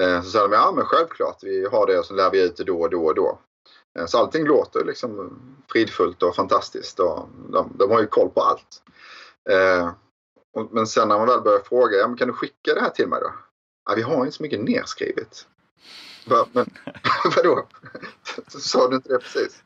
Eh, 0.00 0.22
så 0.22 0.30
säger 0.30 0.48
de 0.48 0.52
ja 0.52 0.72
men 0.76 0.84
självklart 0.84 1.38
vi 1.42 1.66
har 1.66 1.86
det 1.86 1.98
och 1.98 2.04
så 2.04 2.14
lär 2.14 2.30
vi 2.30 2.44
ut 2.44 2.56
det 2.56 2.64
då 2.64 2.80
och 2.80 2.90
då 2.90 3.06
och 3.06 3.14
då. 3.14 3.38
Eh, 3.98 4.06
så 4.06 4.18
allting 4.18 4.44
låter 4.44 4.84
liksom 4.84 5.38
fridfullt 5.72 6.22
och 6.22 6.34
fantastiskt 6.34 7.00
och 7.00 7.28
de, 7.48 7.72
de 7.78 7.90
har 7.90 8.00
ju 8.00 8.06
koll 8.06 8.30
på 8.30 8.40
allt. 8.40 8.82
Eh, 9.50 9.90
och, 10.52 10.68
men 10.72 10.86
sen 10.86 11.08
när 11.08 11.18
man 11.18 11.28
väl 11.28 11.40
börjar 11.40 11.60
fråga, 11.60 11.96
ja 11.96 12.08
men 12.08 12.16
kan 12.16 12.28
du 12.28 12.34
skicka 12.34 12.74
det 12.74 12.80
här 12.80 12.90
till 12.90 13.08
mig 13.08 13.20
då? 13.22 13.32
Ja, 13.88 13.94
vi 13.96 14.02
har 14.02 14.24
inte 14.24 14.36
så 14.36 14.42
mycket 14.42 14.60
nedskrivet. 14.60 15.46
Men 16.52 16.70
vadå? 17.36 17.66
Sa 18.46 18.88
du 18.88 18.96
inte 18.96 19.08
det 19.08 19.18
precis? 19.18 19.62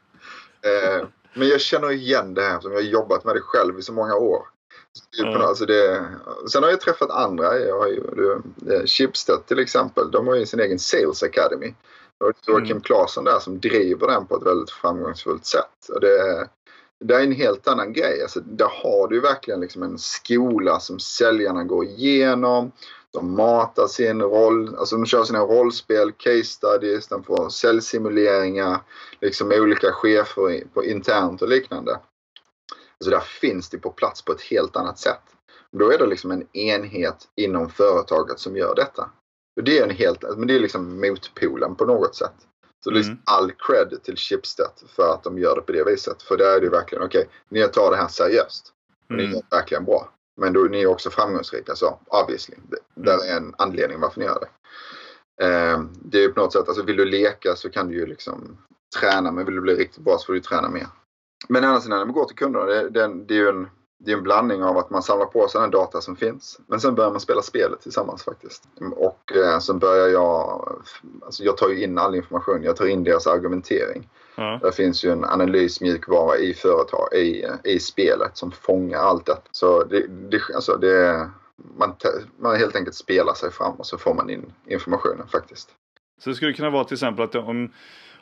Eh, 0.63 1.07
men 1.35 1.49
jag 1.49 1.61
känner 1.61 1.91
igen 1.91 2.35
det 2.35 2.43
här 2.43 2.61
som 2.61 2.73
jag 2.73 2.79
har 2.79 2.85
jobbat 2.85 3.25
med 3.25 3.35
det 3.35 3.41
själv 3.41 3.79
i 3.79 3.83
så 3.83 3.93
många 3.93 4.15
år. 4.15 4.43
Så, 4.93 5.25
Ja. 5.27 5.43
alltså 5.43 5.67
det, 5.67 6.07
sen 6.53 6.63
har 6.63 6.71
jag 6.71 6.81
träffat 6.81 7.11
andra. 7.11 7.59
Jag 7.59 7.79
har 7.79 7.87
ju, 7.87 8.03
det, 8.57 8.87
Schibsted 8.87 9.47
till 9.47 9.59
exempel. 9.59 10.11
De 10.11 10.27
har 10.27 10.35
ju 10.35 10.47
sin 10.47 10.61
egen 10.61 10.79
Sales 10.79 11.23
Academy. 11.23 11.75
Och 12.19 12.33
det 12.47 12.51
är 12.51 12.53
Joakim 12.53 12.71
Mm. 12.71 12.81
Claesson 12.83 13.25
där 13.25 13.39
som 13.39 13.61
driver 13.61 14.07
den 14.07 14.27
på 14.27 14.37
ett 14.37 14.47
väldigt 14.47 14.71
framgångsfullt 14.71 15.47
sätt. 15.47 15.89
Och 15.95 16.01
det, 16.01 16.49
det 17.05 17.15
är 17.15 17.23
en 17.23 17.33
helt 17.33 17.69
annan 17.69 17.93
grej. 17.93 18.23
Alltså, 18.23 18.41
där 18.41 18.69
har 18.83 19.09
du 19.09 19.21
verkligen 19.21 19.61
liksom 19.61 19.83
en 19.83 19.99
skola 19.99 20.81
som 20.81 21.01
säljarna 21.01 21.65
går 21.65 21.85
igenom. 21.85 22.73
De 23.13 23.35
matar 23.35 23.87
sin 23.87 24.23
roll, 24.23 24.77
alltså 24.77 24.97
de 24.97 25.07
kör 25.07 25.25
sina 25.25 25.41
rollspel, 25.41 26.13
case 26.13 26.45
studies, 26.45 27.09
de 27.09 27.23
får 27.25 27.49
säljsimuleringar, 27.49 28.81
liksom 29.21 29.49
med 29.49 29.61
olika 29.61 29.93
chefer 29.93 30.65
på 30.75 30.85
internt 30.85 31.43
och 31.43 31.49
liknande. 31.49 31.93
Alltså 31.93 33.11
där 33.11 33.21
finns 33.21 33.69
det 33.69 33.79
på 33.79 33.91
plats 33.91 34.23
på 34.23 34.33
ett 34.33 34.41
helt 34.43 34.77
annat 34.77 34.99
sätt. 34.99 35.21
Då 35.73 35.93
är 35.93 35.99
det 35.99 36.07
liksom 36.07 36.31
en 36.31 36.57
enhet 36.57 37.29
inom 37.37 37.71
företaget 37.71 38.39
som 38.39 38.57
gör 38.57 38.75
detta. 38.75 39.11
Och 39.57 39.65
det 39.65 39.79
är 39.79 39.83
en 39.85 39.91
helt, 39.97 40.23
men 40.37 40.47
det 40.47 40.55
är 40.55 40.61
liksom 40.61 41.01
motpolen 41.01 41.77
på 41.77 41.85
något 41.85 42.15
sätt. 42.17 42.35
Så 42.85 42.91
liksom 42.91 43.13
Mm. 43.13 43.23
all 43.25 43.53
cred 43.53 44.03
till 44.03 44.17
Schibsted 44.17 44.71
för 44.97 45.15
att 45.15 45.23
de 45.23 45.39
gör 45.39 45.55
det 45.57 45.63
på 45.63 45.73
det 45.73 45.85
viset. 45.85 46.23
För 46.23 46.37
där 46.37 46.57
är 46.57 46.61
det 46.61 46.69
verkligen 46.69 47.05
okej, 47.05 47.29
ni 47.49 47.69
tar 47.69 47.91
det 47.91 47.97
här 47.97 48.09
seriöst. 48.09 48.73
Och 49.09 49.15
ni 49.15 49.23
Mm. 49.23 49.35
gör 49.35 49.43
det 49.51 49.57
verkligen 49.57 49.85
bra. 49.85 50.13
Men 50.41 50.53
då, 50.53 50.61
ni 50.61 50.83
är 50.83 50.87
också 50.87 51.11
framgångsrika 51.11 51.75
så 51.75 51.99
obviously. 52.07 52.57
Det, 52.69 52.79
där 52.95 53.33
är 53.33 53.37
en 53.37 53.55
anledning 53.59 54.01
varför 54.01 54.21
ni 54.21 54.27
gör 54.27 54.41
det. 54.41 54.49
Eh, 55.45 55.83
det 56.03 56.19
är 56.19 56.23
ju 56.23 56.33
på 56.33 56.41
något 56.41 56.53
sätt, 56.53 56.69
alltså 56.69 56.83
vill 56.83 56.97
du 56.97 57.05
leka 57.05 57.57
så 57.57 57.71
kan 57.71 57.89
du 57.89 57.95
ju 57.95 58.07
liksom 58.07 58.59
träna 59.01 59.33
men 59.33 59.45
vill 59.45 59.55
du 59.55 59.61
bli 59.61 59.75
riktigt 59.75 60.05
bra 60.05 60.19
så 60.19 60.27
får 60.27 60.33
du 60.33 60.41
träna 60.41 60.69
mer. 60.69 60.87
Men 61.49 61.65
annars 61.65 61.87
när 61.87 61.97
man 61.97 62.13
går 62.13 62.25
till 62.25 62.37
kunderna, 62.37 62.65
det, 62.65 62.91
det, 62.91 63.25
det 63.27 63.35
är 63.35 63.39
ju 63.39 63.49
en 63.49 63.69
det 64.05 64.13
är 64.13 64.17
en 64.17 64.23
blandning 64.23 64.63
av 64.65 64.79
att 64.79 64.91
man 64.91 65.03
samlar 65.03 65.27
på 65.27 65.49
sig 65.49 65.61
den 65.61 65.71
data 65.71 66.01
som 66.01 66.17
finns. 66.17 66.61
Men 66.67 66.81
sen 66.81 66.95
börjar 66.95 67.11
man 67.11 67.21
spela 67.21 67.43
spelet 67.43 67.81
tillsammans 67.81 68.25
faktiskt. 68.25 68.69
Och 68.97 69.37
eh, 69.37 69.59
sen 69.59 69.79
börjar 69.79 70.09
jag, 70.09 70.69
alltså 71.25 71.45
jag 71.45 71.57
tar 71.57 71.69
ju 71.69 71.85
in 71.85 71.99
all 71.99 72.15
information, 72.15 72.63
jag 72.63 72.77
tar 72.77 72.87
in 72.87 73.05
deras 73.05 73.27
argumentering. 73.27 74.09
Mm. 74.37 74.59
Det 74.59 74.73
finns 74.73 75.05
ju 75.05 75.13
en 75.13 75.25
analysmjukvara 75.25 76.39
i 76.39 76.55
företag, 76.55 77.15
i, 77.15 77.45
i 77.65 77.79
spelet 77.79 78.37
som 78.37 78.51
fångar 78.51 78.99
allt 78.99 79.27
detta. 79.27 79.49
Så 79.51 79.85
det, 79.85 80.07
det, 80.07 80.41
alltså 80.55 80.77
det, 80.77 81.29
man, 81.77 81.95
man 82.39 82.57
helt 82.57 82.77
enkelt 82.77 82.97
spelar 82.97 83.35
sig 83.35 83.51
fram 83.51 83.75
och 83.75 83.87
så 83.87 83.99
får 83.99 84.15
man 84.15 84.31
in 84.31 84.53
informationen 84.67 85.29
faktiskt. 85.29 85.69
Så 86.25 86.31
det 86.31 86.37
skulle 86.37 86.53
kunna 86.53 86.71
vara 86.71 86.85
till 86.85 86.95
exempel 86.95 87.25
att 87.25 87.35
om 87.35 87.73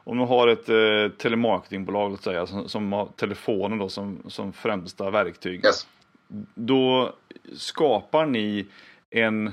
om 0.08 0.18
du 0.18 0.24
har 0.24 0.48
ett 0.48 0.68
eh, 0.68 1.16
telemarketingbolag 1.18 2.10
låt 2.10 2.22
säga, 2.22 2.46
som, 2.46 2.68
som 2.68 2.92
har 2.92 3.06
telefonen 3.16 3.78
då 3.78 3.88
som, 3.88 4.22
som 4.28 4.52
främsta 4.52 5.10
verktyg. 5.10 5.64
Yes. 5.64 5.86
Då 6.54 7.12
skapar 7.56 8.26
ni 8.26 8.66
en, 9.10 9.52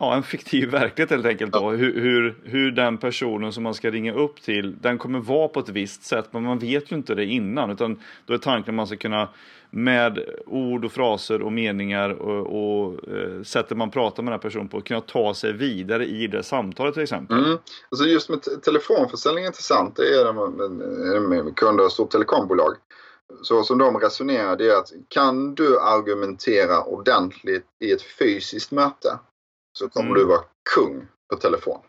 ja, 0.00 0.14
en 0.14 0.22
fiktiv 0.22 0.70
verklighet 0.70 1.10
helt 1.10 1.26
enkelt. 1.26 1.52
Då. 1.52 1.70
Hur, 1.70 2.00
hur, 2.00 2.40
hur, 2.44 2.70
den 2.70 2.98
personen 2.98 3.52
som 3.52 3.62
man 3.62 3.74
ska 3.74 3.90
ringa 3.90 4.14
upp 4.14 4.42
till, 4.42 4.76
den 4.80 4.98
kommer 4.98 5.18
vara 5.18 5.48
på 5.48 5.60
ett 5.60 5.68
visst 5.68 6.04
sätt. 6.04 6.28
Men 6.30 6.42
man 6.42 6.58
vet 6.58 6.92
ju 6.92 6.96
inte 6.96 7.14
det 7.14 7.24
innan. 7.24 7.70
Utan 7.70 8.00
då 8.26 8.34
är 8.34 8.38
tanken 8.38 8.74
att 8.74 8.76
man 8.76 8.86
ska 8.86 8.96
kunna 8.96 9.28
med 9.70 10.18
ord 10.46 10.84
och 10.84 10.92
fraser 10.92 11.42
och 11.42 11.52
meningar 11.52 12.10
och, 12.10 12.46
och 12.46 13.08
eh, 13.08 13.42
sättet 13.42 13.76
man 13.76 13.90
pratar 13.90 14.22
med 14.22 14.32
den 14.32 14.38
här 14.38 14.42
personen 14.42 14.68
på 14.68 14.80
kunna 14.80 15.00
ta 15.00 15.34
sig 15.34 15.52
vidare 15.52 16.06
i 16.06 16.26
det 16.26 16.42
samtalet 16.42 16.94
till 16.94 17.02
exempel. 17.02 17.38
Mm. 17.38 17.58
Alltså 17.90 18.06
just 18.06 18.28
med 18.28 18.62
telefonförsäljning 18.62 19.44
är 19.44 19.48
intressant. 19.48 19.96
Det 19.96 20.02
är 20.02 20.24
det 21.14 21.42
med 21.44 21.56
kunder 21.56 21.84
och 21.84 21.92
stort 21.92 22.10
telekombolag. 22.10 22.74
Så 23.42 23.62
som 23.62 23.78
de 23.78 23.96
resonerar 23.96 24.56
det 24.56 24.70
är 24.70 24.76
att 24.76 24.92
kan 25.08 25.54
du 25.54 25.80
argumentera 25.80 26.84
ordentligt 26.84 27.66
i 27.80 27.92
ett 27.92 28.02
fysiskt 28.02 28.70
möte 28.70 29.18
så 29.78 29.88
kommer 29.88 30.10
mm. 30.10 30.18
du 30.18 30.24
vara 30.24 30.40
kung 30.74 31.08
på 31.32 31.36
telefon. 31.36 31.80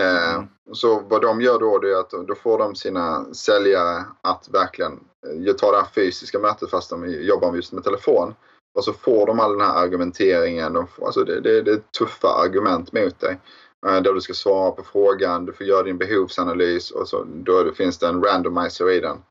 Eh, 0.00 0.34
mm. 0.34 0.48
Så 0.72 1.00
vad 1.00 1.22
de 1.22 1.40
gör 1.40 1.58
då 1.58 1.78
det 1.78 1.90
är 1.90 2.00
att 2.00 2.10
då 2.10 2.34
får 2.34 2.58
de 2.58 2.74
sina 2.74 3.34
säljare 3.34 4.04
att 4.20 4.48
verkligen 4.52 5.00
eh, 5.26 5.54
ta 5.54 5.70
det 5.70 5.76
här 5.76 5.88
fysiska 5.94 6.38
mötet 6.38 6.70
fast 6.70 6.90
de 6.90 7.10
jobbar 7.10 7.54
just 7.54 7.72
med 7.72 7.84
telefon. 7.84 8.34
Och 8.78 8.84
så 8.84 8.92
får 8.92 9.26
de 9.26 9.40
all 9.40 9.58
den 9.58 9.66
här 9.66 9.84
argumenteringen. 9.84 10.72
De 10.72 10.86
får, 10.86 11.06
alltså 11.06 11.24
det, 11.24 11.40
det, 11.40 11.62
det 11.62 11.70
är 11.70 11.82
tuffa 11.98 12.28
argument 12.28 12.92
mot 12.92 13.20
dig. 13.20 13.40
Eh, 13.86 14.02
där 14.02 14.12
du 14.12 14.20
ska 14.20 14.34
svara 14.34 14.70
på 14.70 14.82
frågan, 14.82 15.46
du 15.46 15.52
får 15.52 15.66
göra 15.66 15.82
din 15.82 15.98
behovsanalys 15.98 16.90
och 16.90 17.08
så, 17.08 17.24
då 17.24 17.72
finns 17.74 17.98
det 17.98 18.06
en 18.06 18.22
randomizer 18.24 18.90
i 18.90 19.00
den. 19.00 19.22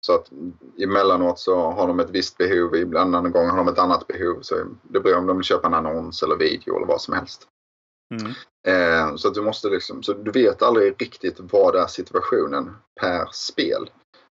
Så 0.00 0.14
att 0.14 0.30
emellanåt 0.78 1.38
så 1.38 1.70
har 1.70 1.86
de 1.86 2.00
ett 2.00 2.10
visst 2.10 2.38
behov, 2.38 2.76
ibland 2.76 3.16
andra 3.16 3.30
gånger 3.30 3.50
har 3.50 3.56
de 3.56 3.68
ett 3.68 3.78
annat 3.78 4.06
behov. 4.06 4.38
Så 4.42 4.64
det 4.82 5.00
beror 5.00 5.18
om 5.18 5.26
de 5.26 5.36
vill 5.36 5.44
köpa 5.44 5.66
en 5.66 5.74
annons 5.74 6.22
eller 6.22 6.36
video 6.36 6.76
eller 6.76 6.86
vad 6.86 7.00
som 7.00 7.14
helst. 7.14 7.48
Mm. 8.14 8.32
Eh, 8.66 9.16
så 9.16 9.28
att 9.28 9.34
du 9.34 9.42
måste 9.42 9.68
liksom, 9.68 10.02
så 10.02 10.12
du 10.12 10.30
vet 10.30 10.62
aldrig 10.62 11.02
riktigt 11.02 11.36
vad 11.40 11.76
är 11.76 11.86
situationen 11.86 12.76
per 13.00 13.28
spel. 13.32 13.90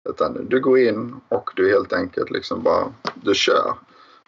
Utan 0.08 0.48
du 0.48 0.60
går 0.60 0.78
in 0.78 1.20
och 1.28 1.50
du 1.56 1.70
helt 1.70 1.92
enkelt 1.92 2.30
liksom 2.30 2.62
bara, 2.62 2.94
du 3.14 3.34
kör. 3.34 3.74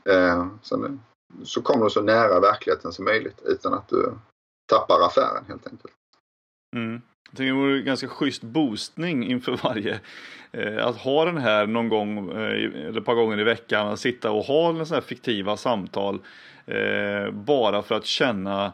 Eh, 0.04 0.46
sen, 0.62 1.00
så 1.44 1.62
kommer 1.62 1.84
du 1.84 1.90
så 1.90 2.02
nära 2.02 2.40
verkligheten 2.40 2.92
som 2.92 3.04
möjligt 3.04 3.42
utan 3.44 3.74
att 3.74 3.88
du 3.88 4.12
tappar 4.66 5.06
affären 5.06 5.44
helt 5.48 5.66
enkelt. 5.66 5.94
Mm. 6.76 7.02
Jag 7.30 7.36
tänker 7.36 7.52
det 7.52 7.58
vore 7.58 7.82
ganska 7.82 8.08
schysst 8.08 8.42
boostning 8.42 9.30
inför 9.30 9.52
varje. 9.62 10.00
Eh, 10.52 10.86
att 10.86 10.96
ha 10.96 11.24
den 11.24 11.38
här 11.38 11.66
någon 11.66 11.88
gång 11.88 12.30
eh, 12.30 12.86
eller 12.86 12.98
ett 12.98 13.04
par 13.04 13.14
gånger 13.14 13.40
i 13.40 13.44
veckan. 13.44 13.88
Att 13.88 14.00
sitta 14.00 14.30
och 14.30 14.44
ha 14.44 14.68
en 14.68 14.86
sån 14.86 14.94
här 14.94 15.00
fiktiva 15.00 15.56
samtal. 15.56 16.20
Eh, 16.66 17.30
bara 17.30 17.82
för 17.82 17.94
att 17.94 18.06
känna 18.06 18.72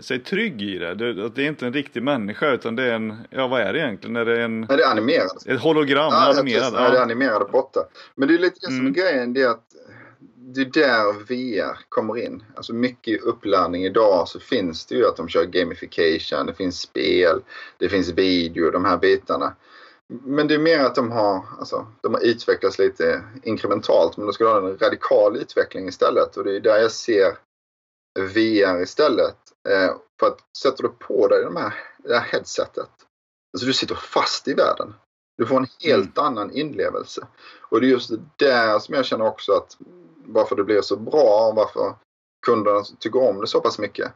sig 0.00 0.18
trygg 0.18 0.62
i 0.62 0.78
det. 0.78 0.94
det. 0.94 1.28
Det 1.28 1.44
är 1.44 1.48
inte 1.48 1.66
en 1.66 1.72
riktig 1.72 2.02
människa 2.02 2.50
utan 2.50 2.76
det 2.76 2.82
är 2.82 2.92
en, 2.92 3.16
ja 3.30 3.46
vad 3.46 3.60
är 3.60 3.72
det 3.72 3.78
egentligen? 3.78 4.16
Är 4.16 4.24
det 4.24 4.42
en... 4.42 4.60
Nej, 4.60 4.76
det 4.76 4.82
är 4.82 4.90
animerat. 4.90 5.46
Ett 5.46 5.60
hologram, 5.60 6.08
ja, 6.10 6.30
animerad. 6.30 6.74
Ja, 6.74 6.90
det 6.90 6.98
är 6.98 7.02
animerade 7.02 7.44
borta. 7.44 7.80
Men 8.14 8.28
det 8.28 8.34
är 8.34 8.38
lite 8.38 8.58
det 8.60 8.66
som 8.66 8.76
är 8.76 8.80
mm. 8.80 8.92
grejen, 8.92 9.32
det 9.32 9.42
är 9.42 9.48
att 9.48 9.66
det 10.54 10.60
är 10.60 10.64
där 10.64 11.12
VR 11.12 11.78
kommer 11.88 12.18
in. 12.18 12.44
Alltså 12.54 12.72
mycket 12.72 13.22
upplärning 13.22 13.36
uppladdning 13.36 13.84
idag 13.84 14.28
så 14.28 14.40
finns 14.40 14.86
det 14.86 14.94
ju 14.94 15.06
att 15.06 15.16
de 15.16 15.28
kör 15.28 15.44
gamification, 15.44 16.46
det 16.46 16.54
finns 16.54 16.80
spel, 16.80 17.42
det 17.78 17.88
finns 17.88 18.08
video, 18.08 18.70
de 18.70 18.84
här 18.84 18.96
bitarna. 18.96 19.56
Men 20.08 20.48
det 20.48 20.54
är 20.54 20.58
mer 20.58 20.78
att 20.78 20.94
de 20.94 21.12
har, 21.12 21.44
alltså, 21.58 21.86
de 22.00 22.14
har 22.14 22.20
utvecklats 22.20 22.78
lite 22.78 23.22
inkrementalt 23.42 24.16
men 24.16 24.26
då 24.26 24.32
ska 24.32 24.44
du 24.44 24.50
ha 24.50 24.68
en 24.68 24.78
radikal 24.78 25.36
utveckling 25.36 25.88
istället 25.88 26.36
och 26.36 26.44
det 26.44 26.56
är 26.56 26.60
där 26.60 26.78
jag 26.78 26.92
ser 26.92 27.38
VR 28.18 28.82
istället. 28.82 29.36
Eh, 29.68 29.96
för 30.20 30.26
att 30.26 30.38
sätter 30.58 30.82
du 30.82 30.88
på 30.88 31.28
dig 31.28 31.44
de 31.44 31.56
här, 31.56 31.74
det 31.98 32.18
här 32.18 32.28
headsetet, 32.32 32.90
alltså 33.54 33.66
du 33.66 33.72
sitter 33.72 33.94
fast 33.94 34.48
i 34.48 34.54
världen. 34.54 34.94
Du 35.38 35.46
får 35.46 35.56
en 35.56 35.66
helt 35.80 36.18
mm. 36.18 36.26
annan 36.26 36.50
inlevelse. 36.50 37.26
Och 37.60 37.80
det 37.80 37.86
är 37.86 37.90
just 37.90 38.10
det 38.10 38.20
där 38.36 38.78
som 38.78 38.94
jag 38.94 39.04
känner 39.04 39.26
också 39.26 39.52
att 39.52 39.76
varför 40.24 40.56
det 40.56 40.64
blir 40.64 40.80
så 40.80 40.96
bra 40.96 41.48
och 41.48 41.56
varför 41.56 41.94
kunderna 42.46 42.82
tycker 42.98 43.28
om 43.28 43.40
det 43.40 43.46
så 43.46 43.60
pass 43.60 43.78
mycket. 43.78 44.12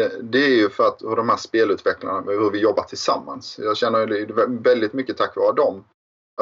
Eh, 0.00 0.10
det 0.22 0.44
är 0.44 0.56
ju 0.56 0.70
för 0.70 0.88
att 0.88 1.02
hur 1.02 1.16
de 1.16 1.28
här 1.28 1.36
spelutvecklarna, 1.36 2.30
hur 2.30 2.50
vi 2.50 2.58
jobbar 2.58 2.82
tillsammans. 2.82 3.58
Jag 3.58 3.76
känner 3.76 4.06
det 4.06 4.48
väldigt 4.48 4.92
mycket 4.92 5.16
tack 5.16 5.36
vare 5.36 5.52
dem. 5.52 5.84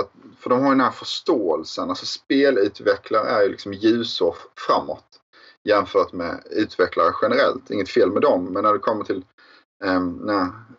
Att, 0.00 0.10
för 0.38 0.50
de 0.50 0.60
har 0.60 0.68
ju 0.68 0.74
den 0.74 0.80
här 0.80 0.90
förståelsen. 0.90 1.88
Alltså 1.88 2.06
spelutvecklare 2.06 3.28
är 3.28 3.42
ju 3.42 3.48
liksom 3.48 3.72
ljusår 3.72 4.36
framåt 4.68 5.20
jämfört 5.64 6.12
med 6.12 6.42
utvecklare 6.50 7.12
generellt. 7.22 7.70
Inget 7.70 7.88
fel 7.88 8.10
med 8.10 8.22
dem, 8.22 8.44
men 8.44 8.62
när 8.62 8.72
det 8.72 8.78
kommer 8.78 9.04
till 9.04 9.24
eh, 9.84 10.00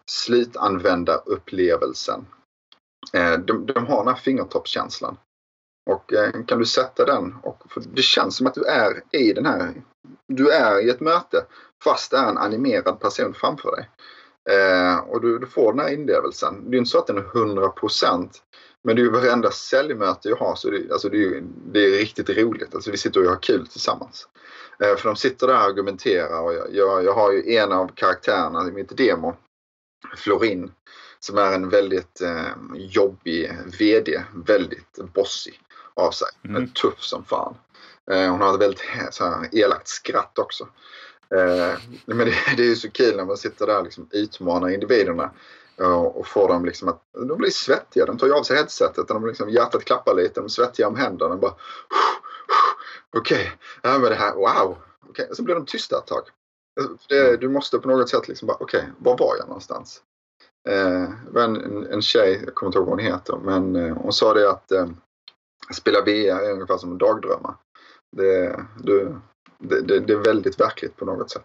slutanvändarupplevelsen. 0.06 2.26
Eh, 3.14 3.40
de, 3.40 3.66
de 3.66 3.86
har 3.88 3.98
den 3.98 4.08
här 4.08 4.22
fingertoppskänslan. 4.22 5.18
Och 5.90 6.14
eh, 6.14 6.46
kan 6.46 6.60
du 6.60 6.66
sätta 6.66 7.06
den, 7.06 7.36
och, 7.44 7.64
det 7.94 8.02
känns 8.02 8.38
som 8.38 8.48
att 8.48 8.54
du 8.54 8.64
är 8.64 9.04
i 9.12 9.34
den 9.34 9.46
här, 9.46 9.74
du 10.28 10.50
är 10.50 10.86
i 10.86 10.90
ett 10.90 11.00
möte 11.00 11.46
fast 11.84 12.12
det 12.12 12.18
är 12.18 12.30
en 12.30 12.38
animerad 12.38 13.00
person 13.00 13.34
framför 13.34 13.76
dig. 13.76 13.90
Eh, 14.50 14.98
och 14.98 15.22
du, 15.22 15.40
du, 15.40 15.46
får 15.46 15.74
den 15.74 15.86
här 15.86 15.94
inlevelsen. 15.94 16.72
Det 16.72 16.78
är 16.78 16.80
inte 16.80 16.92
så 16.92 17.00
att 17.00 17.08
den 17.08 17.18
är 17.18 17.22
100% 17.22 18.30
men 18.86 18.96
det 18.96 19.02
är 19.02 19.04
ju 19.04 19.12
varenda 19.12 19.52
säljmöte 19.52 20.30
jag 20.30 20.36
har 20.36 20.56
så 20.56 20.70
det, 20.70 20.92
alltså 20.92 21.10
det, 21.10 21.24
är, 21.24 21.44
det 21.72 21.80
är 21.80 21.98
riktigt 21.98 22.30
roligt. 22.30 22.76
Alltså 22.76 22.92
vi 22.92 22.98
sitter 22.98 23.24
och 23.24 23.30
har 23.30 23.42
kul 23.42 23.68
tillsammans. 23.68 24.28
Eh, 24.80 24.96
för 24.96 25.10
de 25.10 25.16
sitter 25.16 25.48
där 25.48 25.54
och 25.54 25.62
argumenterar 25.62 26.42
och 26.42 26.54
jag, 26.54 26.76
jag, 26.76 27.04
jag 27.04 27.14
har 27.14 27.32
ju 27.32 27.56
en 27.56 27.72
av 27.72 27.88
karaktärerna 27.88 28.68
i 28.68 28.72
mitt 28.72 28.98
demo, 28.98 29.36
Florin, 30.18 30.72
som 31.20 31.38
är 31.38 31.52
en 31.52 31.70
väldigt 31.70 32.22
eh, 32.22 32.52
jobbig 32.76 33.58
VD, 33.80 34.24
väldigt 34.34 35.00
bossig 35.14 35.60
av 35.94 36.12
sig. 36.12 36.28
Mm. 36.46 36.68
Tuff 36.70 37.02
som 37.02 37.26
fan. 37.26 37.56
Eh, 38.12 38.32
hon 38.32 38.42
har 38.42 38.54
ett 38.54 38.62
väldigt 38.62 38.82
så 39.12 39.26
här, 39.26 39.50
elakt 39.52 39.88
skratt 39.88 40.40
också. 40.40 40.68
Eh, 41.36 41.80
men 42.06 42.18
det, 42.18 42.34
det, 42.58 42.64
är 42.64 42.68
ju 42.68 42.76
så 42.76 42.92
kul 42.92 43.18
när 43.18 43.26
man 43.26 43.38
sitter 43.38 43.68
där 43.68 43.78
och 43.78 43.84
liksom 43.84 44.10
utmanar 44.12 44.70
individerna 44.70 45.32
och, 45.78 46.20
och 46.20 46.28
får 46.28 46.48
dem 46.48 46.66
liksom 46.66 46.90
att 46.90 47.02
de 47.28 47.38
blir 47.38 47.50
svettiga. 47.50 48.06
De 48.06 48.18
tar 48.18 48.28
ju 48.28 48.34
av 48.34 48.44
sig 48.44 48.58
headsetet 48.58 48.98
och 48.98 49.08
de 49.08 49.28
liksom, 49.28 49.50
hjärtat 49.50 49.86
klappar 49.86 50.16
lite. 50.16 50.34
De 50.40 50.44
är 50.44 50.50
svettiga 50.50 50.88
om 50.88 50.96
händerna. 50.96 51.36
Bara, 51.36 51.54
Okej, 53.18 53.52
okay, 53.84 54.00
men 54.00 54.10
det 54.10 54.16
här, 54.16 54.36
wow. 54.36 54.78
Okay. 55.10 55.26
Så 55.32 55.44
blir 55.44 55.56
de 55.56 55.66
tysta 55.66 55.98
ett 55.98 56.08
tag. 56.08 56.24
Alltså, 56.80 56.98
det, 57.10 57.38
du 57.38 57.50
måste 57.50 57.80
på 57.80 57.88
något 57.88 58.10
sätt 58.10 58.28
liksom 58.28 58.48
bara, 58.48 58.58
okej, 58.60 58.80
okay, 58.80 58.92
var 58.98 59.18
var 59.18 59.36
jag 59.38 59.48
någonstans? 59.48 60.02
Eh, 60.70 61.10
det 61.26 61.32
var 61.32 61.44
en, 61.44 61.88
en 61.92 62.02
tjej, 62.02 62.42
jag 62.46 62.56
kommer 62.56 62.68
inte 62.68 62.78
ihåg 62.78 62.88
vad 62.88 63.00
hon 63.00 63.06
heter, 63.06 63.38
men 63.44 63.76
eh, 63.76 63.96
hon 63.96 64.14
sa 64.14 64.34
det 64.34 64.50
att 64.50 64.72
eh, 64.72 64.88
spela 65.74 66.02
VR 66.02 66.50
är 66.50 66.54
ungefär 66.54 66.78
som 66.78 66.98
dagdrömmar. 66.98 67.34
dagdrömma. 67.34 67.56
Det, 68.12 68.60
det, 69.60 69.82
det, 69.82 70.00
det 70.00 70.14
är 70.14 70.24
väldigt 70.24 70.60
verkligt 70.60 70.96
på 70.96 71.06
något 71.06 71.32
sätt. 71.32 71.44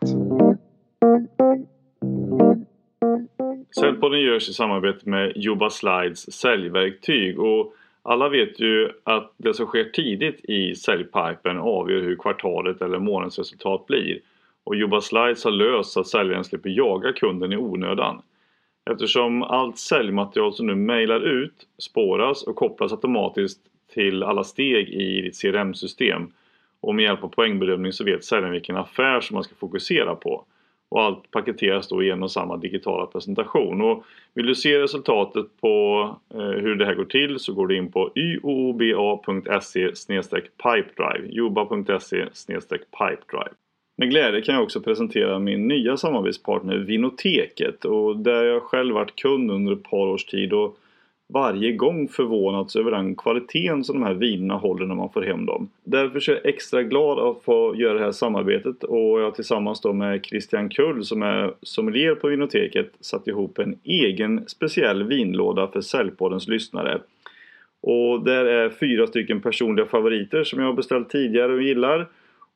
Säljpodden 3.80 4.20
görs 4.20 4.48
i 4.48 4.52
samarbete 4.52 5.08
med 5.08 5.32
Juba 5.36 5.70
Slides 5.70 6.32
säljverktyg 6.32 7.40
och 7.40 7.74
alla 8.02 8.28
vet 8.28 8.60
ju 8.60 8.90
att 9.04 9.32
det 9.36 9.54
som 9.54 9.66
sker 9.66 9.84
tidigt 9.84 10.44
i 10.44 10.74
säljpipen 10.74 11.58
avgör 11.58 12.00
hur 12.00 12.16
kvartalet 12.16 12.82
eller 12.82 12.98
månadens 12.98 13.38
resultat 13.38 13.86
blir. 13.86 14.20
Och 14.64 14.76
Juba 14.76 15.00
Slides 15.00 15.44
har 15.44 15.50
löst 15.50 15.90
så 15.90 16.00
att 16.00 16.06
säljaren 16.06 16.44
slipper 16.44 16.70
jaga 16.70 17.12
kunden 17.12 17.52
i 17.52 17.56
onödan. 17.56 18.22
Eftersom 18.90 19.42
allt 19.42 19.78
säljmaterial 19.78 20.52
som 20.52 20.66
du 20.66 20.74
mejlar 20.74 21.20
ut 21.20 21.66
spåras 21.78 22.42
och 22.42 22.56
kopplas 22.56 22.92
automatiskt 22.92 23.60
till 23.94 24.22
alla 24.22 24.44
steg 24.44 24.88
i 24.88 25.20
ditt 25.20 25.40
CRM-system. 25.42 26.32
Och 26.80 26.94
med 26.94 27.02
hjälp 27.02 27.24
av 27.24 27.28
poängbedömning 27.28 27.92
så 27.92 28.04
vet 28.04 28.24
säljaren 28.24 28.52
vilken 28.52 28.76
affär 28.76 29.20
som 29.20 29.34
man 29.34 29.44
ska 29.44 29.54
fokusera 29.54 30.14
på. 30.14 30.44
Och 30.88 31.02
allt 31.02 31.30
paketeras 31.30 31.88
då 31.88 32.02
i 32.02 32.10
en 32.10 32.22
och 32.22 32.30
samma 32.30 32.56
digitala 32.56 33.06
presentation. 33.06 33.80
Och 33.80 34.04
vill 34.34 34.46
du 34.46 34.54
se 34.54 34.78
resultatet 34.78 35.46
på 35.60 36.04
eh, 36.34 36.40
hur 36.40 36.76
det 36.76 36.86
här 36.86 36.94
går 36.94 37.04
till 37.04 37.38
så 37.38 37.52
går 37.52 37.66
du 37.66 37.76
in 37.76 37.92
på 37.92 38.12
yooba.se 38.14 39.90
pipedrive. 40.62 41.28
yoba.se 41.28 42.26
pipedrive. 42.98 43.54
Med 44.00 44.10
glädje 44.10 44.40
kan 44.40 44.54
jag 44.54 44.64
också 44.64 44.80
presentera 44.80 45.38
min 45.38 45.68
nya 45.68 45.96
samarbetspartner 45.96 46.76
Vinoteket 46.76 47.84
och 47.84 48.16
där 48.16 48.44
jag 48.44 48.62
själv 48.62 48.94
varit 48.94 49.16
kund 49.16 49.50
under 49.50 49.72
ett 49.72 49.82
par 49.82 50.06
års 50.06 50.24
tid 50.24 50.52
och 50.52 50.78
varje 51.28 51.72
gång 51.72 52.08
förvånats 52.08 52.76
över 52.76 52.90
den 52.90 53.16
kvaliteten 53.16 53.84
som 53.84 54.00
de 54.00 54.06
här 54.06 54.14
vinerna 54.14 54.54
håller 54.54 54.86
när 54.86 54.94
man 54.94 55.12
får 55.12 55.22
hem 55.22 55.46
dem. 55.46 55.70
Därför 55.84 56.30
är 56.30 56.34
jag 56.34 56.46
extra 56.46 56.82
glad 56.82 57.18
att 57.18 57.42
få 57.42 57.74
göra 57.76 57.94
det 57.94 58.04
här 58.04 58.12
samarbetet 58.12 58.84
och 58.84 59.20
jag 59.20 59.34
tillsammans 59.34 59.80
då 59.80 59.92
med 59.92 60.24
Christian 60.26 60.68
Kull 60.68 61.04
som 61.04 61.22
är 61.22 61.54
sommelier 61.62 62.14
på 62.14 62.28
Vinoteket 62.28 62.92
satt 63.00 63.28
ihop 63.28 63.58
en 63.58 63.78
egen 63.84 64.48
speciell 64.48 65.02
vinlåda 65.02 65.66
för 65.66 65.80
Säljpoddens 65.80 66.48
lyssnare. 66.48 67.00
Och 67.80 68.24
där 68.24 68.44
är 68.44 68.70
fyra 68.70 69.06
stycken 69.06 69.40
personliga 69.40 69.86
favoriter 69.86 70.44
som 70.44 70.60
jag 70.60 70.66
har 70.66 70.74
beställt 70.74 71.10
tidigare 71.10 71.52
och 71.52 71.62
gillar. 71.62 72.06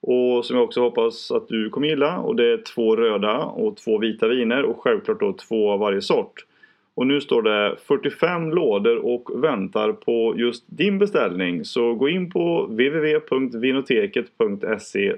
Och 0.07 0.45
som 0.45 0.57
jag 0.57 0.65
också 0.65 0.81
hoppas 0.81 1.31
att 1.31 1.49
du 1.49 1.71
kommer 1.71 1.89
gilla. 1.89 2.19
Och 2.19 2.37
det 2.37 2.53
är 2.53 2.63
två 2.75 2.97
röda 2.97 3.39
och 3.39 3.77
två 3.77 3.99
vita 3.99 4.29
viner 4.29 4.63
och 4.63 4.81
självklart 4.81 5.21
då 5.21 5.33
två 5.33 5.71
av 5.71 5.81
varje 5.81 6.03
sort. 6.03 6.47
Och 6.95 7.07
nu 7.07 7.21
står 7.21 7.43
det 7.43 7.77
45 7.87 8.51
lådor 8.51 8.97
och 8.97 9.45
väntar 9.45 9.93
på 9.93 10.35
just 10.37 10.65
din 10.67 10.99
beställning. 10.99 11.65
Så 11.65 11.95
gå 11.95 12.09
in 12.09 12.31
på 12.31 12.67
www.vinoteket.se 12.67 15.17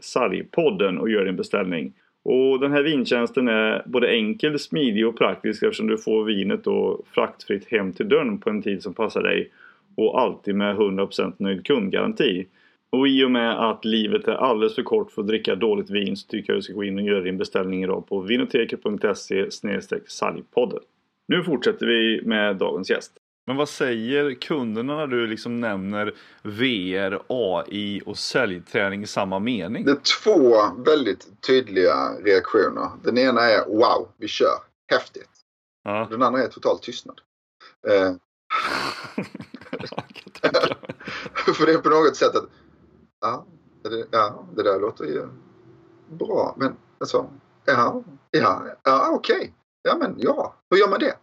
sargpodden 0.00 0.98
och 0.98 1.10
gör 1.10 1.24
din 1.24 1.36
beställning. 1.36 1.92
Och 2.22 2.60
den 2.60 2.72
här 2.72 2.82
vintjänsten 2.82 3.48
är 3.48 3.82
både 3.86 4.08
enkel, 4.08 4.58
smidig 4.58 5.08
och 5.08 5.18
praktisk 5.18 5.62
eftersom 5.62 5.86
du 5.86 5.98
får 5.98 6.24
vinet 6.24 6.64
då 6.64 7.02
fraktfritt 7.14 7.70
hem 7.70 7.92
till 7.92 8.08
dörren 8.08 8.38
på 8.38 8.50
en 8.50 8.62
tid 8.62 8.82
som 8.82 8.94
passar 8.94 9.22
dig. 9.22 9.50
Och 9.96 10.20
alltid 10.20 10.54
med 10.54 10.76
100% 10.76 11.32
nöjd 11.36 11.66
kundgaranti. 11.66 12.46
Och 12.94 13.08
i 13.08 13.24
och 13.24 13.30
med 13.30 13.70
att 13.70 13.84
livet 13.84 14.28
är 14.28 14.32
alldeles 14.32 14.74
för 14.74 14.82
kort 14.82 15.12
för 15.12 15.22
att 15.22 15.28
dricka 15.28 15.54
dåligt 15.54 15.90
vin 15.90 16.16
så 16.16 16.28
tycker 16.28 16.52
jag 16.52 16.56
att 16.56 16.58
du 16.58 16.62
ska 16.62 16.72
gå 16.72 16.84
in 16.84 16.98
och 16.98 17.04
göra 17.04 17.20
din 17.20 17.38
beställning 17.38 17.84
idag 17.84 18.06
på 18.08 18.20
vinoteket.se 18.20 19.50
saljpodden. 20.06 20.80
Nu 21.28 21.44
fortsätter 21.44 21.86
vi 21.86 22.22
med 22.24 22.56
dagens 22.56 22.90
gäst. 22.90 23.12
Men 23.46 23.56
vad 23.56 23.68
säger 23.68 24.34
kunderna 24.34 24.96
när 24.96 25.06
du 25.06 25.26
liksom 25.26 25.60
nämner 25.60 26.14
VR, 26.42 27.22
AI 27.28 28.02
och 28.06 28.18
säljträning 28.18 29.02
i 29.02 29.06
samma 29.06 29.38
mening? 29.38 29.84
Det 29.84 29.90
är 29.90 30.22
två 30.22 30.56
väldigt 30.86 31.42
tydliga 31.46 31.94
reaktioner. 32.24 32.88
Den 33.04 33.18
ena 33.18 33.40
är 33.40 33.66
wow, 33.66 34.08
vi 34.16 34.28
kör, 34.28 34.58
häftigt. 34.90 35.30
Ja. 35.84 36.08
Den 36.10 36.22
andra 36.22 36.42
är 36.42 36.48
total 36.48 36.78
tystnad. 36.78 37.20
Eh. 37.88 38.12
För 41.54 41.66
det 41.66 41.72
är 41.72 41.78
på 41.78 41.88
något 41.88 42.16
sätt 42.16 42.36
att 42.36 42.48
ja, 43.24 43.44
det, 43.82 44.06
ja, 44.10 44.44
det 44.56 44.62
där 44.62 44.80
låter 44.80 45.04
ju 45.04 45.28
bra. 46.08 46.54
Men 46.56 46.76
alltså, 46.98 47.30
ja, 47.64 48.02
ja, 48.30 48.62
ja 48.84 49.10
okej. 49.12 49.36
Okay. 49.36 49.50
Ja, 49.82 49.96
men 49.98 50.14
ja, 50.18 50.54
hur 50.70 50.78
gör 50.78 50.88
man 50.88 51.00
det? 51.00 51.14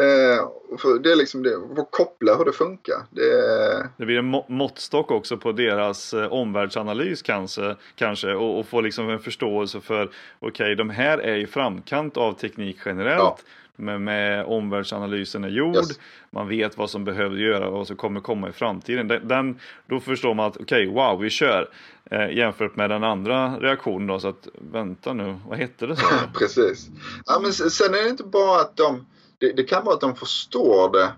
Eh, 0.00 0.98
det 1.02 1.12
är 1.12 1.16
liksom 1.16 1.42
det, 1.42 1.56
att 1.56 1.90
koppla 1.90 2.36
hur 2.36 2.44
det 2.44 2.52
funkar. 2.52 2.96
Det, 3.10 3.90
det 3.96 4.06
blir 4.06 4.18
en 4.18 4.42
måttstock 4.48 5.10
också 5.10 5.36
på 5.36 5.52
deras 5.52 6.14
eh, 6.14 6.32
omvärldsanalys 6.32 7.22
kanske, 7.22 7.76
kanske 7.94 8.34
och, 8.34 8.58
och 8.58 8.66
få 8.66 8.80
liksom 8.80 9.10
en 9.10 9.18
förståelse 9.18 9.80
för 9.80 10.04
okej, 10.04 10.48
okay, 10.48 10.74
de 10.74 10.90
här 10.90 11.18
är 11.18 11.36
i 11.36 11.46
framkant 11.46 12.16
av 12.16 12.32
teknik 12.32 12.76
generellt. 12.84 13.18
Ja 13.20 13.38
med, 13.80 14.00
med 14.00 14.44
omvärldsanalysen 14.44 15.44
är 15.44 15.48
gjord. 15.48 15.76
Yes. 15.76 15.98
Man 16.30 16.48
vet 16.48 16.78
vad 16.78 16.90
som 16.90 17.04
behöver 17.04 17.36
göras 17.36 17.66
och 17.66 17.72
vad 17.72 17.86
som 17.86 17.96
kommer 17.96 18.20
komma 18.20 18.48
i 18.48 18.52
framtiden. 18.52 19.08
Den, 19.08 19.28
den 19.28 19.58
då 19.86 20.00
förstår 20.00 20.34
man 20.34 20.46
att 20.46 20.56
okej, 20.56 20.88
okay, 20.88 20.94
wow, 20.94 21.20
vi 21.20 21.30
kör. 21.30 21.70
Eh, 22.10 22.36
jämfört 22.36 22.76
med 22.76 22.90
den 22.90 23.04
andra 23.04 23.56
reaktionen 23.60 24.06
då. 24.06 24.20
Så 24.20 24.28
att 24.28 24.48
vänta 24.72 25.12
nu, 25.12 25.36
vad 25.48 25.58
hette 25.58 25.86
det 25.86 25.96
så? 25.96 26.06
Precis. 26.38 26.88
Ja, 27.26 27.40
men 27.42 27.52
sen 27.52 27.94
är 27.94 28.02
det 28.02 28.08
inte 28.08 28.24
bara 28.24 28.60
att 28.60 28.76
de, 28.76 29.06
det, 29.40 29.52
det 29.52 29.64
kan 29.64 29.84
vara 29.84 29.94
att 29.94 30.00
de 30.00 30.16
förstår 30.16 30.92
det. 30.92 31.12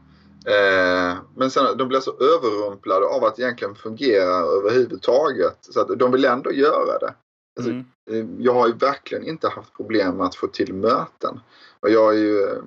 Eh, 0.46 1.16
men 1.34 1.50
sen 1.50 1.76
de 1.76 1.88
blir 1.88 2.00
så 2.00 2.10
överrumplade 2.10 3.06
av 3.06 3.24
att 3.24 3.36
det 3.36 3.42
egentligen 3.42 3.74
fungerar 3.74 4.58
överhuvudtaget. 4.58 5.58
Så 5.60 5.80
att 5.80 5.98
de 5.98 6.12
vill 6.12 6.24
ändå 6.24 6.52
göra 6.52 6.98
det. 6.98 7.14
Alltså, 7.56 7.70
mm. 7.70 7.84
Eh, 8.10 8.44
jag 8.44 8.54
har 8.54 8.66
ju 8.66 8.72
verkligen 8.72 9.26
inte 9.26 9.48
haft 9.48 9.76
problem 9.76 10.16
med 10.16 10.26
att 10.26 10.34
få 10.34 10.46
till 10.46 10.74
möten. 10.74 11.40
Och 11.80 11.90
jag 11.90 12.14
är 12.14 12.18
ju, 12.18 12.62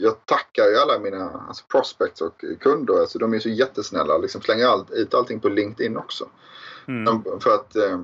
jag 0.00 0.26
tackar 0.26 0.64
ju 0.64 0.76
alla 0.76 0.98
mina 0.98 1.30
alltså 1.48 1.64
prospects 1.66 2.20
och 2.20 2.44
kunder. 2.60 3.00
Alltså 3.00 3.18
de 3.18 3.34
är 3.34 3.38
så 3.38 3.48
jättesnälla. 3.48 4.18
Liksom 4.18 4.40
slänger 4.40 4.66
allt, 4.66 4.90
ut 4.90 5.14
allting 5.14 5.40
på 5.40 5.48
LinkedIn 5.48 5.96
också. 5.96 6.28
Mm. 6.88 7.22
För 7.40 7.54
att 7.54 7.76
eh, 7.76 8.00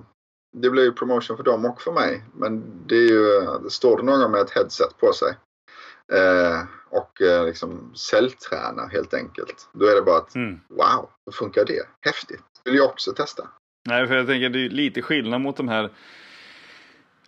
det 0.56 0.70
blir 0.70 0.82
ju 0.82 0.92
promotion 0.92 1.36
för 1.36 1.44
dem 1.44 1.64
och 1.64 1.80
för 1.82 1.92
mig. 1.92 2.24
Men 2.34 2.64
det 2.86 2.96
är 2.96 3.08
ju, 3.08 3.42
står 3.68 3.96
det 3.96 4.02
någon 4.02 4.30
med 4.30 4.40
ett 4.40 4.50
headset 4.50 4.98
på 4.98 5.12
sig 5.12 5.36
eh, 6.12 6.62
och 6.90 7.22
eh, 7.22 7.46
liksom 7.46 7.92
säljtränar 7.94 8.88
helt 8.88 9.14
enkelt. 9.14 9.68
Då 9.72 9.86
är 9.86 9.94
det 9.94 10.02
bara 10.02 10.18
att 10.18 10.34
mm. 10.34 10.60
wow, 10.68 11.10
hur 11.26 11.32
funkar 11.32 11.64
det? 11.64 11.82
Häftigt. 12.00 12.42
Vill 12.64 12.74
jag 12.74 12.86
också 12.86 13.12
testa. 13.12 13.48
Nej, 13.88 14.06
för 14.06 14.14
jag 14.14 14.26
tänker 14.26 14.48
det 14.48 14.66
är 14.66 14.68
lite 14.68 15.02
skillnad 15.02 15.40
mot 15.40 15.56
de 15.56 15.68
här 15.68 15.90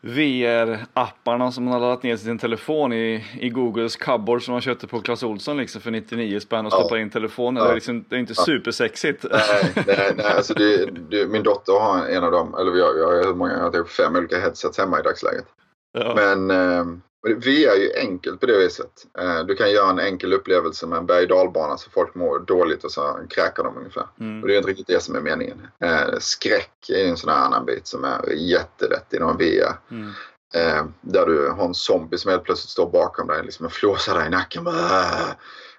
VR-apparna 0.00 1.50
som 1.50 1.64
man 1.64 1.72
har 1.72 1.80
laddat 1.80 2.02
ner 2.02 2.16
till 2.16 2.24
sin 2.24 2.38
telefon 2.38 2.92
i, 2.92 3.24
i 3.40 3.48
Googles 3.48 3.96
cupboard 3.96 4.44
som 4.44 4.52
man 4.52 4.60
köpte 4.60 4.86
på 4.86 5.00
Clas 5.00 5.22
Ohlson 5.22 5.56
liksom 5.56 5.80
för 5.80 5.90
99 5.90 6.40
spänn 6.40 6.66
och 6.66 6.72
stoppar 6.72 6.96
ja. 6.96 7.02
in 7.02 7.10
telefonen. 7.10 7.62
Ja. 7.62 7.64
Det, 7.64 7.72
är 7.72 7.74
liksom, 7.74 8.04
det 8.08 8.16
är 8.16 8.20
inte 8.20 8.34
ja. 8.36 8.44
supersexigt. 8.44 9.24
Nej, 9.30 9.72
nej, 9.86 10.12
nej 10.16 10.26
alltså 10.36 10.54
det, 10.54 10.90
det, 11.10 11.26
min 11.26 11.42
dotter 11.42 11.72
har 11.72 12.06
en 12.06 12.24
av 12.24 12.32
dem, 12.32 12.54
eller 12.54 12.76
jag, 12.76 12.98
jag 12.98 13.06
har 13.06 13.26
hur 13.26 13.34
många, 13.34 13.52
jag 13.52 13.60
har 13.60 13.70
typ 13.70 13.88
fem 13.88 14.16
olika 14.16 14.38
headsets 14.38 14.78
hemma 14.78 15.00
i 15.00 15.02
dagsläget. 15.02 15.46
Ja. 15.92 16.14
Men 16.14 16.50
eh, 16.50 16.84
VR 17.22 17.68
är 17.68 17.76
ju 17.76 17.92
enkelt 17.96 18.40
på 18.40 18.46
det 18.46 18.58
viset. 18.58 18.90
Eh, 19.18 19.44
du 19.44 19.54
kan 19.54 19.70
göra 19.70 19.90
en 19.90 19.98
enkel 19.98 20.32
upplevelse 20.32 20.86
med 20.86 20.98
en 20.98 21.06
berg 21.06 21.26
dalbana 21.26 21.76
så 21.76 21.90
folk 21.90 22.14
mår 22.14 22.38
dåligt 22.38 22.84
och 22.84 22.92
så 22.92 23.18
kräker 23.30 23.62
de 23.62 23.76
ungefär. 23.76 24.06
Mm. 24.20 24.42
Och 24.42 24.48
det 24.48 24.54
är 24.54 24.58
inte 24.58 24.70
riktigt 24.70 24.86
det 24.86 25.02
som 25.02 25.16
är 25.16 25.20
meningen. 25.20 25.66
Eh, 25.80 26.18
skräck 26.18 26.90
är 26.90 27.08
en 27.08 27.16
sån 27.16 27.30
här 27.30 27.38
annan 27.38 27.66
bit 27.66 27.86
som 27.86 28.04
är 28.04 28.32
jätterätt 28.32 29.12
inom 29.12 29.36
VR. 29.36 29.78
Mm. 29.90 30.12
Eh, 30.54 30.84
där 31.00 31.26
du 31.26 31.50
har 31.50 31.64
en 31.64 31.74
zombie 31.74 32.18
som 32.18 32.30
helt 32.30 32.44
plötsligt 32.44 32.70
står 32.70 32.90
bakom 32.90 33.26
dig 33.26 33.42
liksom 33.44 33.66
och 33.66 33.72
flåsar 33.72 34.14
dig 34.18 34.26
i 34.26 34.30
nacken. 34.30 34.64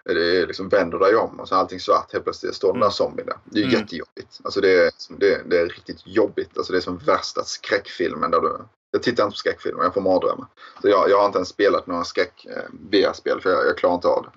Det 0.05 0.41
är 0.41 0.47
liksom 0.47 0.69
vänder 0.69 0.99
dig 0.99 1.15
om 1.15 1.39
och 1.39 1.47
så 1.47 1.55
är 1.55 1.59
allting 1.59 1.79
svart. 1.79 2.13
Helt 2.13 2.23
plötsligt 2.23 2.55
står 2.55 2.73
den 2.73 2.79
där 2.79 2.87
mm. 2.87 2.91
zombien 2.91 3.27
där. 3.27 3.37
Det 3.43 3.59
är 3.59 3.63
mm. 3.63 3.79
jättejobbigt. 3.79 4.39
Alltså 4.43 4.61
det, 4.61 4.85
är, 4.85 4.91
det, 5.09 5.41
det, 5.45 5.59
är 5.59 5.65
riktigt 5.65 6.01
jobbigt. 6.05 6.57
Alltså 6.57 6.73
det 6.73 6.79
är 6.79 6.81
som 6.81 6.97
värsta 6.97 7.43
skräckfilmen 7.43 8.31
där 8.31 8.41
du 8.41 8.57
jag 8.91 9.03
tittar 9.03 9.23
inte 9.23 9.33
på 9.33 9.37
skräckfilmer, 9.37 9.83
jag 9.83 9.93
får 9.93 10.01
mardrömmar. 10.01 10.47
Så 10.81 10.89
jag, 10.89 11.09
jag 11.09 11.19
har 11.19 11.25
inte 11.25 11.37
ens 11.37 11.49
spelat 11.49 11.87
några 11.87 12.03
skräck 12.03 12.45
eh, 12.49 13.13
för 13.41 13.49
jag, 13.49 13.65
jag 13.65 13.77
klarar 13.77 13.95
inte 13.95 14.07
av 14.07 14.23
det. 14.23 14.31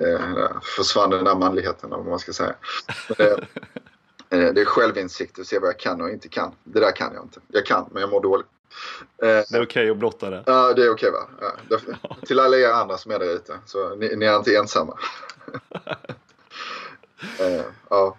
Eh, 0.00 0.60
försvann 0.76 1.10
den 1.10 1.24
där 1.24 1.34
manligheten 1.34 1.92
eller 1.92 2.02
vad 2.02 2.10
man 2.10 2.18
ska 2.18 2.32
säga. 2.32 2.54
Men, 3.18 3.26
eh, 3.28 3.36
eh, 4.46 4.54
det 4.54 4.60
är 4.60 4.64
självinsikt 4.64 5.38
att 5.38 5.46
se 5.46 5.58
vad 5.58 5.68
jag 5.68 5.78
kan 5.78 6.00
och 6.00 6.10
inte 6.10 6.28
kan. 6.28 6.54
Det 6.64 6.80
där 6.80 6.96
kan 6.96 7.14
jag 7.14 7.24
inte. 7.24 7.40
Jag 7.48 7.66
kan, 7.66 7.88
men 7.92 8.00
jag 8.00 8.10
mår 8.10 8.20
dåligt. 8.20 8.46
Det 9.16 9.26
är 9.26 9.42
okej 9.48 9.62
okay 9.62 9.90
att 9.90 9.96
blotta 9.96 10.30
det. 10.30 10.42
Ja, 10.46 10.72
det 10.72 10.82
är 10.82 10.90
okej 10.90 10.90
okay, 10.90 11.10
va. 11.10 11.28
Ja, 11.40 11.52
därför, 11.68 11.96
till 12.26 12.40
alla 12.40 12.56
er 12.56 12.68
andra 12.68 12.98
som 12.98 13.12
är 13.12 13.18
där 13.18 13.34
ute. 13.34 13.58
Så 13.66 13.94
ni, 13.94 14.16
ni 14.16 14.26
är 14.26 14.36
inte 14.36 14.56
ensamma. 14.56 14.98
ja. 17.88 18.16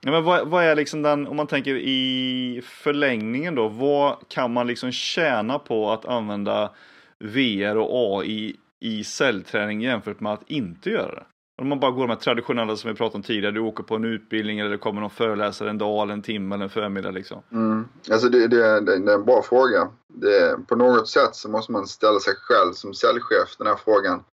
Ja, 0.00 0.10
men 0.10 0.24
vad, 0.24 0.48
vad, 0.48 0.64
är 0.64 0.74
liksom 0.74 1.02
den, 1.02 1.26
om 1.26 1.36
man 1.36 1.46
tänker 1.46 1.74
i 1.74 2.62
förlängningen 2.64 3.54
då, 3.54 3.68
vad 3.68 4.16
kan 4.28 4.52
man 4.52 4.66
liksom 4.66 4.92
tjäna 4.92 5.58
på 5.58 5.90
att 5.90 6.04
använda 6.04 6.70
VR 7.18 7.76
och 7.76 8.20
AI 8.20 8.56
i 8.80 9.04
cellträning 9.04 9.80
jämfört 9.80 10.20
med 10.20 10.32
att 10.32 10.42
inte 10.50 10.90
göra 10.90 11.14
det? 11.14 11.24
Om 11.62 11.68
man 11.68 11.80
bara 11.80 11.90
går 11.90 12.06
med 12.06 12.20
traditionella 12.20 12.76
som 12.76 12.90
vi 12.90 12.96
pratade 12.96 13.16
om 13.16 13.22
tidigare, 13.22 13.54
du 13.54 13.60
åker 13.60 13.82
på 13.82 13.94
en 13.94 14.04
utbildning 14.04 14.58
eller 14.58 14.70
det 14.70 14.78
kommer 14.78 15.00
någon 15.00 15.10
föreläsare 15.10 15.70
en 15.70 15.78
dag 15.78 16.02
eller 16.02 16.12
en 16.12 16.22
timme 16.22 16.54
eller 16.54 16.64
en 16.64 16.70
förmiddag 16.70 17.10
liksom. 17.10 17.42
Mm. 17.52 17.88
Alltså 18.10 18.28
det, 18.28 18.48
det, 18.48 18.80
det, 18.80 19.00
det 19.04 19.12
är 19.12 19.16
en 19.16 19.24
bra 19.24 19.42
fråga. 19.42 19.88
Det, 20.14 20.66
på 20.68 20.76
något 20.76 21.08
sätt 21.08 21.34
så 21.34 21.50
måste 21.50 21.72
man 21.72 21.86
ställa 21.86 22.20
sig 22.20 22.34
själv 22.34 22.72
som 22.72 22.94
säljchef 22.94 23.56
den 23.58 23.66
här 23.66 23.76
frågan. 23.84 24.24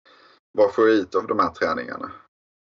Vad 0.58 0.74
får 0.74 0.88
jag 0.88 0.96
ut 0.96 1.14
av 1.14 1.26
de 1.26 1.38
här 1.38 1.50
träningarna? 1.50 2.10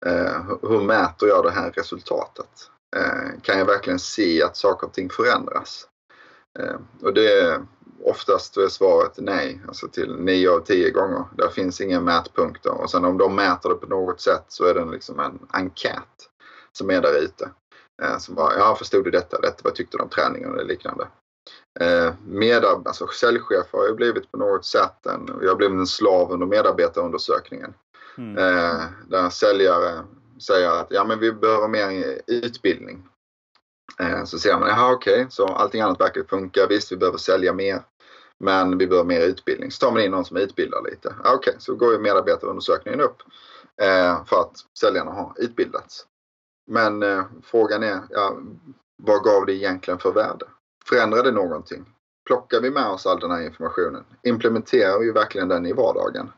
Eh, 0.07 0.43
hur 0.63 0.81
mäter 0.81 1.29
jag 1.29 1.45
det 1.45 1.51
här 1.51 1.71
resultatet? 1.71 2.71
Eh, 2.97 3.41
kan 3.43 3.59
jag 3.59 3.67
verkligen 3.67 3.99
se 3.99 4.43
att 4.43 4.57
saker 4.57 4.87
och 4.87 4.93
ting 4.93 5.11
förändras? 5.11 5.89
Eh, 6.59 6.77
och 7.03 7.15
det 7.15 7.41
är 7.41 7.67
oftast 8.05 8.57
är 8.57 8.69
svaret 8.69 9.13
nej, 9.17 9.61
alltså 9.69 9.89
till 9.89 10.17
9 10.17 10.51
av 10.51 10.61
10 10.61 10.91
gånger. 10.91 11.25
Där 11.37 11.49
finns 11.49 11.81
inga 11.81 12.01
mätpunkter 12.01 12.71
och 12.71 12.91
sen 12.91 13.05
om 13.05 13.19
de 13.19 13.35
mäter 13.35 13.69
det 13.69 13.75
på 13.75 13.87
något 13.87 14.21
sätt 14.21 14.45
så 14.49 14.65
är 14.65 14.75
det 14.75 14.85
liksom 14.85 15.21
en 15.21 15.39
enkät 15.51 16.31
som 16.73 16.91
är 16.91 17.01
där 17.01 17.19
ute. 17.19 17.51
Eh, 18.03 18.19
som 18.19 18.35
bara, 18.35 18.59
ja 18.59 18.75
förstod 18.75 19.05
du 19.05 19.11
detta, 19.11 19.41
detta, 19.41 19.61
vad 19.65 19.75
tyckte 19.75 19.97
du 19.97 20.03
om 20.03 20.09
träningen 20.09 20.55
och 20.55 20.67
liknande. 20.67 21.09
Alltså 22.85 23.07
säljchef 23.07 23.67
har 23.73 23.87
ju 23.89 23.95
blivit 23.95 24.33
på 24.33 24.39
något 24.39 24.65
sätt 24.65 25.07
en, 25.07 25.39
jag 25.43 25.49
har 25.49 25.57
blivit 25.57 25.79
en 25.79 25.87
slav 25.87 26.33
under 26.33 26.47
medarbetarundersökningen. 26.47 27.75
Mm. 28.19 28.35
Där 29.09 29.31
säljare 29.31 30.05
säger 30.41 30.71
att 30.71 30.87
ja 30.91 31.05
men 31.05 31.19
vi 31.19 31.33
behöver 31.33 31.69
mer 31.69 32.21
utbildning. 32.27 33.09
Eh, 34.01 34.25
så 34.25 34.39
ser 34.39 34.59
man, 34.59 34.69
jaha 34.69 34.93
okej, 34.93 35.15
okay. 35.15 35.27
så 35.31 35.47
allting 35.47 35.81
annat 35.81 36.01
verkar 36.01 36.25
funka. 36.25 36.67
Visst, 36.67 36.93
vi 36.93 36.97
behöver 36.97 37.19
sälja 37.19 37.53
mer. 37.53 37.83
Men 38.39 38.79
vi 38.79 38.87
behöver 38.87 39.09
mer 39.09 39.21
utbildning. 39.21 39.71
Så 39.71 39.87
tar 39.87 39.93
man 39.93 40.03
in 40.03 40.11
någon 40.11 40.25
som 40.25 40.37
utbildar 40.37 40.83
lite. 40.91 41.15
Okej, 41.19 41.35
okay, 41.35 41.55
så 41.59 41.75
går 41.75 41.93
ju 41.93 41.99
medarbetarundersökningen 41.99 43.01
upp. 43.01 43.17
Eh, 43.83 44.25
för 44.25 44.41
att 44.41 44.57
säljarna 44.79 45.11
har 45.11 45.33
utbildats. 45.37 46.07
Men 46.71 47.03
eh, 47.03 47.25
frågan 47.43 47.83
är, 47.83 48.01
ja, 48.11 48.39
vad 49.03 49.23
gav 49.23 49.47
det 49.47 49.55
egentligen 49.55 49.99
för 49.99 50.13
värde? 50.13 50.47
Förändrar 50.85 51.23
det 51.23 51.31
någonting? 51.31 51.93
Plockar 52.27 52.61
vi 52.61 52.71
med 52.71 52.87
oss 52.87 53.07
all 53.07 53.21
den 53.21 53.31
här 53.31 53.43
informationen? 53.43 54.05
Implementerar 54.23 54.99
vi 54.99 55.11
verkligen 55.11 55.49
den 55.49 55.67
i 55.67 55.73
vardagen? 55.73 56.33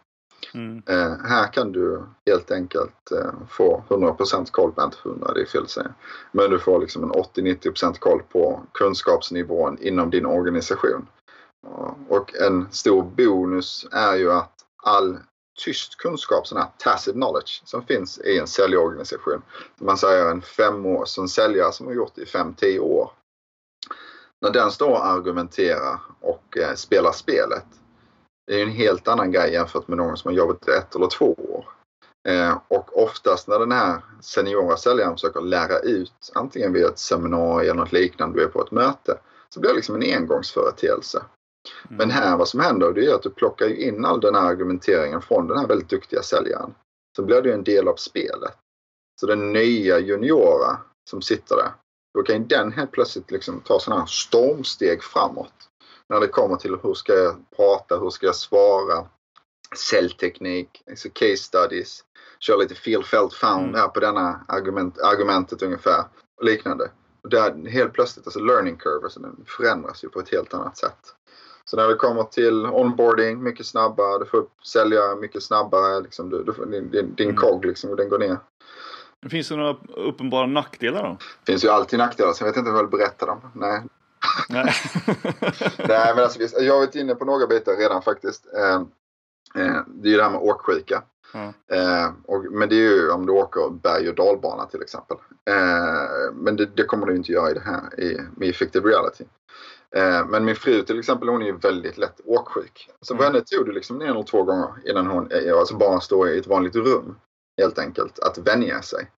Mm. 0.55 0.83
Eh, 0.87 1.17
här 1.25 1.53
kan 1.53 1.73
du 1.73 2.03
helt 2.27 2.51
enkelt 2.51 3.11
eh, 3.13 3.33
få 3.51 3.85
100% 3.89 4.51
koll, 4.51 4.73
på, 4.73 4.83
inte 4.83 4.97
100 5.05 5.33
det 5.35 5.41
är 5.41 5.47
fel 5.47 5.63
att 5.63 5.71
säga. 5.71 5.95
Men 6.33 6.51
du 6.51 6.59
får 6.59 6.81
liksom 6.81 7.03
en 7.03 7.13
80-90% 7.13 7.99
koll 7.99 8.23
på 8.33 8.63
kunskapsnivån 8.73 9.79
inom 9.81 10.11
din 10.11 10.27
organisation. 10.27 11.07
Eh, 11.67 11.93
och 12.09 12.35
en 12.35 12.69
stor 12.71 13.03
bonus 13.03 13.87
är 13.93 14.17
ju 14.17 14.33
att 14.33 14.53
all 14.83 15.19
tyst 15.65 15.97
kunskap, 15.97 16.47
sån 16.47 16.59
här 16.59 16.69
tacit 16.79 17.15
knowledge, 17.15 17.63
som 17.65 17.83
finns 17.83 18.19
i 18.19 18.39
en 18.39 18.47
säljorganisation. 18.47 19.43
Man 19.81 19.99
säger 19.99 20.31
en 20.31 20.43
femårs, 20.43 21.09
som 21.09 21.29
säljare 21.29 21.73
som 21.73 21.87
har 21.87 21.95
gjort 21.95 22.13
det 22.15 22.23
i 22.23 22.25
5-10 22.25 22.79
år. 22.79 23.11
När 24.41 24.51
den 24.51 24.71
står 24.71 24.91
och 24.91 25.07
argumenterar 25.07 26.01
och 26.21 26.59
eh, 26.59 26.75
spelar 26.75 27.13
spelet, 27.13 27.67
det 28.49 28.61
är 28.61 28.63
en 28.63 28.71
helt 28.71 29.09
annan 29.09 29.33
grej 29.33 29.53
jämfört 29.53 29.89
med 29.89 29.99
någon 29.99 30.17
som 30.17 30.29
har 30.29 30.37
jobbat 30.39 30.69
ett 30.69 30.95
eller 30.95 31.07
två 31.07 31.33
år. 31.33 31.65
Eh, 32.29 32.59
och 32.69 33.03
oftast 33.03 33.49
när 33.49 33.59
den 33.59 33.73
här 33.73 34.01
seniora 34.21 34.77
säljaren 34.77 35.15
försöker 35.15 35.41
lära 35.41 35.79
ut, 35.79 36.33
antingen 36.35 36.73
via 36.73 36.89
ett 36.89 36.99
seminarium 36.99 37.71
eller 37.71 37.75
något 37.75 37.93
liknande, 37.93 38.39
du 38.39 38.45
är 38.45 38.49
på 38.49 38.63
ett 38.63 38.71
möte, 38.71 39.19
så 39.49 39.61
blir 39.61 39.71
det 39.71 39.77
liksom 39.77 39.95
en 39.95 40.17
engångsföreteelse. 40.17 41.19
Mm. 41.19 41.97
Men 41.99 42.11
här 42.11 42.37
vad 42.37 42.49
som 42.49 42.61
händer 42.61 42.93
det 42.93 43.07
är 43.07 43.15
att 43.15 43.23
du 43.23 43.31
plockar 43.31 43.69
in 43.69 44.05
all 44.05 44.21
den 44.21 44.35
här 44.35 44.47
argumenteringen 44.47 45.23
från 45.23 45.49
den 45.49 45.59
här 45.59 45.67
väldigt 45.67 45.89
duktiga 45.91 46.23
säljaren. 46.23 46.75
Så 47.17 47.23
blir 47.23 47.43
det 47.43 47.53
en 47.53 47.65
del 47.65 47.89
av 47.89 47.97
spelet. 47.97 48.57
Så 49.21 49.27
den 49.27 49.53
nya 49.53 49.99
juniora 49.99 50.79
som 51.11 51.23
sitter 51.23 51.57
där, 51.57 51.73
då 52.15 52.23
kan 52.23 52.49
den 52.49 52.73
helt 52.73 52.91
plötsligt 52.93 53.31
liksom 53.31 53.61
ta 53.61 53.81
sådana 53.81 54.01
här 54.01 54.07
stormsteg 54.07 55.03
framåt. 55.03 55.53
När 56.09 56.21
det 56.21 56.29
kommer 56.29 56.57
till 56.57 56.77
hur 56.83 56.95
ska 56.95 57.13
jag 57.13 57.37
prata, 57.57 57.99
hur 57.99 58.11
ska 58.11 58.27
jag 58.27 58.35
svara, 58.35 59.07
säljteknik, 59.77 60.83
alltså 60.91 61.09
case 61.13 61.37
studies, 61.37 62.05
köra 62.39 62.57
lite 62.57 62.75
feel 62.75 63.05
felt 63.05 63.35
found 63.35 63.69
mm. 63.69 63.75
här 63.75 63.89
på 63.89 64.01
denna 64.01 64.45
argument, 64.49 64.99
argumentet 64.99 65.63
ungefär 65.63 66.05
och 66.37 66.45
liknande. 66.45 66.91
Och 67.23 67.31
där 67.31 67.69
helt 67.69 67.93
plötsligt, 67.93 68.27
alltså 68.27 68.41
learning 68.41 68.77
curve, 68.77 69.05
alltså 69.05 69.21
den 69.21 69.45
förändras 69.47 70.05
ju 70.05 70.09
på 70.09 70.21
ett 70.21 70.33
helt 70.33 70.55
annat 70.55 70.77
sätt. 70.77 71.15
Så 71.65 71.77
när 71.77 71.89
det 71.89 71.95
kommer 71.95 72.23
till 72.23 72.67
onboarding 72.67 73.43
mycket 73.43 73.67
snabbare, 73.67 74.19
du 74.19 74.25
får 74.25 74.39
upp 74.39 74.53
säljare 74.67 75.17
mycket 75.17 75.43
snabbare. 75.43 76.01
Liksom, 76.01 76.31
du, 76.31 76.43
du 76.43 76.53
din 76.53 76.91
din, 76.91 77.15
din 77.15 77.29
mm. 77.29 77.37
cog 77.37 77.65
liksom, 77.65 77.97
den 77.97 78.09
går 78.09 78.19
ner. 78.19 78.39
Finns 79.31 79.49
det 79.49 79.57
några 79.57 79.77
uppenbara 79.97 80.47
nackdelar 80.47 81.03
då? 81.03 81.17
Det 81.45 81.53
finns 81.53 81.65
ju 81.65 81.69
alltid 81.69 81.99
nackdelar, 81.99 82.33
så 82.33 82.45
jag 82.45 82.49
vet 82.49 82.57
inte 82.57 82.71
om 82.71 82.77
jag 82.77 82.83
vill 82.83 82.99
berätta 82.99 83.27
dem. 83.27 83.41
Nej. 83.55 83.83
Nej. 84.49 84.75
Nej 85.79 86.13
men 86.15 86.25
alltså, 86.25 86.61
jag 86.61 86.73
har 86.73 86.81
varit 86.81 86.95
inne 86.95 87.15
på 87.15 87.25
några 87.25 87.47
bitar 87.47 87.77
redan 87.77 88.03
faktiskt. 88.03 88.47
Eh, 88.57 88.75
eh, 89.63 89.83
det 89.87 90.09
är 90.09 90.11
ju 90.11 90.17
det 90.17 90.23
här 90.23 90.31
med 90.31 90.41
åksjuka. 90.41 91.03
Mm. 91.35 91.49
Eh, 91.73 92.13
och, 92.27 92.45
men 92.51 92.69
det 92.69 92.75
är 92.75 92.95
ju 92.95 93.11
om 93.11 93.27
du 93.27 93.33
åker 93.33 93.71
berg 93.71 94.09
och 94.09 94.15
dalbana 94.15 94.67
till 94.67 94.83
exempel. 94.83 95.17
Eh, 95.51 96.33
men 96.35 96.57
det, 96.57 96.67
det, 96.67 96.85
kommer 96.85 97.07
du 97.07 97.17
inte 97.17 97.33
göra 97.33 97.51
i 97.51 97.55
det 97.55 97.61
här 97.61 98.01
i, 98.01 98.21
med 98.37 98.49
effective 98.49 98.89
reality. 98.89 99.25
Eh, 99.97 100.27
men 100.27 100.45
min 100.45 100.57
fru 100.57 100.83
till 100.83 100.99
exempel 100.99 101.29
hon 101.29 101.43
är 101.43 101.47
ju 101.47 101.57
väldigt 101.57 101.99
lätt 101.99 102.21
åksjuk. 102.25 102.91
Så 103.01 103.15
mm. 103.15 103.25
henne 103.25 103.41
tog 103.41 103.67
det 103.67 103.73
liksom 103.73 104.01
en 104.01 104.09
eller 104.09 104.23
två 104.23 104.43
gånger 104.43 104.69
innan 104.85 105.07
hon 105.07 105.29
alltså 105.59 105.77
bara 105.77 106.01
står 106.01 106.29
i 106.29 106.39
ett 106.39 106.47
vanligt 106.47 106.77
rum. 106.77 107.17
Helt 107.61 107.79
enkelt 107.79 108.19
att 108.19 108.39
vänja 108.39 108.83
sig 108.83 109.11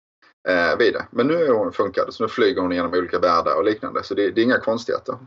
eh, 0.49 0.77
vid 0.79 0.93
det. 0.93 1.07
Men 1.11 1.27
nu 1.27 1.35
är 1.35 1.53
hon 1.53 1.73
funkad 1.73 2.15
så 2.15 2.23
nu 2.23 2.29
flyger 2.29 2.63
hon 2.63 2.73
genom 2.73 2.95
olika 2.95 3.19
världar 3.19 3.57
och 3.57 3.65
liknande. 3.65 4.03
Så 4.03 4.15
det, 4.15 4.31
det 4.31 4.41
är 4.41 4.45
inga 4.45 4.61
konstigheter. 4.61 5.19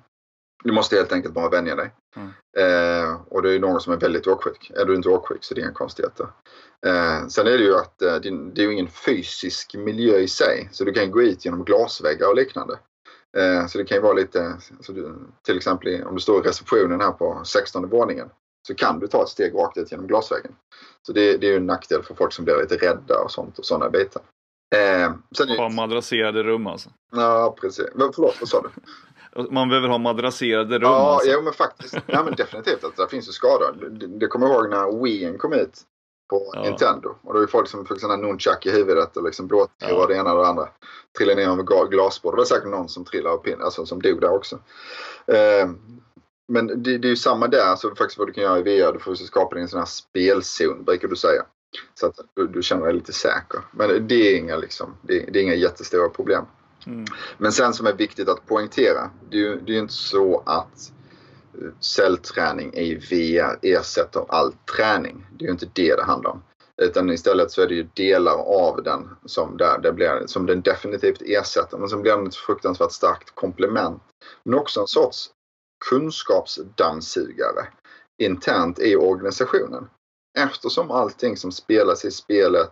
Du 0.63 0.71
måste 0.71 0.95
helt 0.95 1.11
enkelt 1.11 1.33
bara 1.33 1.49
vänja 1.49 1.75
dig. 1.75 1.91
Mm. 2.15 2.29
Eh, 2.57 3.21
och 3.29 3.41
det 3.41 3.55
är 3.55 3.59
någon 3.59 3.81
som 3.81 3.93
är 3.93 3.97
väldigt 3.97 4.27
åksjuk. 4.27 4.71
Är 4.75 4.85
du 4.85 4.95
inte 4.95 5.09
åksjuk 5.09 5.43
så 5.43 5.53
det 5.53 5.61
är 5.61 5.63
inga 5.63 5.73
konstigheter. 5.73 6.27
Eh, 6.85 7.27
sen 7.27 7.47
är 7.47 7.57
det 7.57 7.63
ju 7.63 7.75
att 7.75 8.01
eh, 8.01 8.15
det 8.15 8.61
är 8.61 8.65
ju 8.65 8.73
ingen 8.73 8.87
fysisk 8.87 9.75
miljö 9.75 10.17
i 10.17 10.27
sig. 10.27 10.69
Så 10.71 10.83
du 10.83 10.93
kan 10.93 11.11
gå 11.11 11.21
ut 11.21 11.45
genom 11.45 11.63
glasväggar 11.63 12.27
och 12.27 12.35
liknande. 12.35 12.79
Eh, 13.37 13.67
så 13.67 13.77
det 13.77 13.83
kan 13.83 13.97
ju 13.97 14.01
vara 14.01 14.13
lite, 14.13 14.57
du, 14.87 15.17
till 15.45 15.57
exempel 15.57 16.03
om 16.03 16.15
du 16.15 16.21
står 16.21 16.45
i 16.45 16.49
receptionen 16.49 17.01
här 17.01 17.11
på 17.11 17.41
16 17.45 17.89
våningen 17.89 18.29
så 18.67 18.75
kan 18.75 18.99
du 18.99 19.07
ta 19.07 19.23
ett 19.23 19.29
steg 19.29 19.53
rakt 19.55 19.77
ut 19.77 19.91
genom 19.91 20.07
glasväggen. 20.07 20.55
Så 21.07 21.13
det, 21.13 21.37
det 21.37 21.47
är 21.47 21.51
ju 21.51 21.57
en 21.57 21.65
nackdel 21.65 22.03
för 22.03 22.15
folk 22.15 22.33
som 22.33 22.45
blir 22.45 22.61
lite 22.61 22.77
rädda 22.77 23.19
och 23.19 23.31
sånt 23.31 23.59
och 23.59 23.65
sådana 23.65 23.89
bitar. 23.89 24.21
Eh, 24.75 25.13
sen 25.37 25.49
ha 25.49 25.69
madrasserade 25.69 26.43
rum 26.43 26.67
alltså? 26.67 26.89
Ja, 27.11 27.55
precis. 27.61 27.85
Men 27.95 28.13
förlåt, 28.13 28.35
vad 28.39 28.49
sa 28.49 28.61
du? 28.61 28.69
Man 29.51 29.69
behöver 29.69 29.87
ha 29.87 29.97
madrasserade 29.97 30.79
rum 30.79 30.89
Ja, 30.91 31.13
alltså. 31.13 31.29
ja 31.29 31.41
men 31.41 31.53
faktiskt. 31.53 31.97
Ja, 32.05 32.23
men 32.23 32.35
definitivt. 32.35 32.83
Att 32.83 32.95
det 32.95 33.07
finns 33.07 33.27
ju 33.27 33.31
skador. 33.31 33.89
Det, 33.89 34.07
det 34.07 34.27
kommer 34.27 34.47
jag 34.47 34.55
ihåg 34.55 34.69
när 34.69 35.03
Wien 35.03 35.37
kom 35.37 35.53
ut 35.53 35.81
på 36.29 36.51
ja. 36.53 36.61
Nintendo. 36.61 37.15
Och 37.21 37.33
då 37.33 37.39
är 37.39 37.47
folk 37.47 37.67
som 37.67 37.85
fick 37.85 37.99
sådana 37.99 38.27
nunchuck 38.27 38.65
i 38.65 38.71
huvudet 38.71 39.17
och 39.17 39.23
liksom 39.23 39.47
blåtår 39.47 39.69
ja. 39.79 40.05
det 40.07 40.15
ena 40.15 40.33
och 40.33 40.43
det 40.43 40.47
andra. 40.47 40.69
Trillade 41.17 41.41
ner 41.41 41.51
över 41.51 41.87
glasbord. 41.87 42.33
Det 42.33 42.37
var 42.37 42.45
säkert 42.45 42.69
någon 42.69 42.89
som 42.89 43.05
trillade 43.05 43.35
och 43.35 43.43
pin, 43.43 43.61
alltså 43.61 43.85
som 43.85 44.01
dog 44.01 44.21
där 44.21 44.33
också. 44.33 44.59
Eh, 45.27 45.69
men 46.47 46.67
det, 46.67 46.97
det, 46.97 47.07
är 47.07 47.09
ju 47.09 47.15
samma 47.15 47.47
där, 47.47 47.75
så 47.75 47.95
faktiskt 47.95 48.17
vad 48.17 48.27
du 48.27 48.33
kan 48.33 48.43
göra 48.43 48.59
i 48.59 48.61
VR. 48.61 48.93
Du 48.93 48.99
får 48.99 49.15
skapa 49.15 49.55
din 49.55 49.67
sån 49.67 49.79
här 49.79 49.85
spelzon, 49.85 50.83
brukar 50.83 51.07
du 51.07 51.15
säga. 51.15 51.45
Så 51.93 52.07
att 52.07 52.15
du, 52.33 52.47
du 52.47 52.63
känner 52.63 52.85
dig 52.85 52.93
lite 52.93 53.13
säker. 53.13 53.61
Men 53.71 54.07
det 54.07 54.15
är 54.15 54.37
inga, 54.37 54.55
liksom, 54.55 54.97
det, 55.01 55.19
det 55.19 55.39
är 55.39 55.43
inga 55.43 55.55
jättestora 55.55 56.09
problem. 56.09 56.45
Mm. 56.85 57.05
Men 57.37 57.51
sen 57.51 57.73
som 57.73 57.87
är 57.87 57.93
viktigt 57.93 58.29
att 58.29 58.45
poängtera, 58.45 59.09
det 59.29 59.37
är 59.37 59.41
ju 59.41 59.59
det 59.59 59.75
är 59.75 59.79
inte 59.79 59.93
så 59.93 60.43
att 60.45 60.91
cellträning 61.79 62.73
i 62.73 62.95
VR 62.95 63.59
ersätter 63.61 64.25
all 64.29 64.53
träning. 64.53 65.25
Det 65.37 65.43
är 65.43 65.47
ju 65.47 65.51
inte 65.51 65.69
det 65.73 65.95
det 65.95 66.03
handlar 66.03 66.31
om. 66.31 66.43
Utan 66.81 67.09
istället 67.09 67.51
så 67.51 67.61
är 67.61 67.67
det 67.67 67.75
ju 67.75 67.87
delar 67.93 68.35
av 68.35 68.83
den 68.83 69.09
som, 69.25 69.57
där 69.57 69.79
det 69.79 69.91
blir, 69.91 70.23
som 70.25 70.45
den 70.45 70.61
definitivt 70.61 71.21
ersätter. 71.21 71.77
Men 71.77 71.89
som 71.89 72.01
blir 72.01 72.11
den 72.11 72.27
ett 72.27 72.35
fruktansvärt 72.35 72.91
starkt 72.91 73.35
komplement. 73.35 74.03
Men 74.43 74.59
också 74.59 74.81
en 74.81 74.87
sorts 74.87 75.29
kunskapsdammsugare 75.89 77.67
internt 78.17 78.79
i 78.79 78.95
organisationen. 78.95 79.89
Eftersom 80.39 80.91
allting 80.91 81.37
som 81.37 81.51
spelas 81.51 82.05
i 82.05 82.11
spelet 82.11 82.71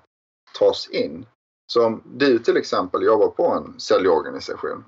tas 0.60 0.89
in. 0.89 1.26
Som 1.72 1.86
om 1.86 2.03
du 2.05 2.39
till 2.39 2.57
exempel 2.57 3.03
jobbar 3.03 3.28
på 3.28 3.47
en 3.47 3.80
säljorganisation 3.80 4.86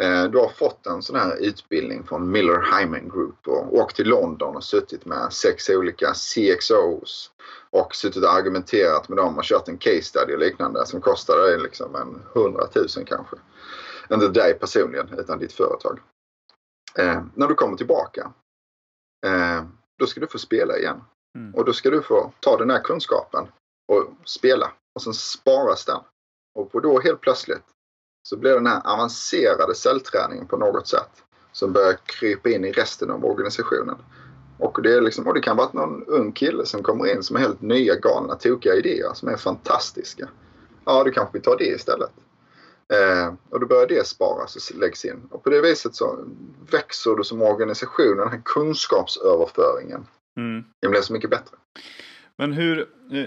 eh, 0.00 0.24
du 0.24 0.38
har 0.38 0.48
fått 0.48 0.86
en 0.86 1.02
sån 1.02 1.16
här 1.16 1.36
utbildning 1.36 2.04
från 2.04 2.30
Miller 2.30 2.78
Hyman 2.78 3.08
Group 3.08 3.48
och 3.48 3.74
åkt 3.74 3.96
till 3.96 4.08
London 4.08 4.56
och 4.56 4.64
suttit 4.64 5.04
med 5.04 5.32
sex 5.32 5.70
olika 5.70 6.14
CXOs 6.14 7.30
och 7.70 7.94
suttit 7.94 8.24
och 8.24 8.32
argumenterat 8.32 9.08
med 9.08 9.18
dem 9.18 9.38
och 9.38 9.44
kört 9.44 9.68
en 9.68 9.78
case 9.78 10.02
study 10.02 10.34
och 10.34 10.38
liknande 10.38 10.86
som 10.86 11.00
kostade 11.00 11.42
dig 11.42 11.60
liksom 11.60 11.94
en 11.94 12.22
hundratusen 12.34 13.04
kanske. 13.04 13.36
Inte 14.10 14.28
dig 14.28 14.54
personligen 14.54 15.18
utan 15.18 15.38
ditt 15.38 15.52
företag. 15.52 16.00
Eh, 16.98 17.22
när 17.34 17.48
du 17.48 17.54
kommer 17.54 17.76
tillbaka 17.76 18.32
eh, 19.26 19.64
då 19.98 20.06
ska 20.06 20.20
du 20.20 20.26
få 20.26 20.38
spela 20.38 20.78
igen. 20.78 21.00
Mm. 21.34 21.54
Och 21.54 21.64
då 21.64 21.72
ska 21.72 21.90
du 21.90 22.02
få 22.02 22.32
ta 22.40 22.56
den 22.56 22.70
här 22.70 22.80
kunskapen 22.80 23.46
och 23.92 24.10
spela 24.24 24.72
och 24.94 25.02
sen 25.02 25.14
sparas 25.14 25.84
den. 25.84 26.00
Och 26.54 26.82
då 26.82 27.00
helt 27.00 27.20
plötsligt 27.20 27.64
så 28.28 28.36
blir 28.36 28.54
den 28.54 28.66
här 28.66 28.82
avancerade 28.84 29.74
cellträningen 29.74 30.46
på 30.46 30.56
något 30.56 30.88
sätt 30.88 31.22
som 31.52 31.72
börjar 31.72 31.98
krypa 32.04 32.48
in 32.48 32.64
i 32.64 32.72
resten 32.72 33.10
av 33.10 33.24
organisationen. 33.24 33.96
Och 34.58 34.82
det, 34.82 34.94
är 34.94 35.00
liksom, 35.00 35.26
och 35.26 35.34
det 35.34 35.40
kan 35.40 35.56
vara 35.56 35.68
någon 35.72 36.04
ung 36.06 36.32
kille 36.32 36.66
som 36.66 36.82
kommer 36.82 37.06
in 37.06 37.22
som 37.22 37.36
har 37.36 37.42
helt 37.42 37.60
nya 37.60 37.94
galna 37.94 38.34
tokiga 38.34 38.74
idéer 38.74 39.14
som 39.14 39.28
är 39.28 39.36
fantastiska. 39.36 40.28
Ja, 40.84 41.04
du 41.04 41.10
kanske 41.10 41.38
vi 41.38 41.44
tar 41.44 41.56
det 41.56 41.64
istället. 41.64 42.10
Eh, 42.92 43.34
och 43.50 43.60
då 43.60 43.66
börjar 43.66 43.86
det 43.86 44.06
sparas 44.06 44.56
och 44.56 44.76
läggs 44.76 45.04
in. 45.04 45.28
Och 45.30 45.42
på 45.42 45.50
det 45.50 45.60
viset 45.60 45.94
så 45.94 46.24
växer 46.70 47.16
du 47.16 47.24
som 47.24 47.42
organisation, 47.42 48.16
den 48.16 48.28
här 48.28 48.42
kunskapsöverföringen. 48.44 50.06
Mm. 50.36 50.64
Den 50.80 50.90
blir 50.90 51.00
så 51.00 51.12
mycket 51.12 51.30
bättre. 51.30 51.56
Men 52.36 52.52
hur, 52.52 52.88
eh, 53.12 53.26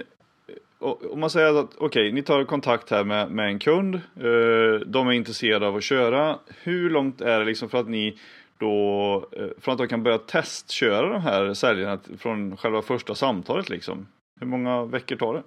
om 1.12 1.20
man 1.20 1.30
säger 1.30 1.60
att 1.60 1.76
okej, 1.76 1.86
okay, 1.86 2.12
ni 2.12 2.24
tar 2.24 2.44
kontakt 2.44 2.90
här 2.90 3.04
med, 3.04 3.32
med 3.32 3.48
en 3.48 3.60
kund. 3.60 3.96
Eh, 3.96 4.80
de 4.86 5.08
är 5.08 5.12
intresserade 5.12 5.68
av 5.68 5.76
att 5.76 5.84
köra. 5.84 6.40
Hur 6.48 6.90
långt 6.90 7.22
är 7.22 7.40
det 7.40 7.46
liksom 7.46 7.70
för 7.70 7.78
att 7.78 7.88
ni 7.88 8.20
då, 8.60 9.30
eh, 9.32 9.48
från 9.62 9.72
att 9.72 9.78
de 9.78 9.88
kan 9.88 10.04
börja 10.04 10.18
testköra 10.18 11.10
de 11.10 11.22
här 11.22 11.54
säljarna 11.54 12.00
från 12.20 12.58
själva 12.58 12.82
första 12.82 13.16
samtalet 13.16 13.70
liksom? 13.70 14.08
Hur 14.40 14.48
många 14.48 14.86
veckor 14.86 15.16
tar 15.16 15.34
det? 15.34 15.44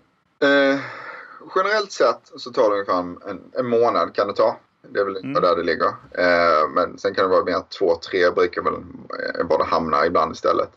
Eh, 0.46 0.80
generellt 1.56 1.92
sett 1.92 2.20
så 2.36 2.50
tar 2.50 2.62
det 2.62 2.74
ungefär 2.74 2.98
en, 3.30 3.40
en 3.52 3.66
månad 3.66 4.14
kan 4.14 4.26
det 4.26 4.34
ta. 4.34 4.56
Det 4.88 5.00
är 5.00 5.04
väl 5.04 5.16
mm. 5.16 5.42
där 5.42 5.56
det 5.56 5.62
ligger. 5.62 5.88
Eh, 6.12 6.68
men 6.74 6.98
sen 6.98 7.14
kan 7.14 7.24
det 7.24 7.30
vara 7.30 7.44
mer 7.44 7.62
två, 7.78 7.94
tre 8.10 8.30
brukar 8.30 8.62
väl 8.62 8.74
bara 9.48 9.64
hamna 9.64 10.06
ibland 10.06 10.32
istället. 10.32 10.70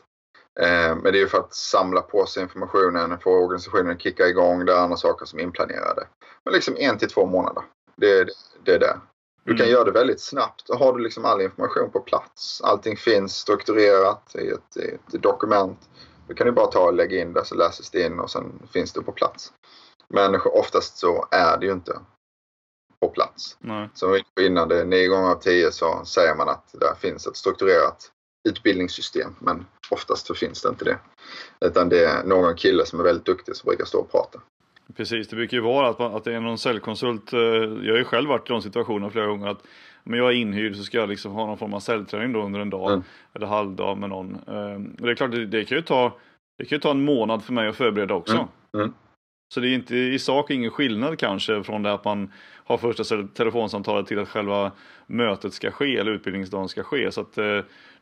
Eh, 0.59 0.95
men 0.95 1.03
det 1.03 1.09
är 1.09 1.21
ju 1.21 1.27
för 1.27 1.37
att 1.37 1.53
samla 1.53 2.01
på 2.01 2.25
sig 2.25 2.43
informationen, 2.43 3.19
få 3.19 3.31
organisationen 3.31 3.91
att 3.91 4.01
kicka 4.01 4.27
igång. 4.27 4.65
Det 4.65 4.73
är 4.73 4.77
andra 4.77 4.97
saker 4.97 5.25
som 5.25 5.39
är 5.39 5.43
inplanerade. 5.43 6.07
Men 6.43 6.53
liksom 6.53 6.75
en 6.77 6.97
till 6.97 7.09
två 7.09 7.25
månader. 7.25 7.63
Det, 7.95 8.27
det, 8.63 8.71
är 8.71 8.79
det. 8.79 8.99
Du 9.43 9.53
kan 9.53 9.65
mm. 9.65 9.71
göra 9.71 9.83
det 9.83 9.91
väldigt 9.91 10.21
snabbt. 10.21 10.67
Då 10.67 10.75
har 10.75 10.93
du 10.93 11.03
liksom 11.03 11.25
all 11.25 11.41
information 11.41 11.91
på 11.91 11.99
plats. 11.99 12.61
Allting 12.61 12.97
finns 12.97 13.35
strukturerat 13.35 14.35
i 14.35 14.47
ett, 14.47 14.77
i 14.77 15.15
ett 15.15 15.23
dokument. 15.23 15.89
Då 16.27 16.33
kan 16.33 16.47
du 16.47 16.53
bara 16.53 16.67
ta 16.67 16.85
och 16.85 16.93
lägga 16.93 17.21
in 17.21 17.33
det 17.33 17.45
så 17.45 17.55
läses 17.55 17.89
det 17.89 18.05
in 18.05 18.19
och 18.19 18.31
sen 18.31 18.67
finns 18.73 18.93
det 18.93 19.01
på 19.01 19.11
plats. 19.11 19.53
Men 20.07 20.41
oftast 20.45 20.97
så 20.97 21.27
är 21.31 21.57
det 21.57 21.65
ju 21.65 21.71
inte 21.71 21.99
på 23.01 23.09
plats. 23.09 23.57
Nej. 23.59 23.89
Som 23.93 24.21
innan, 24.39 24.67
det 24.67 24.85
nio 24.85 25.07
gånger 25.07 25.29
av 25.29 25.39
tio 25.39 25.71
så 25.71 26.05
säger 26.05 26.35
man 26.35 26.49
att 26.49 26.75
det 26.79 26.95
finns 26.99 27.27
ett 27.27 27.35
strukturerat 27.35 28.11
utbildningssystem. 28.49 29.35
Men 29.39 29.65
oftast 29.89 30.27
så 30.27 30.33
finns 30.33 30.61
det 30.61 30.69
inte 30.69 30.85
det. 30.85 30.97
Utan 31.61 31.89
det 31.89 32.05
är 32.05 32.23
någon 32.23 32.55
kille 32.55 32.85
som 32.85 32.99
är 32.99 33.03
väldigt 33.03 33.25
duktig 33.25 33.55
som 33.55 33.67
brukar 33.67 33.85
stå 33.85 33.99
och 33.99 34.11
prata. 34.11 34.39
Precis, 34.95 35.27
det 35.27 35.35
brukar 35.35 35.57
ju 35.57 35.63
vara 35.63 35.89
att, 35.89 35.99
att 35.99 36.23
det 36.23 36.33
är 36.33 36.39
någon 36.39 36.57
säljkonsult. 36.57 37.33
Eh, 37.33 37.39
jag 37.39 37.93
har 37.93 37.97
ju 37.97 38.03
själv 38.03 38.29
varit 38.29 38.49
i 38.49 38.53
de 38.53 38.61
situationerna 38.61 39.09
flera 39.09 39.27
gånger. 39.27 39.47
att 39.47 39.63
men 40.03 40.19
jag 40.19 40.29
är 40.29 40.35
inhyrd 40.35 40.75
så 40.75 40.83
ska 40.83 40.97
jag 40.97 41.09
liksom 41.09 41.31
ha 41.31 41.45
någon 41.45 41.57
form 41.57 41.73
av 41.73 41.79
säljträning 41.79 42.33
då 42.33 42.41
under 42.41 42.59
en 42.59 42.69
dag 42.69 42.91
mm. 42.91 43.03
eller 43.33 43.47
halvdag 43.47 43.97
med 43.97 44.09
någon. 44.09 44.35
Eh, 44.47 45.01
och 45.01 45.05
det 45.05 45.11
är 45.11 45.15
klart, 45.15 45.31
det, 45.31 45.45
det, 45.45 45.65
kan 45.65 45.77
ju 45.77 45.81
ta, 45.81 46.17
det 46.57 46.65
kan 46.65 46.75
ju 46.75 46.79
ta 46.79 46.91
en 46.91 47.05
månad 47.05 47.43
för 47.43 47.53
mig 47.53 47.67
att 47.67 47.75
förbereda 47.75 48.13
också. 48.13 48.33
Mm. 48.33 48.47
Mm. 48.77 48.93
Så 49.53 49.59
det 49.59 49.69
är 49.69 49.73
inte 49.73 49.95
i 49.95 50.19
sak 50.19 50.51
ingen 50.51 50.71
skillnad 50.71 51.19
kanske 51.19 51.63
från 51.63 51.83
det 51.83 51.93
att 51.93 52.05
man 52.05 52.31
har 52.65 52.77
första 52.77 53.03
telefonsamtalet 53.33 54.07
till 54.07 54.19
att 54.19 54.29
själva 54.29 54.71
mötet 55.07 55.53
ska 55.53 55.71
ske 55.71 55.97
eller 55.97 56.11
utbildningsdagen 56.11 56.69
ska 56.69 56.83
ske. 56.83 57.11
Så 57.11 57.21
att 57.21 57.37
eh, 57.37 57.59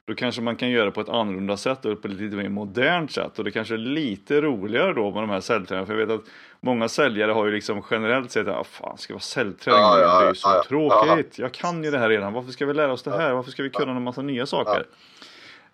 då 0.08 0.16
kanske 0.16 0.42
man 0.42 0.56
kan 0.56 0.70
göra 0.70 0.86
det 0.86 0.92
på 0.92 1.02
ett 1.02 1.10
annorlunda 1.10 1.58
sätt 1.58 1.86
och 1.86 2.02
på 2.02 2.08
ett 2.08 2.14
lite 2.14 2.36
mer 2.36 2.50
modernt 2.50 3.12
sätt. 3.12 3.40
Och 3.40 3.46
det 3.46 3.52
kanske 3.52 3.74
är 3.74 3.78
lite 3.78 4.42
roligare 4.42 4.94
då 4.94 5.12
med 5.12 5.24
de 5.24 5.30
här 5.30 5.40
säljtränarna. 5.40 5.86
För 5.86 5.94
jag 5.94 6.08
vet 6.08 6.20
att 6.20 6.26
många 6.62 6.88
säljare 6.88 7.32
har 7.32 7.46
ju 7.46 7.52
liksom 7.52 7.84
generellt 7.92 8.32
sett 8.32 8.48
att 8.48 8.56
ah, 8.56 8.64
fan, 8.64 8.98
ska 8.98 9.14
vara 9.14 9.22
säljträning? 9.22 9.80
Ja, 9.80 10.00
ja, 10.00 10.20
det 10.20 10.26
är 10.26 10.30
ju 10.30 10.36
så 10.36 10.50
ja, 10.50 10.64
tråkigt. 10.68 11.40
Jag 11.40 11.52
kan 11.52 11.84
ju 11.84 11.92
det 11.92 12.00
här 12.00 12.10
redan. 12.10 12.34
Varför 12.34 12.52
ska 12.52 12.66
vi 12.66 12.74
lära 12.74 12.94
oss 12.94 13.04
det 13.04 13.12
här? 13.12 13.34
Varför 13.34 13.52
ska 13.52 13.64
vi 13.64 13.70
kunna 13.70 13.92
en 13.92 14.04
massa 14.04 14.22
nya 14.22 14.46
saker? 14.46 14.86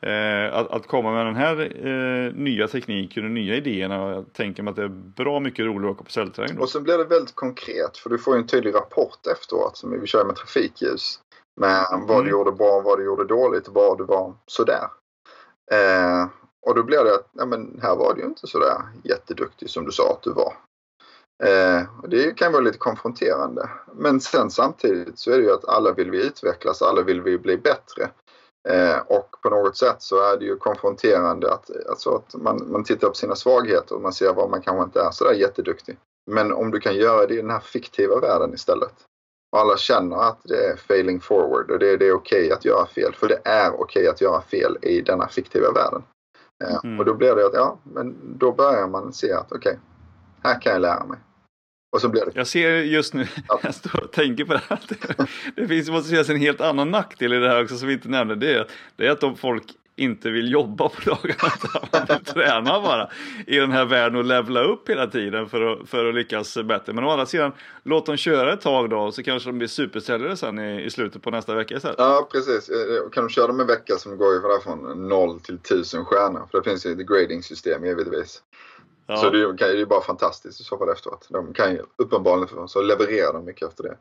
Eh, 0.01 0.55
att, 0.55 0.71
att, 0.71 0.87
komma 0.87 1.11
med 1.11 1.25
den 1.25 1.35
här 1.35 1.87
eh, 1.87 2.33
nya 2.33 2.67
tekniken 2.67 3.25
och 3.25 3.31
nya 3.31 3.55
idéerna. 3.55 3.95
Jag 3.95 4.33
tänker 4.33 4.63
mig 4.63 4.71
att 4.71 4.75
det 4.75 4.83
är 4.83 5.13
bra 5.15 5.39
mycket 5.39 5.65
roligare 5.65 5.91
att 5.91 5.95
åka 5.95 6.03
på 6.03 6.11
säljträning. 6.11 6.57
Och 6.57 6.69
sen 6.69 6.83
blir 6.83 6.97
det 6.97 7.03
väldigt 7.03 7.35
konkret 7.35 7.97
för 7.97 8.09
du 8.09 8.17
får 8.17 8.35
ju 8.35 8.41
en 8.41 8.47
tydlig 8.47 8.73
rapport 8.73 9.27
efteråt 9.27 9.77
som 9.77 10.01
vi 10.01 10.07
kör 10.07 10.25
med 10.25 10.35
trafikljus. 10.35 11.19
Med 11.57 11.85
vad 11.91 12.11
mm. 12.11 12.23
du 12.23 12.31
gjorde 12.31 12.51
bra, 12.51 12.81
vad 12.81 12.99
du 12.99 13.05
gjorde 13.05 13.25
dåligt, 13.25 13.67
vad 13.67 13.97
du 13.97 14.03
var 14.03 14.33
sådär. 14.45 14.87
Eh, 15.71 16.27
och 16.65 16.75
då 16.75 16.83
blir 16.83 17.03
det 17.03 17.15
att, 17.15 17.29
ja 17.31 17.45
men 17.45 17.79
här 17.81 17.95
var 17.95 18.13
du 18.13 18.21
ju 18.21 18.27
inte 18.27 18.47
sådär 18.47 18.81
jätteduktig 19.03 19.69
som 19.69 19.85
du 19.85 19.91
sa 19.91 20.11
att 20.11 20.23
du 20.23 20.33
var. 20.33 20.53
Eh, 21.43 21.83
det 22.07 22.37
kan 22.37 22.51
vara 22.51 22.61
lite 22.61 22.77
konfronterande. 22.77 23.69
Men 23.93 24.21
sen 24.21 24.51
samtidigt 24.51 25.19
så 25.19 25.31
är 25.31 25.37
det 25.37 25.43
ju 25.43 25.53
att 25.53 25.67
alla 25.67 25.93
vill 25.93 26.11
vi 26.11 26.27
utvecklas, 26.27 26.81
alla 26.81 27.01
vill 27.01 27.21
vi 27.21 27.37
bli 27.37 27.57
bättre. 27.57 28.09
Eh, 28.69 28.99
och 29.07 29.35
på 29.41 29.49
något 29.49 29.77
sätt 29.77 30.01
så 30.01 30.21
är 30.21 30.37
det 30.37 30.45
ju 30.45 30.57
konfronterande 30.57 31.53
att, 31.53 31.69
alltså 31.89 32.15
att 32.15 32.35
man, 32.41 32.71
man 32.71 32.83
tittar 32.83 33.07
på 33.07 33.13
sina 33.13 33.35
svagheter 33.35 33.95
och 33.95 34.01
man 34.01 34.13
ser 34.13 34.33
var 34.33 34.47
man 34.47 34.61
kanske 34.61 34.83
inte 34.83 35.01
är 35.01 35.11
sådär 35.11 35.33
jätteduktig. 35.33 35.97
Men 36.31 36.53
om 36.53 36.71
du 36.71 36.79
kan 36.79 36.95
göra 36.95 37.25
det 37.25 37.33
i 37.33 37.41
den 37.41 37.49
här 37.49 37.59
fiktiva 37.59 38.19
världen 38.19 38.53
istället. 38.53 38.93
Alla 39.51 39.77
känner 39.77 40.15
att 40.15 40.41
det 40.43 40.65
är 40.65 40.75
failing 40.75 41.19
forward 41.19 41.71
och 41.71 41.79
det, 41.79 41.97
det 41.97 42.07
är 42.07 42.13
okej 42.13 42.45
okay 42.45 42.51
att 42.51 42.65
göra 42.65 42.87
fel. 42.87 43.13
För 43.13 43.27
det 43.27 43.39
är 43.45 43.69
okej 43.69 43.79
okay 43.81 44.07
att 44.07 44.21
göra 44.21 44.41
fel 44.41 44.77
i 44.81 45.01
denna 45.01 45.27
fiktiva 45.27 45.71
världen. 45.71 46.03
Eh, 46.63 46.79
mm. 46.83 46.99
Och 46.99 47.05
då 47.05 47.13
blir 47.13 47.35
det 47.35 47.45
att, 47.45 47.53
ja, 47.53 47.79
men 47.83 48.37
då 48.37 48.51
börjar 48.51 48.87
man 48.87 49.13
se 49.13 49.33
att 49.33 49.51
okej, 49.51 49.57
okay, 49.69 49.75
här 50.43 50.61
kan 50.61 50.73
jag 50.73 50.81
lära 50.81 51.05
mig. 51.05 51.19
Och 51.91 52.01
så 52.01 52.09
blir 52.09 52.25
det. 52.25 52.31
Jag 52.35 52.47
ser 52.47 52.69
just 52.69 53.13
nu, 53.13 53.27
ja. 53.47 53.59
jag 53.63 53.75
står 53.75 54.03
och 54.03 54.11
tänker 54.11 54.45
på 54.45 54.53
det 54.53 54.61
här. 54.67 54.79
Det, 54.87 55.27
det 55.61 55.67
finns, 55.67 55.89
måste 55.89 56.09
finnas 56.09 56.29
en 56.29 56.37
helt 56.37 56.61
annan 56.61 56.91
nackdel 56.91 57.33
i 57.33 57.37
det 57.37 57.49
här 57.49 57.63
också 57.63 57.77
som 57.77 57.87
vi 57.87 57.93
inte 57.93 58.09
nämnde. 58.09 58.35
Det 58.35 58.53
är, 58.53 58.67
det 58.95 59.07
är 59.07 59.11
att 59.11 59.23
om 59.23 59.35
folk 59.35 59.63
inte 59.97 60.29
vill 60.29 60.51
jobba 60.51 60.89
på 60.89 61.01
dagarna 61.05 61.53
man 61.91 62.01
vill 62.07 62.25
träna 62.25 62.81
bara 62.81 63.09
i 63.47 63.57
den 63.57 63.71
här 63.71 63.85
världen 63.85 64.19
och 64.19 64.25
levla 64.25 64.63
upp 64.63 64.89
hela 64.89 65.07
tiden 65.07 65.49
för 65.49 65.61
att, 65.61 65.89
för 65.89 66.05
att 66.05 66.15
lyckas 66.15 66.57
bättre. 66.57 66.93
Men 66.93 67.03
å 67.03 67.09
andra 67.09 67.25
sidan, 67.25 67.51
låt 67.83 68.05
dem 68.05 68.17
köra 68.17 68.53
ett 68.53 68.61
tag 68.61 68.89
då 68.89 69.11
så 69.11 69.23
kanske 69.23 69.49
de 69.49 69.57
blir 69.57 69.67
supersäljare 69.67 70.37
sen 70.37 70.59
i, 70.59 70.83
i 70.83 70.89
slutet 70.89 71.21
på 71.21 71.31
nästa 71.31 71.55
vecka 71.55 71.75
istället. 71.75 71.95
Ja, 71.99 72.27
precis. 72.31 72.69
Eh, 72.69 73.09
kan 73.09 73.23
de 73.23 73.29
köra 73.29 73.47
dem 73.47 73.59
en 73.59 73.67
vecka 73.67 73.95
som 73.95 74.17
går 74.17 74.33
ju 74.33 74.41
från 74.63 75.09
0 75.09 75.39
till 75.39 75.55
1000 75.55 76.05
stjärnor. 76.05 76.47
För 76.51 76.57
det 76.57 76.69
finns 76.69 76.85
ju 76.85 76.91
ett 76.91 77.07
grading-system 77.07 77.85
givetvis. 77.85 78.41
Ja. 79.07 79.17
Så 79.17 79.29
det, 79.29 79.39
är 79.39 79.85
bara 79.85 80.01
fantastiskt 80.01 80.61
i 80.61 80.63
så 80.63 80.77
fall 80.77 80.89
efteråt. 80.89 81.27
De 81.29 81.53
kan 81.53 81.71
ju 81.71 81.81
uppenbarligen 81.97 82.67
så 82.67 82.81
levererar 82.81 83.33
de 83.33 83.45
mycket 83.45 83.67
efter 83.67 83.83
det. 83.83 83.97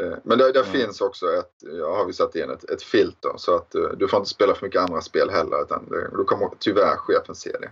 Eh, 0.00 0.18
men 0.24 0.38
där, 0.38 0.52
där 0.52 0.62
mm. 0.62 0.72
finns 0.72 1.00
också 1.00 1.26
ett, 1.26 1.52
ja, 1.60 1.96
har 1.96 2.06
vi 2.06 2.12
satt 2.12 2.34
in 2.34 2.50
ett, 2.50 2.70
ett 2.70 2.82
filter 2.82 3.32
så 3.36 3.56
att 3.56 3.74
uh, 3.74 3.88
du 3.96 4.08
får 4.08 4.18
inte 4.18 4.30
spela 4.30 4.54
för 4.54 4.66
mycket 4.66 4.80
andra 4.80 5.00
spel 5.00 5.30
heller 5.30 5.62
utan 5.62 5.88
det, 5.88 6.08
då 6.16 6.24
kommer 6.24 6.50
tyvärr 6.58 6.96
chefen 6.96 7.34
se 7.34 7.50
det. 7.60 7.70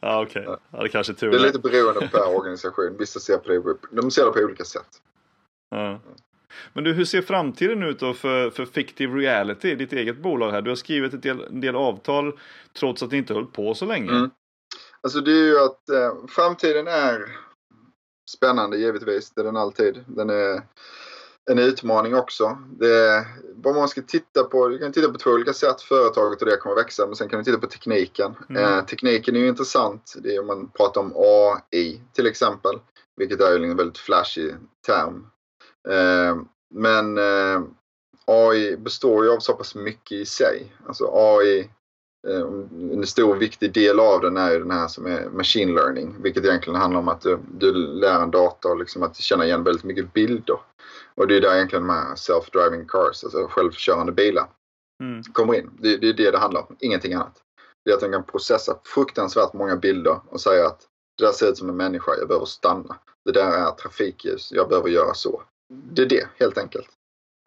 Ja 0.00 0.22
okej, 0.22 0.42
okay. 0.42 0.56
ja, 0.70 0.82
det 0.82 0.88
kanske 0.88 1.12
är 1.12 1.14
tur. 1.14 1.30
Det 1.30 1.36
är 1.36 1.40
lite 1.40 1.58
beroende 1.58 2.08
per 2.12 2.36
organisation. 2.36 2.96
Vissa 2.98 3.20
ser 3.20 3.38
på 3.38 3.48
det, 3.48 3.76
de 3.90 4.10
ser 4.10 4.24
det 4.24 4.32
på 4.32 4.40
olika 4.40 4.64
sätt. 4.64 4.88
Ja. 5.70 6.00
Men 6.72 6.84
du, 6.84 6.92
hur 6.92 7.04
ser 7.04 7.22
framtiden 7.22 7.82
ut 7.82 8.00
då 8.00 8.14
för, 8.14 8.50
för 8.50 8.64
Fictive 8.64 9.18
Reality, 9.18 9.74
ditt 9.74 9.92
eget 9.92 10.18
bolag 10.18 10.50
här? 10.50 10.62
Du 10.62 10.70
har 10.70 10.76
skrivit 10.76 11.14
ett 11.14 11.22
del, 11.22 11.44
en 11.44 11.60
del 11.60 11.76
avtal 11.76 12.38
trots 12.78 13.02
att 13.02 13.10
ni 13.10 13.18
inte 13.18 13.34
höll 13.34 13.46
på 13.46 13.74
så 13.74 13.84
länge. 13.86 14.10
Mm. 14.10 14.30
Alltså 15.00 15.20
det 15.20 15.30
är 15.30 15.44
ju 15.44 15.58
att 15.58 15.88
eh, 15.88 16.26
framtiden 16.28 16.86
är 16.86 17.36
spännande 18.30 18.76
givetvis. 18.76 19.30
Det 19.30 19.40
är 19.40 19.44
den 19.44 19.56
alltid. 19.56 20.04
Den 20.06 20.30
är 20.30 20.62
en 21.48 21.58
utmaning 21.58 22.14
också. 22.14 22.58
Det, 22.70 23.26
vad 23.54 23.74
man 23.74 23.88
ska 23.88 24.02
titta 24.02 24.44
på, 24.44 24.68
du 24.68 24.78
kan 24.78 24.92
titta 24.92 25.12
på 25.12 25.18
två 25.18 25.30
olika 25.30 25.52
sätt. 25.52 25.80
Företaget 25.80 26.42
och 26.42 26.48
det 26.48 26.56
kommer 26.56 26.76
växa, 26.76 27.06
men 27.06 27.16
sen 27.16 27.28
kan 27.28 27.38
du 27.38 27.44
titta 27.44 27.58
på 27.58 27.66
tekniken. 27.66 28.34
Mm. 28.48 28.64
Eh, 28.64 28.84
tekniken 28.84 29.36
är 29.36 29.40
ju 29.40 29.48
intressant. 29.48 30.14
Det 30.18 30.34
är 30.34 30.40
om 30.40 30.46
man 30.46 30.70
pratar 30.70 31.00
om 31.00 31.12
AI 31.16 32.02
till 32.12 32.26
exempel, 32.26 32.78
vilket 33.16 33.40
är 33.40 33.64
en 33.64 33.76
väldigt 33.76 33.98
flashig 33.98 34.54
term. 34.86 35.26
Eh, 35.88 36.36
men 36.74 37.18
eh, 37.18 37.62
AI 38.26 38.76
består 38.76 39.24
ju 39.24 39.30
av 39.30 39.38
så 39.38 39.52
pass 39.52 39.74
mycket 39.74 40.12
i 40.12 40.26
sig. 40.26 40.72
Alltså 40.86 41.10
AI 41.12 41.70
Eh, 42.28 42.40
en 42.92 43.06
stor 43.06 43.36
viktig 43.36 43.72
del 43.72 44.00
av 44.00 44.20
den 44.20 44.36
är 44.36 44.52
ju 44.52 44.58
den 44.58 44.70
här 44.70 44.88
som 44.88 45.06
är 45.06 45.28
machine 45.28 45.74
learning. 45.74 46.16
Vilket 46.22 46.44
egentligen 46.44 46.80
handlar 46.80 47.00
om 47.00 47.08
att 47.08 47.20
du, 47.20 47.38
du 47.58 47.72
lär 47.72 48.22
en 48.22 48.30
dator 48.30 48.78
liksom 48.78 49.02
att 49.02 49.16
känna 49.16 49.44
igen 49.44 49.64
väldigt 49.64 49.84
mycket 49.84 50.12
bilder. 50.12 50.56
Och 51.18 51.28
det 51.28 51.36
är 51.36 51.40
där 51.40 51.54
egentligen 51.54 51.86
de 51.86 51.94
här 51.94 52.14
self-driving 52.14 52.86
cars, 52.88 53.24
alltså 53.24 53.46
självkörande 53.50 54.12
bilar, 54.12 54.48
mm. 55.02 55.22
kommer 55.22 55.54
in. 55.54 55.70
Det, 55.78 55.96
det, 55.96 56.08
är 56.08 56.12
det 56.12 56.30
det 56.30 56.38
handlar 56.38 56.60
om, 56.60 56.76
ingenting 56.80 57.12
annat. 57.12 57.42
Det 57.84 57.90
är 57.90 57.94
att 57.94 58.00
den 58.00 58.12
kan 58.12 58.24
processa 58.24 58.78
fruktansvärt 58.84 59.52
många 59.52 59.76
bilder 59.76 60.20
och 60.28 60.40
säga 60.40 60.66
att 60.66 60.80
det 61.18 61.24
där 61.24 61.32
ser 61.32 61.48
ut 61.50 61.58
som 61.58 61.68
en 61.68 61.76
människa, 61.76 62.16
jag 62.18 62.28
behöver 62.28 62.46
stanna. 62.46 62.96
Det 63.24 63.32
där 63.32 63.50
är 63.50 63.70
trafikljus, 63.70 64.52
jag 64.52 64.68
behöver 64.68 64.88
göra 64.88 65.14
så. 65.14 65.42
Det 65.92 66.02
är 66.02 66.06
det 66.06 66.28
helt 66.38 66.58
enkelt. 66.58 66.88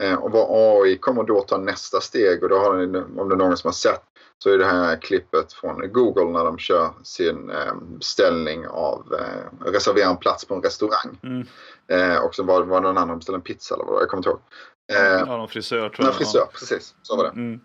Eh, 0.02 0.16
och 0.16 0.32
vad 0.32 0.48
AI 0.50 0.98
kommer 0.98 1.24
då 1.24 1.42
ta 1.42 1.58
nästa 1.58 2.02
steg 2.02 2.44
och 2.44 2.50
då 2.50 2.58
har 2.58 2.74
ni, 2.78 3.00
om 3.22 3.30
det 3.30 3.36
är 3.36 3.38
någon 3.38 3.58
som 3.58 3.68
har 3.68 3.74
sett 3.74 4.04
så 4.44 4.50
är 4.50 4.58
det 4.58 4.66
här 4.66 5.02
klippet 5.02 5.54
från 5.54 5.94
Google 5.94 6.26
när 6.26 6.46
de 6.46 6.58
kör 6.58 6.94
sin 7.04 7.50
eh, 7.50 7.76
beställning 7.76 8.68
av, 8.68 9.14
eh, 9.20 9.66
reservera 9.72 10.10
en 10.10 10.18
plats 10.18 10.46
på 10.46 10.56
en 10.56 10.62
restaurang. 10.62 11.20
Mm. 11.24 11.48
Eh, 11.88 12.18
och 12.18 12.36
så 12.36 12.44
var, 12.44 12.64
var 12.64 12.82
det 12.82 12.88
någon 12.88 12.98
annan 12.98 13.18
beställde 13.18 13.38
en 13.38 13.42
pizza 13.42 13.76
eller 13.76 13.86
vad 13.86 14.02
jag 14.02 14.10
kommer 14.10 14.20
inte 14.20 14.30
ihåg. 14.30 14.40
Eh, 14.92 15.20
ja, 15.20 15.26
någon 15.26 15.48
frisör 15.48 15.90
tror 15.90 16.08
jag. 16.08 16.16
frisör, 16.16 16.40
ja. 16.40 16.50
precis. 16.54 16.96
Så 17.02 17.18
var 17.18 17.24
det. 17.24 17.30
Mm. 17.30 17.60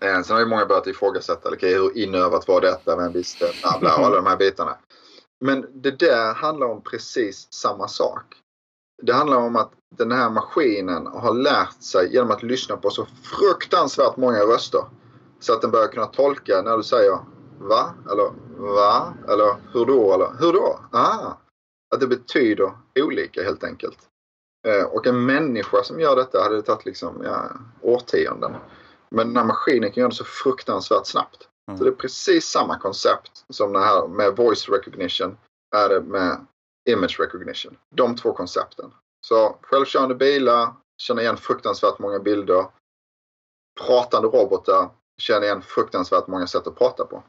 Eh, 0.00 0.22
sen 0.22 0.34
har 0.34 0.40
ju 0.40 0.46
många 0.46 0.66
börjat 0.66 0.86
ifrågasätta, 0.86 1.50
okay, 1.50 1.74
hur 1.74 1.98
inövat 1.98 2.48
var 2.48 2.60
detta, 2.60 2.96
vem 2.96 3.12
visste, 3.12 3.50
bla, 3.62 3.78
bla, 3.80 3.90
alla 3.90 4.16
de 4.16 4.26
här 4.26 4.36
bitarna. 4.36 4.76
Men 5.40 5.66
det 5.72 5.98
där 5.98 6.34
handlar 6.34 6.66
om 6.66 6.82
precis 6.82 7.52
samma 7.52 7.88
sak. 7.88 8.24
Det 9.02 9.12
handlar 9.12 9.36
om 9.36 9.56
att 9.56 9.72
den 9.96 10.12
här 10.12 10.30
maskinen 10.30 11.06
har 11.06 11.34
lärt 11.34 11.82
sig 11.82 12.12
genom 12.12 12.30
att 12.30 12.42
lyssna 12.42 12.76
på 12.76 12.90
så 12.90 13.06
fruktansvärt 13.22 14.16
många 14.16 14.40
röster. 14.40 14.80
Så 15.40 15.52
att 15.52 15.60
den 15.62 15.70
börjar 15.70 15.88
kunna 15.88 16.06
tolka 16.06 16.62
när 16.62 16.76
du 16.76 16.82
säger 16.82 17.18
va? 17.58 17.94
Eller 18.10 18.30
va? 18.58 19.14
Eller 19.28 19.56
hur 19.72 19.86
då? 19.86 20.14
Eller 20.14 20.30
hur 20.40 20.52
då? 20.52 20.80
Ah, 20.92 21.32
Att 21.94 22.00
det 22.00 22.06
betyder 22.06 22.72
olika 23.00 23.42
helt 23.42 23.64
enkelt. 23.64 23.98
Eh, 24.66 24.84
och 24.84 25.06
en 25.06 25.26
människa 25.26 25.82
som 25.82 26.00
gör 26.00 26.16
detta 26.16 26.42
hade 26.42 26.56
det 26.56 26.62
tagit 26.62 26.86
liksom, 26.86 27.22
ja, 27.24 27.50
årtionden. 27.82 28.54
Men 29.10 29.26
den 29.26 29.36
här 29.36 29.44
maskinen 29.44 29.92
kan 29.92 30.00
göra 30.00 30.10
det 30.10 30.16
så 30.16 30.24
fruktansvärt 30.24 31.06
snabbt. 31.06 31.48
Mm. 31.68 31.78
Så 31.78 31.84
det 31.84 31.90
är 31.90 31.94
precis 31.94 32.44
samma 32.44 32.78
koncept 32.78 33.44
som 33.48 33.72
det 33.72 33.78
här 33.78 34.08
med 34.08 34.36
voice 34.36 34.68
recognition 34.68 35.36
är 35.76 35.88
det 35.88 36.00
med 36.00 36.46
image 36.88 37.20
recognition. 37.20 37.76
De 37.90 38.16
två 38.16 38.32
koncepten. 38.32 38.92
Så 39.26 39.58
självkörande 39.62 40.14
bilar 40.14 40.74
känner 40.98 41.22
igen 41.22 41.36
fruktansvärt 41.36 41.98
många 41.98 42.18
bilder. 42.18 42.66
Pratande 43.80 44.28
robotar 44.28 44.90
känner 45.18 45.46
igen 45.46 45.62
fruktansvärt 45.62 46.26
många 46.26 46.46
sätt 46.46 46.66
att 46.66 46.78
prata 46.78 47.04
på. 47.04 47.22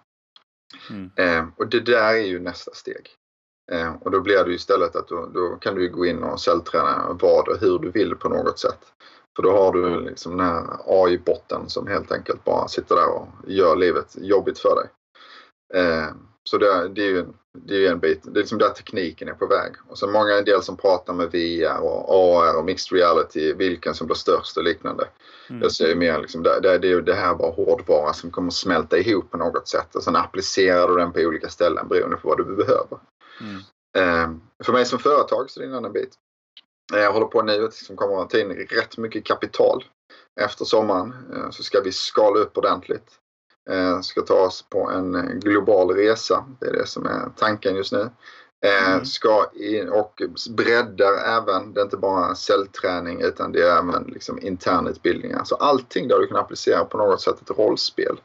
Mm. 0.90 1.12
Eh, 1.16 1.46
och 1.58 1.68
det 1.68 1.80
där 1.80 2.14
är 2.14 2.26
ju 2.26 2.40
nästa 2.40 2.74
steg. 2.74 3.10
Eh, 3.72 3.94
och 4.02 4.12
då 4.12 4.22
blir 4.22 4.44
det 4.44 4.54
istället 4.54 4.96
att 4.96 5.08
då, 5.08 5.26
då 5.26 5.56
kan 5.56 5.76
du 5.76 5.90
gå 5.90 6.06
in 6.06 6.24
och 6.24 6.42
cellträna 6.42 7.18
vad 7.22 7.48
och 7.48 7.58
hur 7.60 7.80
du 7.80 7.92
vill 7.92 8.16
på 8.16 8.30
något 8.30 8.60
sätt. 8.60 8.80
För 9.36 9.44
då 9.44 9.52
har 9.52 9.74
du 9.74 10.02
liksom 10.02 10.38
den 10.38 10.46
här 10.46 10.66
AI-botten 10.86 11.70
som 11.70 11.88
helt 11.88 12.12
enkelt 12.12 12.44
bara 12.44 12.68
sitter 12.68 12.96
där 12.96 13.10
och 13.10 13.28
gör 13.48 13.76
livet 13.76 14.16
jobbigt 14.18 14.60
för 14.60 14.76
dig. 14.76 14.90
Eh, 15.74 16.08
så 16.44 16.58
det, 16.58 16.90
det, 16.90 17.02
är 17.02 17.10
ju 17.10 17.26
det 17.54 17.86
är 17.86 17.92
en 17.92 18.00
bit, 18.00 18.24
det 18.24 18.40
är 18.40 18.42
liksom 18.42 18.58
där 18.58 18.70
tekniken 18.70 19.28
är 19.28 19.34
på 19.34 19.46
väg. 19.46 19.74
Och 19.88 19.98
så 19.98 20.08
många 20.08 20.38
en 20.38 20.46
del 20.46 20.62
som 20.62 20.78
pratar 20.78 21.14
med 21.14 21.32
VR 21.32 21.80
och 21.80 22.10
AR 22.10 22.58
och 22.58 22.66
mixed 22.66 22.98
reality, 22.98 23.54
vilken 23.54 23.94
som 23.94 24.08
blir 24.08 24.16
störst 24.16 24.58
och 24.58 24.64
liknande. 24.64 25.08
Mm. 25.50 25.62
Jag 25.62 25.72
ser 25.72 25.96
mer 25.96 26.20
liksom, 26.20 26.44
det, 26.44 26.60
det, 26.60 26.78
det, 26.78 27.02
det 27.02 27.14
här 27.14 27.36
bara 27.36 27.52
hårdvara 27.52 28.14
som 28.14 28.32
kommer 28.32 28.52
smälta 28.52 28.98
ihop 28.98 29.32
på 29.32 29.38
något 29.38 29.68
sätt 29.68 29.96
och 29.96 30.04
sen 30.04 30.16
applicerar 30.16 30.88
du 30.88 30.96
den 30.96 31.14
på 31.14 31.20
olika 31.20 31.50
ställen 31.50 31.88
beroende 31.88 32.18
på 32.18 32.28
vad 32.28 32.38
du 32.38 32.44
behöver. 32.44 33.00
Mm. 33.42 33.62
Eh, 33.98 34.40
för 34.64 34.74
mig 34.74 34.86
som 34.86 35.00
företag 35.00 35.50
så 35.50 35.60
är 35.60 35.64
det 35.64 35.70
en 35.70 35.78
annan 35.78 35.94
bit. 35.94 36.14
Eh, 36.94 37.00
jag 37.00 37.14
håller 37.14 37.26
på 37.26 37.42
nu 37.42 37.54
att 37.54 37.62
liksom 37.62 37.96
kommer 37.96 38.22
att 38.22 38.30
ta 38.30 38.40
in 38.40 38.52
rätt 38.52 38.98
mycket 38.98 39.26
kapital. 39.26 39.84
Efter 40.42 40.66
sommaren 40.66 41.14
eh, 41.34 41.50
så 41.50 41.64
ska 41.64 41.82
vi 41.82 41.92
skala 41.92 42.40
upp 42.40 42.58
ordentligt. 42.58 43.20
Eh, 43.70 44.02
ska 44.02 44.22
ta 44.22 44.34
oss 44.34 44.66
på 44.70 44.90
en 44.90 45.40
global 45.40 45.92
resa. 45.92 46.46
Det 46.60 46.66
är 46.66 46.74
det 46.74 46.88
som 46.88 47.06
är 47.06 47.30
tanken 47.36 47.76
just 47.76 47.92
nu. 47.92 48.10
Mm. 48.66 49.06
Ska 49.06 49.50
in 49.54 49.90
och 49.90 50.22
breddar 50.50 51.14
även, 51.14 51.74
det 51.74 51.80
är 51.80 51.84
inte 51.84 51.98
bara 51.98 52.36
cellträning 52.36 53.22
utan 53.22 53.52
det 53.52 53.62
är 53.62 53.78
även 53.78 54.04
liksom 54.04 54.40
internutbildningar. 54.42 55.44
Så 55.44 55.56
allting 55.56 56.08
där 56.08 56.20
du 56.20 56.28
kan 56.28 56.38
applicera 56.38 56.86
på 56.86 56.98
något 56.98 57.22
sätt 57.22 57.42
ett 57.42 57.58
rollspel 57.58 58.20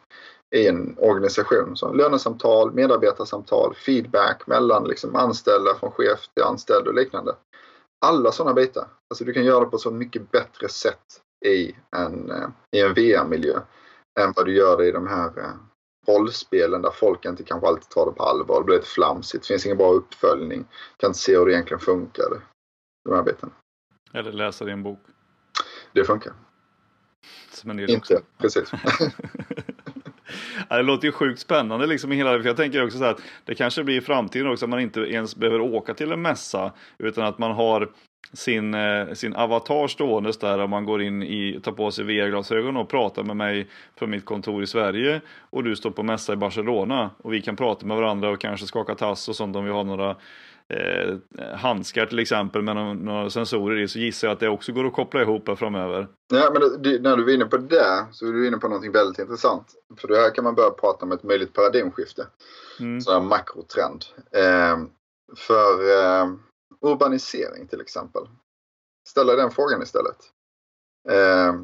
i 0.55 0.68
en 0.68 0.97
organisation. 0.99 1.76
Så 1.76 1.92
lönesamtal, 1.92 2.72
medarbetarsamtal, 2.72 3.74
feedback 3.74 4.47
mellan 4.47 4.84
liksom 4.84 5.16
anställda 5.16 5.74
från 5.74 5.90
chef 5.90 6.28
till 6.34 6.42
anställd 6.42 6.86
och 6.86 6.95
liknande. 6.95 7.34
Alla 8.07 8.32
sådana 8.32 8.55
bitar. 8.55 8.86
Alltså 9.11 9.24
du 9.24 9.32
kan 9.32 9.45
göra 9.45 9.64
det 9.64 9.70
på 9.70 9.78
så 9.78 9.90
mycket 9.90 10.30
bättre 10.30 10.68
sätt 10.68 11.20
i 11.47 11.74
en, 11.97 12.30
eh, 12.30 12.49
i 12.72 12.80
en 12.80 12.95
VR-miljö 12.95 13.61
än 14.21 14.33
vad 14.37 14.47
du 14.47 14.57
gör 14.57 14.83
i 14.83 14.93
de 14.93 15.07
här 15.07 15.39
eh, 15.39 15.55
rollspelen 16.07 16.83
där 16.83 16.91
folk 16.91 17.25
inte 17.25 17.45
kanske 17.45 17.69
alltid 17.69 17.89
tar 17.89 18.07
det 18.07 18.12
på 18.12 18.23
allvar. 18.23 18.61
Det 18.61 18.65
blir 18.65 18.77
lite 18.77 18.89
flamsigt. 18.89 19.45
Det 19.45 19.49
finns 19.49 19.67
ingen 19.67 19.79
bra 19.79 19.93
uppföljning. 19.93 20.65
Kan 20.97 21.09
inte 21.11 21.19
se 21.19 21.39
hur 21.39 21.47
det 21.47 21.53
egentligen 21.53 21.81
funkar. 21.81 22.25
De 23.05 23.15
här 23.15 23.23
bitarna. 23.23 23.53
Eller 24.12 24.33
läsa 24.33 24.65
din 24.65 24.83
bok. 24.83 24.99
Det 25.93 26.05
funkar. 26.05 26.33
Inte, 27.67 27.97
också. 27.97 28.21
precis. 28.39 28.71
det 30.69 30.83
låter 30.83 31.07
ju 31.07 31.12
sjukt 31.12 31.41
spännande 31.41 31.87
liksom 31.87 32.12
i 32.12 32.17
hela 32.17 32.31
för 32.39 32.47
jag 32.47 32.57
tänker 32.57 32.85
också 32.85 32.99
så 32.99 33.05
att 33.05 33.21
det 33.45 33.55
kanske 33.55 33.85
blir 33.85 33.97
i 33.97 34.01
framtiden 34.01 34.51
också 34.51 34.65
att 34.65 34.71
man 34.71 34.81
inte 34.81 35.01
ens 35.01 35.37
behöver 35.37 35.61
åka 35.61 35.95
till 35.95 36.12
en 36.12 36.23
mässa 36.23 36.73
utan 36.99 37.25
att 37.25 37.39
man 37.39 37.53
har 37.53 37.93
sin, 38.33 38.75
eh, 38.75 39.12
sin 39.12 39.37
avatar 39.37 39.89
ståendes 39.89 40.39
där 40.39 40.59
och 40.59 40.70
man 40.70 40.85
går 40.85 41.03
in 41.03 41.22
i, 41.22 41.61
tar 41.62 41.72
på 41.72 41.91
sig 41.91 42.05
VR-glasögon 42.05 42.77
och 42.77 42.89
pratar 42.89 43.22
med 43.22 43.37
mig 43.37 43.68
från 43.99 44.11
mitt 44.11 44.25
kontor 44.25 44.62
i 44.62 44.66
Sverige 44.66 45.20
och 45.51 45.64
du 45.64 45.77
står 45.77 45.91
på 45.91 46.03
mässa 46.03 46.33
i 46.33 46.37
Barcelona 46.37 47.11
och 47.22 47.33
vi 47.33 47.43
kan 47.43 47.57
prata 47.57 47.87
med 47.87 47.97
varandra 47.97 48.31
och 48.31 48.41
kanske 48.41 48.66
skaka 48.66 48.95
tass 48.95 49.29
och 49.29 49.37
sånt 49.37 49.57
om 49.57 49.64
vi 49.64 49.70
har 49.70 49.85
några 49.85 50.16
eh, 50.68 51.14
handskar 51.57 52.07
till 52.07 52.18
exempel 52.18 52.62
med 52.62 52.77
några, 52.77 52.95
några 52.95 53.31
sensorer 53.31 53.81
i 53.81 53.89
så 53.89 53.99
gissar 53.99 54.29
jag 54.29 54.33
att 54.33 54.41
det 54.41 54.49
också 54.49 54.72
går 54.72 54.87
att 54.87 54.93
koppla 54.93 55.22
ihop 55.22 55.49
här 55.49 55.55
framöver. 55.55 56.09
Ja, 56.33 56.51
men 56.53 56.83
det, 56.83 57.03
när 57.03 57.16
du 57.16 57.31
är 57.31 57.35
inne 57.35 57.45
på 57.45 57.57
det 57.57 58.07
så 58.12 58.27
är 58.27 58.33
du 58.33 58.47
inne 58.47 58.57
på 58.57 58.68
någonting 58.68 58.93
väldigt 58.93 59.18
intressant. 59.18 59.66
För 59.97 60.09
det 60.09 60.16
här 60.16 60.35
kan 60.35 60.45
man 60.45 60.55
börja 60.55 60.70
prata 60.70 61.07
om 61.07 61.12
ett 61.12 61.22
möjligt 61.22 61.53
paradigmskifte. 61.53 62.27
Mm. 62.81 63.01
Sån 63.01 63.14
här 63.14 63.20
makrotrend. 63.20 64.05
Eh, 64.33 64.79
för 65.37 65.99
eh, 65.99 66.27
urbanisering 66.81 67.66
till 67.66 67.81
exempel. 67.81 68.29
Ställa 69.09 69.37
den 69.37 69.51
frågan 69.51 69.83
istället. 69.83 70.16
Eh, 71.09 71.55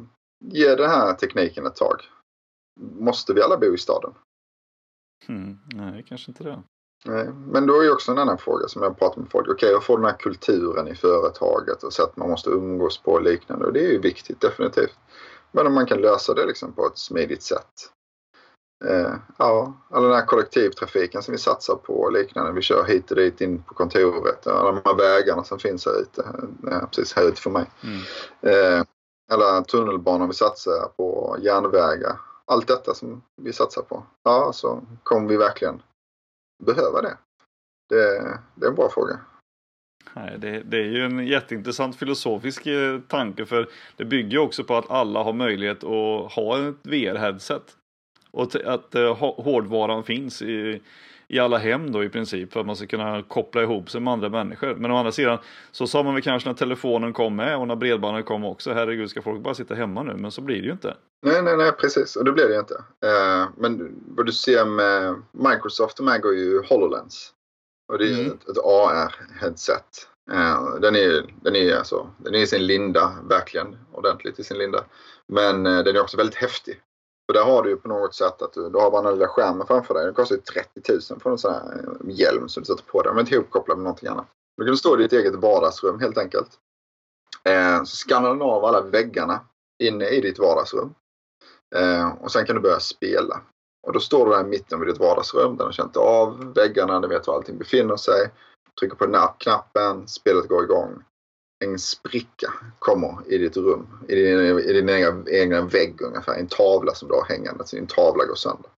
ge 0.45 0.75
den 0.75 0.89
här 0.89 1.13
tekniken 1.13 1.65
ett 1.65 1.75
tag. 1.75 2.01
Måste 2.79 3.33
vi 3.33 3.41
alla 3.41 3.57
bo 3.57 3.73
i 3.73 3.77
staden? 3.77 4.13
Mm, 5.27 5.59
nej, 5.65 6.05
kanske 6.07 6.31
inte 6.31 6.43
det. 6.43 6.63
Nej, 7.05 7.29
men 7.33 7.65
då 7.65 7.79
är 7.79 7.83
ju 7.83 7.91
också 7.91 8.11
en 8.11 8.17
annan 8.17 8.37
fråga 8.37 8.67
som 8.67 8.83
jag 8.83 8.99
pratar 8.99 9.21
med 9.21 9.31
folk. 9.31 9.47
Okej, 9.47 9.53
okay, 9.53 9.69
jag 9.69 9.83
får 9.83 9.97
den 9.97 10.05
här 10.05 10.17
kulturen 10.17 10.87
i 10.87 10.95
företaget 10.95 11.83
och 11.83 11.93
sätt 11.93 12.17
man 12.17 12.29
måste 12.29 12.49
umgås 12.49 12.97
på 12.97 13.11
och 13.11 13.21
liknande. 13.21 13.65
Och 13.65 13.73
det 13.73 13.79
är 13.79 13.91
ju 13.91 13.99
viktigt, 13.99 14.41
definitivt. 14.41 14.99
Men 15.51 15.67
om 15.67 15.73
man 15.73 15.85
kan 15.85 16.01
lösa 16.01 16.33
det 16.33 16.45
liksom 16.45 16.73
på 16.73 16.87
ett 16.87 16.97
smidigt 16.97 17.43
sätt. 17.43 17.91
Eh, 18.85 19.13
ja, 19.37 19.73
all 19.89 20.03
den 20.03 20.13
här 20.13 20.25
kollektivtrafiken 20.25 21.23
som 21.23 21.31
vi 21.31 21.37
satsar 21.37 21.75
på 21.75 21.93
och 21.93 22.11
liknande. 22.11 22.51
Vi 22.51 22.61
kör 22.61 22.85
hit 22.85 23.11
och 23.11 23.17
dit 23.17 23.41
in 23.41 23.63
på 23.63 23.73
kontoret. 23.73 24.47
Alla 24.47 24.71
de 24.71 24.81
här 24.85 24.95
vägarna 24.95 25.43
som 25.43 25.59
finns 25.59 25.85
här 25.85 26.01
ute. 26.01 26.21
Eh, 26.71 26.85
precis 26.87 27.13
här 27.13 27.27
ute 27.27 27.41
för 27.41 27.49
mig. 27.49 27.65
Mm. 27.83 27.99
Eh, 28.41 28.83
alla 29.31 29.63
tunnelbanor 29.63 30.27
vi 30.27 30.33
satsar 30.33 30.87
på, 30.97 31.37
järnvägar. 31.39 32.19
Allt 32.45 32.67
detta 32.67 32.93
som 32.93 33.21
vi 33.41 33.53
satsar 33.53 33.81
på. 33.81 34.03
Ja, 34.23 34.51
så 34.53 34.81
kommer 35.03 35.29
vi 35.29 35.37
verkligen 35.37 35.81
behöva 36.63 37.01
det? 37.01 37.17
Det, 37.89 38.39
det 38.55 38.65
är 38.65 38.69
en 38.69 38.75
bra 38.75 38.89
fråga. 38.89 39.19
Nej, 40.13 40.37
det, 40.37 40.63
det, 40.63 40.77
är 40.77 40.87
ju 40.87 41.05
en 41.05 41.27
jätteintressant 41.27 41.95
filosofisk 41.95 42.65
eh, 42.67 42.99
tanke 42.99 43.45
för 43.45 43.69
det 43.97 44.05
bygger 44.05 44.37
också 44.37 44.63
på 44.63 44.75
att 44.75 44.91
alla 44.91 45.23
har 45.23 45.33
möjlighet 45.33 45.83
att 45.83 46.31
ha 46.31 46.57
ett 46.57 46.75
VR-headset. 46.83 47.77
Och 48.31 48.55
att 48.65 48.95
uh, 48.95 49.13
hårdvaran 49.43 50.03
finns 50.03 50.41
i, 50.41 50.81
i 51.27 51.39
alla 51.39 51.57
hem 51.57 51.91
då 51.91 52.03
i 52.03 52.09
princip 52.09 52.53
för 52.53 52.59
att 52.59 52.65
man 52.65 52.75
ska 52.75 52.87
kunna 52.87 53.23
koppla 53.23 53.61
ihop 53.61 53.89
sig 53.89 54.01
med 54.01 54.13
andra 54.13 54.29
människor. 54.29 54.75
Men 54.75 54.91
å 54.91 54.97
andra 54.97 55.11
sidan 55.11 55.37
så 55.71 55.87
sa 55.87 56.03
man 56.03 56.13
väl 56.13 56.23
kanske 56.23 56.49
när 56.49 56.55
telefonen 56.55 57.13
kom 57.13 57.35
med 57.35 57.57
och 57.57 57.67
när 57.67 57.75
bredbandet 57.75 58.25
kom 58.25 58.45
också. 58.45 58.73
Herregud, 58.73 59.09
ska 59.09 59.21
folk 59.21 59.41
bara 59.41 59.53
sitta 59.53 59.75
hemma 59.75 60.03
nu? 60.03 60.13
Men 60.13 60.31
så 60.31 60.41
blir 60.41 60.61
det 60.61 60.65
ju 60.65 60.71
inte. 60.71 60.97
Nej, 61.25 61.41
nej, 61.41 61.57
nej, 61.57 61.71
precis. 61.71 62.15
Och 62.15 62.25
det 62.25 62.31
blir 62.31 62.47
det 62.47 62.59
inte. 62.59 62.73
Uh, 62.73 63.49
men 63.57 63.95
vad 64.07 64.25
du 64.25 64.31
ser 64.31 64.65
med 64.65 65.21
Microsoft, 65.31 65.97
de 65.97 66.07
äger 66.07 66.31
ju 66.31 66.63
HoloLens. 66.69 67.33
Och 67.91 67.97
det 67.97 68.05
är 68.05 68.19
mm. 68.19 68.27
ett, 68.27 68.49
ett 68.49 68.57
AR-headset. 68.57 70.07
Uh, 70.31 70.79
den 70.81 70.95
är, 70.95 71.25
den, 71.41 71.55
är 71.55 71.75
alltså, 71.75 72.09
den 72.17 72.35
är 72.35 72.39
i 72.39 72.47
sin 72.47 72.65
linda, 72.65 73.11
verkligen 73.29 73.77
ordentligt 73.91 74.39
i 74.39 74.43
sin 74.43 74.57
linda. 74.57 74.83
Men 75.27 75.63
den 75.63 75.95
är 75.95 76.01
också 76.01 76.17
väldigt 76.17 76.35
häftig. 76.35 76.79
För 77.31 77.39
där 77.39 77.45
har 77.45 77.63
du 77.63 77.69
ju 77.69 77.77
på 77.77 77.87
något 77.87 78.15
sätt 78.15 78.41
att 78.41 78.53
du, 78.53 78.69
du 78.69 78.77
har 78.77 78.91
bara 78.91 79.01
den 79.01 79.13
lilla 79.13 79.27
skärmen 79.27 79.67
framför 79.67 79.93
dig. 79.93 80.05
Den 80.05 80.13
kostar 80.13 80.35
ju 80.35 80.41
30 80.41 80.91
000 81.11 81.19
för 81.19 81.31
en 81.31 81.37
sån 81.37 81.53
här 81.53 81.61
eh, 81.61 82.15
hjälm 82.15 82.49
som 82.49 82.63
du 82.63 82.65
sätter 82.67 82.83
på 82.83 83.01
dig. 83.01 83.09
Den 83.09 83.17
är 83.17 83.21
inte 83.21 83.35
ihopkopplad 83.35 83.77
med 83.77 83.83
någonting 83.83 84.09
annat. 84.09 84.27
Du 84.57 84.65
kan 84.65 84.77
stå 84.77 84.99
i 84.99 85.03
ditt 85.03 85.13
eget 85.13 85.35
vardagsrum 85.35 85.99
helt 85.99 86.17
enkelt. 86.17 86.49
Eh, 87.43 87.83
så 87.83 87.95
skannar 87.95 88.29
den 88.29 88.41
av 88.41 88.65
alla 88.65 88.81
väggarna 88.81 89.39
inne 89.83 90.05
i 90.05 90.21
ditt 90.21 90.39
vardagsrum. 90.39 90.93
Eh, 91.75 92.11
och 92.21 92.31
sen 92.31 92.45
kan 92.45 92.55
du 92.55 92.61
börja 92.61 92.79
spela. 92.79 93.41
Och 93.87 93.93
då 93.93 93.99
står 93.99 94.25
du 94.25 94.31
där 94.31 94.41
i 94.41 94.47
mitten 94.47 94.79
vid 94.79 94.89
ditt 94.89 94.99
vardagsrum. 94.99 95.57
Den 95.57 95.65
har 95.65 95.71
känt 95.71 95.97
av 95.97 96.53
väggarna, 96.53 96.99
den 96.99 97.09
vet 97.09 97.27
var 97.27 97.35
allting 97.35 97.57
befinner 97.57 97.97
sig. 97.97 98.31
Trycker 98.79 98.95
på 98.95 99.33
knappen, 99.39 100.07
spelet 100.07 100.47
går 100.47 100.63
igång 100.63 101.03
en 101.61 101.79
spricka 101.79 102.53
kommer 102.79 103.17
i 103.27 103.37
ditt 103.37 103.57
rum, 103.57 103.87
i 104.07 104.15
din, 104.15 104.59
i 104.59 104.73
din 104.73 104.89
egna, 104.89 105.23
egna 105.27 105.61
vägg 105.61 106.01
ungefär. 106.01 106.33
En 106.33 106.47
tavla 106.47 106.93
som 106.93 107.07
du 107.07 107.13
har 107.13 107.25
hängande, 107.25 107.65
så 107.65 107.75
din 107.75 107.87
tavla 107.87 108.25
går 108.25 108.35
sönder. 108.35 108.71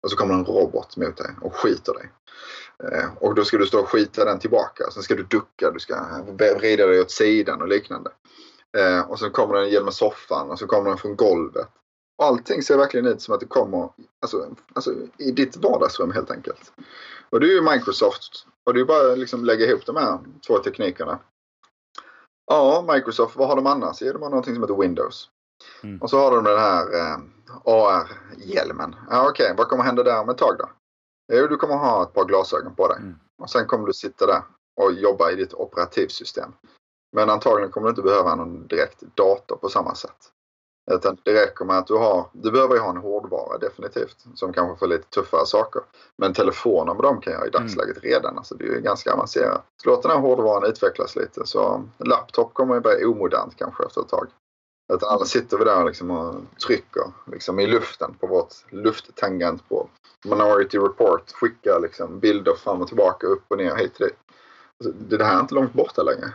Och 0.00 0.10
så 0.10 0.16
kommer 0.16 0.34
en 0.34 0.44
robot 0.44 0.96
mot 0.96 1.16
dig 1.16 1.30
och 1.40 1.54
skiter 1.56 1.94
dig. 1.94 2.10
Eh, 2.84 3.08
och 3.20 3.34
då 3.34 3.44
ska 3.44 3.58
du 3.58 3.66
stå 3.66 3.80
och 3.80 3.88
skita 3.88 4.24
den 4.24 4.38
tillbaka. 4.38 4.90
Sen 4.90 5.02
ska 5.02 5.14
du 5.14 5.22
ducka, 5.22 5.70
du 5.70 5.78
ska 5.78 6.22
vrida 6.38 6.86
dig 6.86 7.00
åt 7.00 7.10
sidan 7.10 7.62
och 7.62 7.68
liknande. 7.68 8.10
Eh, 8.78 9.10
och 9.10 9.18
så 9.18 9.30
kommer 9.30 9.54
den 9.54 9.68
genom 9.68 9.92
soffan 9.92 10.50
och 10.50 10.58
så 10.58 10.66
kommer 10.66 10.90
den 10.90 10.98
från 10.98 11.16
golvet. 11.16 11.68
Och 12.18 12.24
allting 12.26 12.62
ser 12.62 12.76
verkligen 12.76 13.06
ut 13.06 13.22
som 13.22 13.34
att 13.34 13.40
det 13.40 13.46
kommer 13.46 13.88
alltså, 14.22 14.54
alltså, 14.74 14.94
i 15.18 15.30
ditt 15.30 15.56
vardagsrum 15.56 16.12
helt 16.12 16.30
enkelt. 16.30 16.72
Och 17.30 17.40
det 17.40 17.46
är 17.46 17.54
ju 17.54 17.62
Microsoft. 17.62 18.46
Och 18.66 18.74
det 18.74 18.80
är 18.80 18.84
bara 18.84 19.12
att 19.12 19.18
liksom 19.18 19.44
lägga 19.44 19.66
ihop 19.66 19.86
de 19.86 19.96
här 19.96 20.18
två 20.46 20.58
teknikerna. 20.58 21.18
Ja, 22.52 22.84
Microsoft, 22.94 23.36
vad 23.36 23.48
har 23.48 23.56
de 23.56 23.66
annars? 23.66 24.02
Jo, 24.02 24.12
de 24.12 24.22
har 24.22 24.30
någonting 24.30 24.54
som 24.54 24.62
heter 24.62 24.76
Windows. 24.76 25.28
Mm. 25.82 26.02
Och 26.02 26.10
så 26.10 26.18
har 26.18 26.30
de 26.30 26.44
den 26.44 26.58
här 26.58 26.94
eh, 26.94 27.18
AR-hjälmen. 27.64 28.96
Ja, 29.10 29.28
Okej, 29.28 29.44
okay. 29.44 29.56
vad 29.56 29.68
kommer 29.68 29.84
hända 29.84 30.02
där 30.02 30.20
om 30.20 30.28
ett 30.28 30.38
tag 30.38 30.56
då? 30.58 30.68
Jo, 31.32 31.46
du 31.46 31.56
kommer 31.56 31.76
ha 31.76 32.02
ett 32.02 32.12
par 32.12 32.24
glasögon 32.24 32.74
på 32.74 32.88
dig. 32.88 32.96
Mm. 32.96 33.14
Och 33.42 33.50
sen 33.50 33.66
kommer 33.66 33.86
du 33.86 33.92
sitta 33.92 34.26
där 34.26 34.42
och 34.80 34.92
jobba 34.92 35.30
i 35.30 35.36
ditt 35.36 35.54
operativsystem. 35.54 36.52
Men 37.12 37.30
antagligen 37.30 37.70
kommer 37.70 37.86
du 37.86 37.90
inte 37.90 38.02
behöva 38.02 38.34
någon 38.34 38.66
direkt 38.66 39.00
dator 39.00 39.56
på 39.56 39.68
samma 39.68 39.94
sätt. 39.94 40.32
Utan 40.90 41.16
det 41.22 41.34
räcker 41.34 41.64
med 41.64 41.78
att 41.78 41.86
du 41.86 41.94
har, 41.94 42.26
du 42.32 42.50
behöver 42.50 42.74
ju 42.74 42.80
ha 42.80 42.90
en 42.90 42.96
hårdvara 42.96 43.58
definitivt 43.58 44.16
som 44.34 44.52
kanske 44.52 44.78
får 44.78 44.86
lite 44.86 45.08
tuffare 45.08 45.46
saker. 45.46 45.82
Men 46.16 46.32
telefoner 46.32 46.94
med 46.94 47.02
dem 47.02 47.20
kan 47.20 47.32
jag 47.32 47.46
i 47.46 47.50
dagsläget 47.50 47.96
mm. 47.96 48.10
redan. 48.10 48.38
Alltså 48.38 48.54
det 48.54 48.64
är 48.64 48.68
ju 48.68 48.80
ganska 48.80 49.12
avancerat. 49.12 49.64
Så 49.82 49.90
låt 49.90 50.02
den 50.02 50.10
här 50.10 50.18
hårdvaran 50.18 50.70
utvecklas 50.70 51.16
lite 51.16 51.46
så 51.46 51.84
laptop 51.98 52.54
kommer 52.54 52.74
ju 52.74 52.80
bli 52.80 53.04
omodernt 53.04 53.56
kanske 53.56 53.84
efter 53.84 54.00
ett 54.00 54.08
tag. 54.08 54.26
Att 54.92 55.04
alla 55.04 55.24
sitter 55.24 55.58
vi 55.58 55.64
där 55.64 55.84
liksom 55.84 56.10
och 56.10 56.34
trycker 56.66 57.12
liksom 57.32 57.60
i 57.60 57.66
luften 57.66 58.14
på 58.20 58.26
vårt 58.26 58.54
lufttangentbord. 58.70 59.88
Minority 60.24 60.78
Report 60.78 61.32
skickar 61.32 61.80
liksom 61.80 62.18
bilder 62.20 62.54
fram 62.54 62.82
och 62.82 62.88
tillbaka, 62.88 63.26
upp 63.26 63.44
och 63.48 63.58
ner, 63.58 63.76
hit 63.76 64.00
och 64.00 64.06
dit. 64.06 64.16
Alltså, 64.84 65.16
det 65.16 65.24
här 65.24 65.36
är 65.36 65.40
inte 65.40 65.54
långt 65.54 65.72
borta 65.72 66.02
längre. 66.02 66.32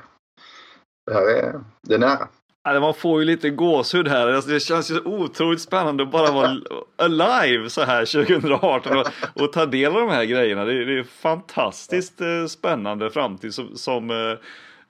Det 1.06 1.14
här 1.14 1.28
är, 1.28 1.64
det 1.82 1.93
är 1.93 1.99
nära. 1.99 2.28
Ja, 2.68 2.80
man 2.80 2.93
får 2.93 3.20
ju 3.20 3.26
lite 3.26 3.49
gåshud 3.49 4.07
här. 4.07 4.28
Alltså, 4.28 4.49
det 4.49 4.59
känns 4.59 4.91
ju 4.91 4.99
otroligt 4.99 5.61
spännande 5.61 6.03
att 6.03 6.11
bara 6.11 6.32
vara 6.32 6.57
alive 6.95 7.70
så 7.70 7.82
här 7.82 8.05
2018 8.05 8.97
och, 8.97 9.07
och 9.34 9.53
ta 9.53 9.66
del 9.66 9.91
av 9.91 10.01
de 10.01 10.09
här 10.09 10.26
grejerna. 10.26 10.66
Det, 10.66 10.86
det 10.86 10.99
är 10.99 11.03
fantastiskt 11.03 12.22
eh, 12.22 12.45
spännande 12.49 13.09
framtid 13.09 13.53
som, 13.53 13.76
som, 13.76 14.09
eh, 14.09 14.38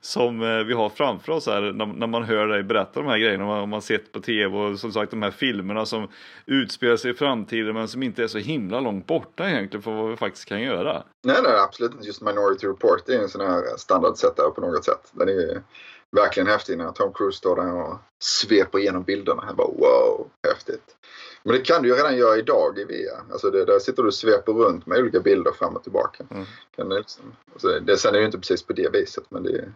som 0.00 0.42
eh, 0.42 0.64
vi 0.64 0.72
har 0.72 0.88
framför 0.88 1.32
oss 1.32 1.46
här 1.46 1.60
när, 1.60 1.86
när 1.86 2.06
man 2.06 2.24
hör 2.24 2.46
dig 2.46 2.62
berätta 2.62 3.00
de 3.00 3.08
här 3.08 3.18
grejerna. 3.18 3.44
Man, 3.44 3.68
man 3.68 3.82
sett 3.82 4.12
på 4.12 4.20
tv 4.20 4.56
och 4.56 4.78
som 4.78 4.92
sagt 4.92 5.10
de 5.10 5.22
här 5.22 5.30
filmerna 5.30 5.86
som 5.86 6.08
utspelar 6.46 6.96
sig 6.96 7.10
i 7.10 7.14
framtiden 7.14 7.74
men 7.74 7.88
som 7.88 8.02
inte 8.02 8.22
är 8.22 8.28
så 8.28 8.38
himla 8.38 8.80
långt 8.80 9.06
borta 9.06 9.50
egentligen 9.50 9.82
för 9.82 9.92
vad 9.92 10.10
vi 10.10 10.16
faktiskt 10.16 10.48
kan 10.48 10.60
göra. 10.60 11.02
Nej, 11.24 11.36
nej, 11.42 11.58
absolut 11.64 11.92
inte. 11.92 12.06
Just 12.06 12.22
Minority 12.22 12.66
Report 12.66 13.06
det 13.06 13.14
är 13.14 13.22
en 13.22 13.28
sån 13.28 13.40
här 13.40 13.62
standard 13.76 14.16
setup 14.16 14.54
på 14.54 14.60
något 14.60 14.84
sätt. 14.84 15.12
Den 15.12 15.28
är 15.28 15.62
verkligen 16.12 16.46
häftig 16.46 16.78
när 16.78 16.92
Tom 16.92 17.12
Cruise 17.12 17.38
står 17.38 17.56
där 17.56 17.74
och 17.74 17.98
sveper 18.22 18.78
igenom 18.78 19.02
bilderna. 19.02 19.44
Jag 19.46 19.56
bara 19.56 19.68
wow, 19.68 20.30
häftigt. 20.42 20.96
Men 21.42 21.54
det 21.54 21.60
kan 21.60 21.82
du 21.82 21.88
ju 21.88 21.94
redan 21.94 22.16
göra 22.16 22.36
idag 22.36 22.78
i 22.78 22.84
VR. 22.84 23.32
Alltså 23.32 23.50
det, 23.50 23.64
där 23.64 23.78
sitter 23.78 24.02
du 24.02 24.08
och 24.08 24.14
sveper 24.14 24.52
runt 24.52 24.86
med 24.86 24.98
olika 24.98 25.20
bilder 25.20 25.52
fram 25.52 25.76
och 25.76 25.82
tillbaka. 25.82 26.24
Mm. 26.30 26.44
Kan 26.76 26.88
det, 26.88 26.98
liksom, 26.98 27.24
alltså 27.52 27.80
det, 27.80 27.96
sen 27.96 28.08
är 28.08 28.12
det 28.12 28.20
ju 28.20 28.26
inte 28.26 28.38
precis 28.38 28.62
på 28.62 28.72
det 28.72 28.92
viset 28.92 29.24
men 29.28 29.42
det, 29.42 29.72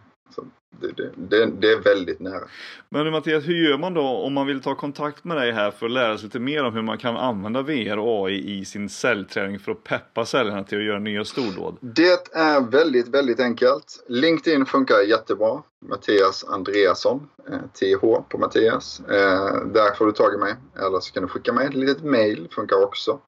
det, 0.79 1.11
det, 1.15 1.45
det, 1.45 1.71
är 1.71 1.79
väldigt 1.79 2.19
nära. 2.19 2.43
Men 2.89 3.11
Mattias, 3.11 3.47
hur 3.47 3.69
gör 3.69 3.77
man 3.77 3.93
då 3.93 4.01
om 4.01 4.33
man 4.33 4.47
vill 4.47 4.61
ta 4.61 4.75
kontakt 4.75 5.23
med 5.23 5.37
dig 5.37 5.51
här 5.51 5.71
för 5.71 5.85
att 5.85 5.91
lära 5.91 6.17
sig 6.17 6.25
lite 6.25 6.39
mer 6.39 6.63
om 6.63 6.73
hur 6.73 6.81
man 6.81 6.97
kan 6.97 7.17
använda 7.17 7.61
VR 7.61 7.97
och 7.97 8.27
AI 8.27 8.59
i 8.59 8.65
sin 8.65 8.89
säljträning 8.89 9.59
för 9.59 9.71
att 9.71 9.83
peppa 9.83 10.25
säljarna 10.25 10.63
till 10.63 10.77
att 10.77 10.83
göra 10.83 10.99
nya 10.99 11.25
stordåd? 11.25 11.77
Det 11.81 12.35
är 12.35 12.71
väldigt, 12.71 13.07
väldigt 13.07 13.39
enkelt. 13.39 14.05
LinkedIn 14.07 14.65
funkar 14.65 14.99
jättebra. 15.09 15.63
Mattias 15.89 16.43
Andreasson, 16.43 17.29
eh, 17.49 17.59
TH 17.59 18.01
på 18.29 18.37
Mattias. 18.37 18.99
Eh, 18.99 19.65
där 19.65 19.95
får 19.95 20.05
du 20.05 20.11
tag 20.11 20.33
i 20.33 20.37
mig. 20.37 20.55
Eller 20.75 20.99
så 20.99 21.13
kan 21.13 21.23
du 21.23 21.29
skicka 21.29 21.53
mig 21.53 21.67
ett 21.67 21.73
litet 21.73 22.03
mail, 22.03 22.47
funkar 22.51 22.83
också. 22.83 23.19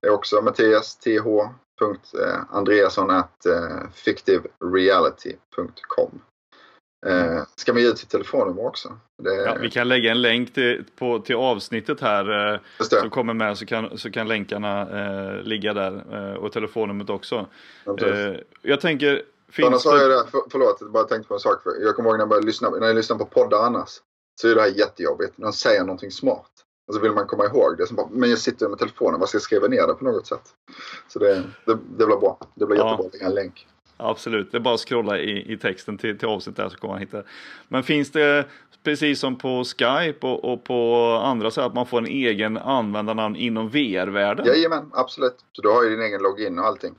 Det 0.00 0.06
är 0.06 0.12
också 0.12 0.40
Mattias 0.42 0.96
TH 0.96 1.26
Andreasson 2.50 3.10
at 3.10 3.46
eh, 7.06 7.42
ska 7.56 7.72
man 7.72 7.82
ge 7.82 7.96
sitt 7.96 8.10
telefonnummer 8.10 8.66
också? 8.66 8.98
Det... 9.22 9.34
Ja, 9.34 9.56
vi 9.60 9.70
kan 9.70 9.88
lägga 9.88 10.10
en 10.10 10.22
länk 10.22 10.54
till, 10.54 10.84
på, 10.98 11.18
till 11.18 11.36
avsnittet 11.36 12.00
här 12.00 12.54
eh, 12.54 12.60
som 12.80 13.10
kommer 13.10 13.34
med 13.34 13.58
så 13.58 13.66
kan, 13.66 13.98
så 13.98 14.10
kan 14.10 14.28
länkarna 14.28 14.80
eh, 14.80 15.42
ligga 15.42 15.74
där 15.74 16.04
eh, 16.12 16.34
och 16.34 16.52
telefonnumret 16.52 17.10
också. 17.10 17.46
Eh, 17.86 18.40
jag 18.62 18.80
tänker... 18.80 19.22
Finns 19.50 19.66
annars 19.66 19.84
det... 19.84 20.12
jag 20.12 20.28
för, 20.28 20.40
förlåt, 20.50 20.76
jag 20.80 20.90
bara 20.90 21.04
tänkte 21.04 21.28
på 21.28 21.34
en 21.34 21.40
sak. 21.40 21.62
För 21.62 21.70
jag 21.82 21.96
kommer 21.96 22.10
ihåg 22.10 22.16
när 22.16 22.22
jag 22.22 22.28
började 22.28 22.46
lyssna, 22.46 22.70
när 22.70 22.86
jag 22.86 22.96
lyssnar 22.96 23.16
på 23.16 23.24
poddar 23.24 23.58
annars. 23.58 23.88
Så 24.40 24.48
är 24.48 24.54
det 24.54 24.60
här 24.60 24.68
jättejobbigt. 24.68 25.38
När 25.38 25.46
de 25.46 25.52
säger 25.52 25.80
någonting 25.80 26.10
smart. 26.10 26.50
Och 26.88 26.94
så 26.94 27.00
vill 27.00 27.12
man 27.12 27.26
komma 27.26 27.44
ihåg 27.44 27.78
det. 27.78 27.92
Bara, 27.92 28.08
men 28.10 28.30
jag 28.30 28.38
sitter 28.38 28.68
med 28.68 28.78
telefonen, 28.78 29.20
vad 29.20 29.28
ska 29.28 29.36
jag 29.36 29.42
skriva 29.42 29.66
ner 29.66 29.86
det 29.86 29.94
på 29.94 30.04
något 30.04 30.26
sätt? 30.26 30.42
Så 31.08 31.18
det, 31.18 31.34
det, 31.64 31.78
det 31.98 32.06
blir 32.06 32.16
bra. 32.16 32.38
Det 32.54 32.66
blir 32.66 32.78
ja. 32.78 32.90
jättebra 32.90 33.06
att 33.06 33.12
lägga 33.12 33.26
en 33.26 33.34
länk. 33.34 33.66
Absolut, 33.96 34.52
det 34.52 34.58
är 34.58 34.60
bara 34.60 34.74
att 34.74 34.80
scrolla 34.80 35.18
i, 35.18 35.52
i 35.52 35.56
texten 35.56 35.98
till, 35.98 36.18
till 36.18 36.28
avsnittet 36.28 36.64
där 36.64 36.68
så 36.68 36.76
kommer 36.76 36.94
man 36.94 37.00
hitta 37.00 37.22
Men 37.68 37.82
finns 37.82 38.10
det, 38.10 38.44
precis 38.82 39.20
som 39.20 39.38
på 39.38 39.64
Skype 39.64 40.26
och, 40.26 40.52
och 40.52 40.64
på 40.64 41.04
andra 41.24 41.50
sätt, 41.50 41.64
att 41.64 41.74
man 41.74 41.86
får 41.86 41.98
en 41.98 42.06
egen 42.06 42.56
användarnamn 42.56 43.36
inom 43.36 43.68
VR-världen? 43.68 44.46
Jajamän, 44.46 44.90
absolut. 44.92 45.36
Så 45.52 45.62
du 45.62 45.68
har 45.68 45.84
ju 45.84 45.90
din 45.90 46.02
egen 46.02 46.22
login 46.22 46.58
och 46.58 46.66
allting. 46.66 46.94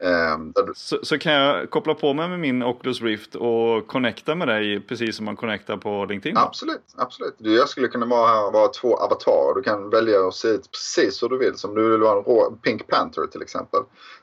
Um, 0.00 0.54
så, 0.74 0.98
så, 1.02 1.18
kan 1.18 1.32
jag 1.32 1.70
koppla 1.70 1.94
på 1.94 2.14
mig 2.14 2.28
med 2.28 2.40
min 2.40 2.62
Oculus 2.62 3.02
Rift 3.02 3.34
och 3.34 3.86
connecta 3.86 4.34
med 4.34 4.48
dig 4.48 4.80
precis 4.80 5.16
som 5.16 5.24
man 5.24 5.36
connectar 5.36 5.76
på 5.76 6.04
LinkedIn? 6.04 6.36
Absolut, 6.36 6.82
absolut. 6.96 7.34
Du, 7.38 7.56
jag 7.56 7.68
skulle 7.68 7.88
kunna 7.88 8.06
vara, 8.06 8.50
vara 8.50 8.68
två 8.68 8.96
avatarer. 8.96 9.54
Du 9.54 9.62
kan 9.62 9.90
välja 9.90 10.26
att 10.26 10.34
se 10.34 10.48
ut 10.48 10.70
precis 10.70 11.22
hur 11.22 11.28
du 11.28 11.38
vill. 11.38 11.56
Som 11.56 11.74
du 11.74 11.90
vill 11.90 12.00
vara 12.00 12.18
en 12.18 12.24
rå, 12.24 12.58
Pink 12.62 12.86
Panther 12.86 13.26
till 13.26 13.42
exempel. 13.42 13.80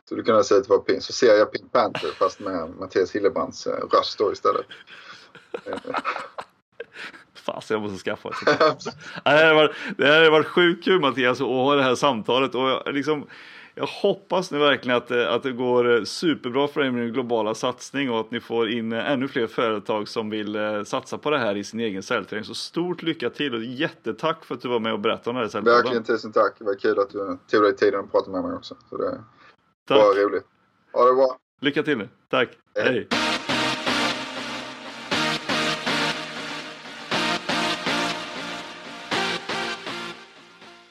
Så 0.10 0.16
du 0.16 0.24
kan 0.24 0.44
se 0.44 0.56
ut 0.56 0.70
vara 0.70 0.80
Pink, 0.80 1.04
så 1.04 1.14
ser 1.14 1.34
jag 1.36 1.52
Pink 1.52 1.72
Panther 1.72 2.10
fast 2.10 2.40
med 2.40 2.70
Mattias 2.80 3.12
Hillebrands 3.16 3.68
eh, 3.68 3.74
röst 3.92 4.18
då 4.18 4.32
istället. 4.32 4.66
Fasen, 7.34 7.76
jag 7.76 7.82
måste 7.82 8.04
skaffa 8.04 8.30
ett 8.30 8.36
det. 9.24 9.30
här 9.30 9.54
varit, 9.54 9.72
det 9.98 10.06
här 10.06 10.24
har 10.24 10.32
varit 10.32 10.48
sjukt 10.48 10.84
kul 10.84 11.02
Mattias 11.02 11.42
att 11.42 11.48
ha 11.48 11.76
det 11.76 11.84
här 11.84 11.96
samtalet. 11.96 12.56
Och 12.56 12.62
jag, 12.62 12.94
liksom, 12.94 13.28
jag 13.76 13.86
hoppas 13.86 14.52
nu 14.52 14.58
verkligen 14.58 14.98
att, 14.98 15.12
att 15.12 15.44
det 15.44 15.52
går 15.52 16.06
superbra 16.06 16.68
för 16.68 16.82
er 16.82 16.92
med 16.92 17.04
din 17.04 17.14
globala 17.14 17.56
satsning 17.56 18.12
och 18.12 18.20
att 18.20 18.32
ni 18.32 18.40
får 18.40 18.70
in 18.70 18.94
ännu 18.94 19.28
fler 19.28 19.48
företag 19.48 20.08
som 20.08 20.30
vill 20.30 20.56
eh, 20.56 20.84
satsa 20.84 21.18
på 21.18 21.30
det 21.30 21.38
här 21.38 21.58
i 21.58 21.64
sin 21.64 21.80
egen 21.80 22.04
säljträning. 22.04 22.46
Så 22.46 22.54
stort 22.54 23.04
lycka 23.04 23.30
till 23.30 23.56
och 23.56 23.64
jättetack 23.64 24.46
för 24.46 24.56
att 24.56 24.62
du 24.62 24.68
var 24.68 24.80
med 24.80 24.94
och 24.94 25.00
berättade 25.00 25.30
om 25.30 25.36
det 25.36 25.42
här 25.42 25.50
säljpodden. 25.50 25.84
Verkligen 25.84 26.04
tusen 26.04 26.32
tack. 26.32 26.54
Det 26.58 26.66
var 26.66 26.76
kul 26.76 27.00
att 27.00 27.10
du 27.10 27.38
tog 27.48 27.64
dig 27.64 27.76
tiden 27.76 28.00
att 28.00 28.12
prata 28.12 28.32
med 28.32 28.44
mig 28.44 28.54
också. 28.54 28.76
Så 28.90 28.98
det 28.98 29.24
tack. 29.88 29.98
var 29.98 30.24
roligt. 30.24 30.46
Ha 30.94 31.06
det 31.06 31.14
bra. 31.16 31.38
Lycka 31.62 31.84
till 31.84 31.98
nu. 31.98 32.10
Tack. 32.30 32.50
Hej. 32.76 33.08
Hej. 33.12 33.25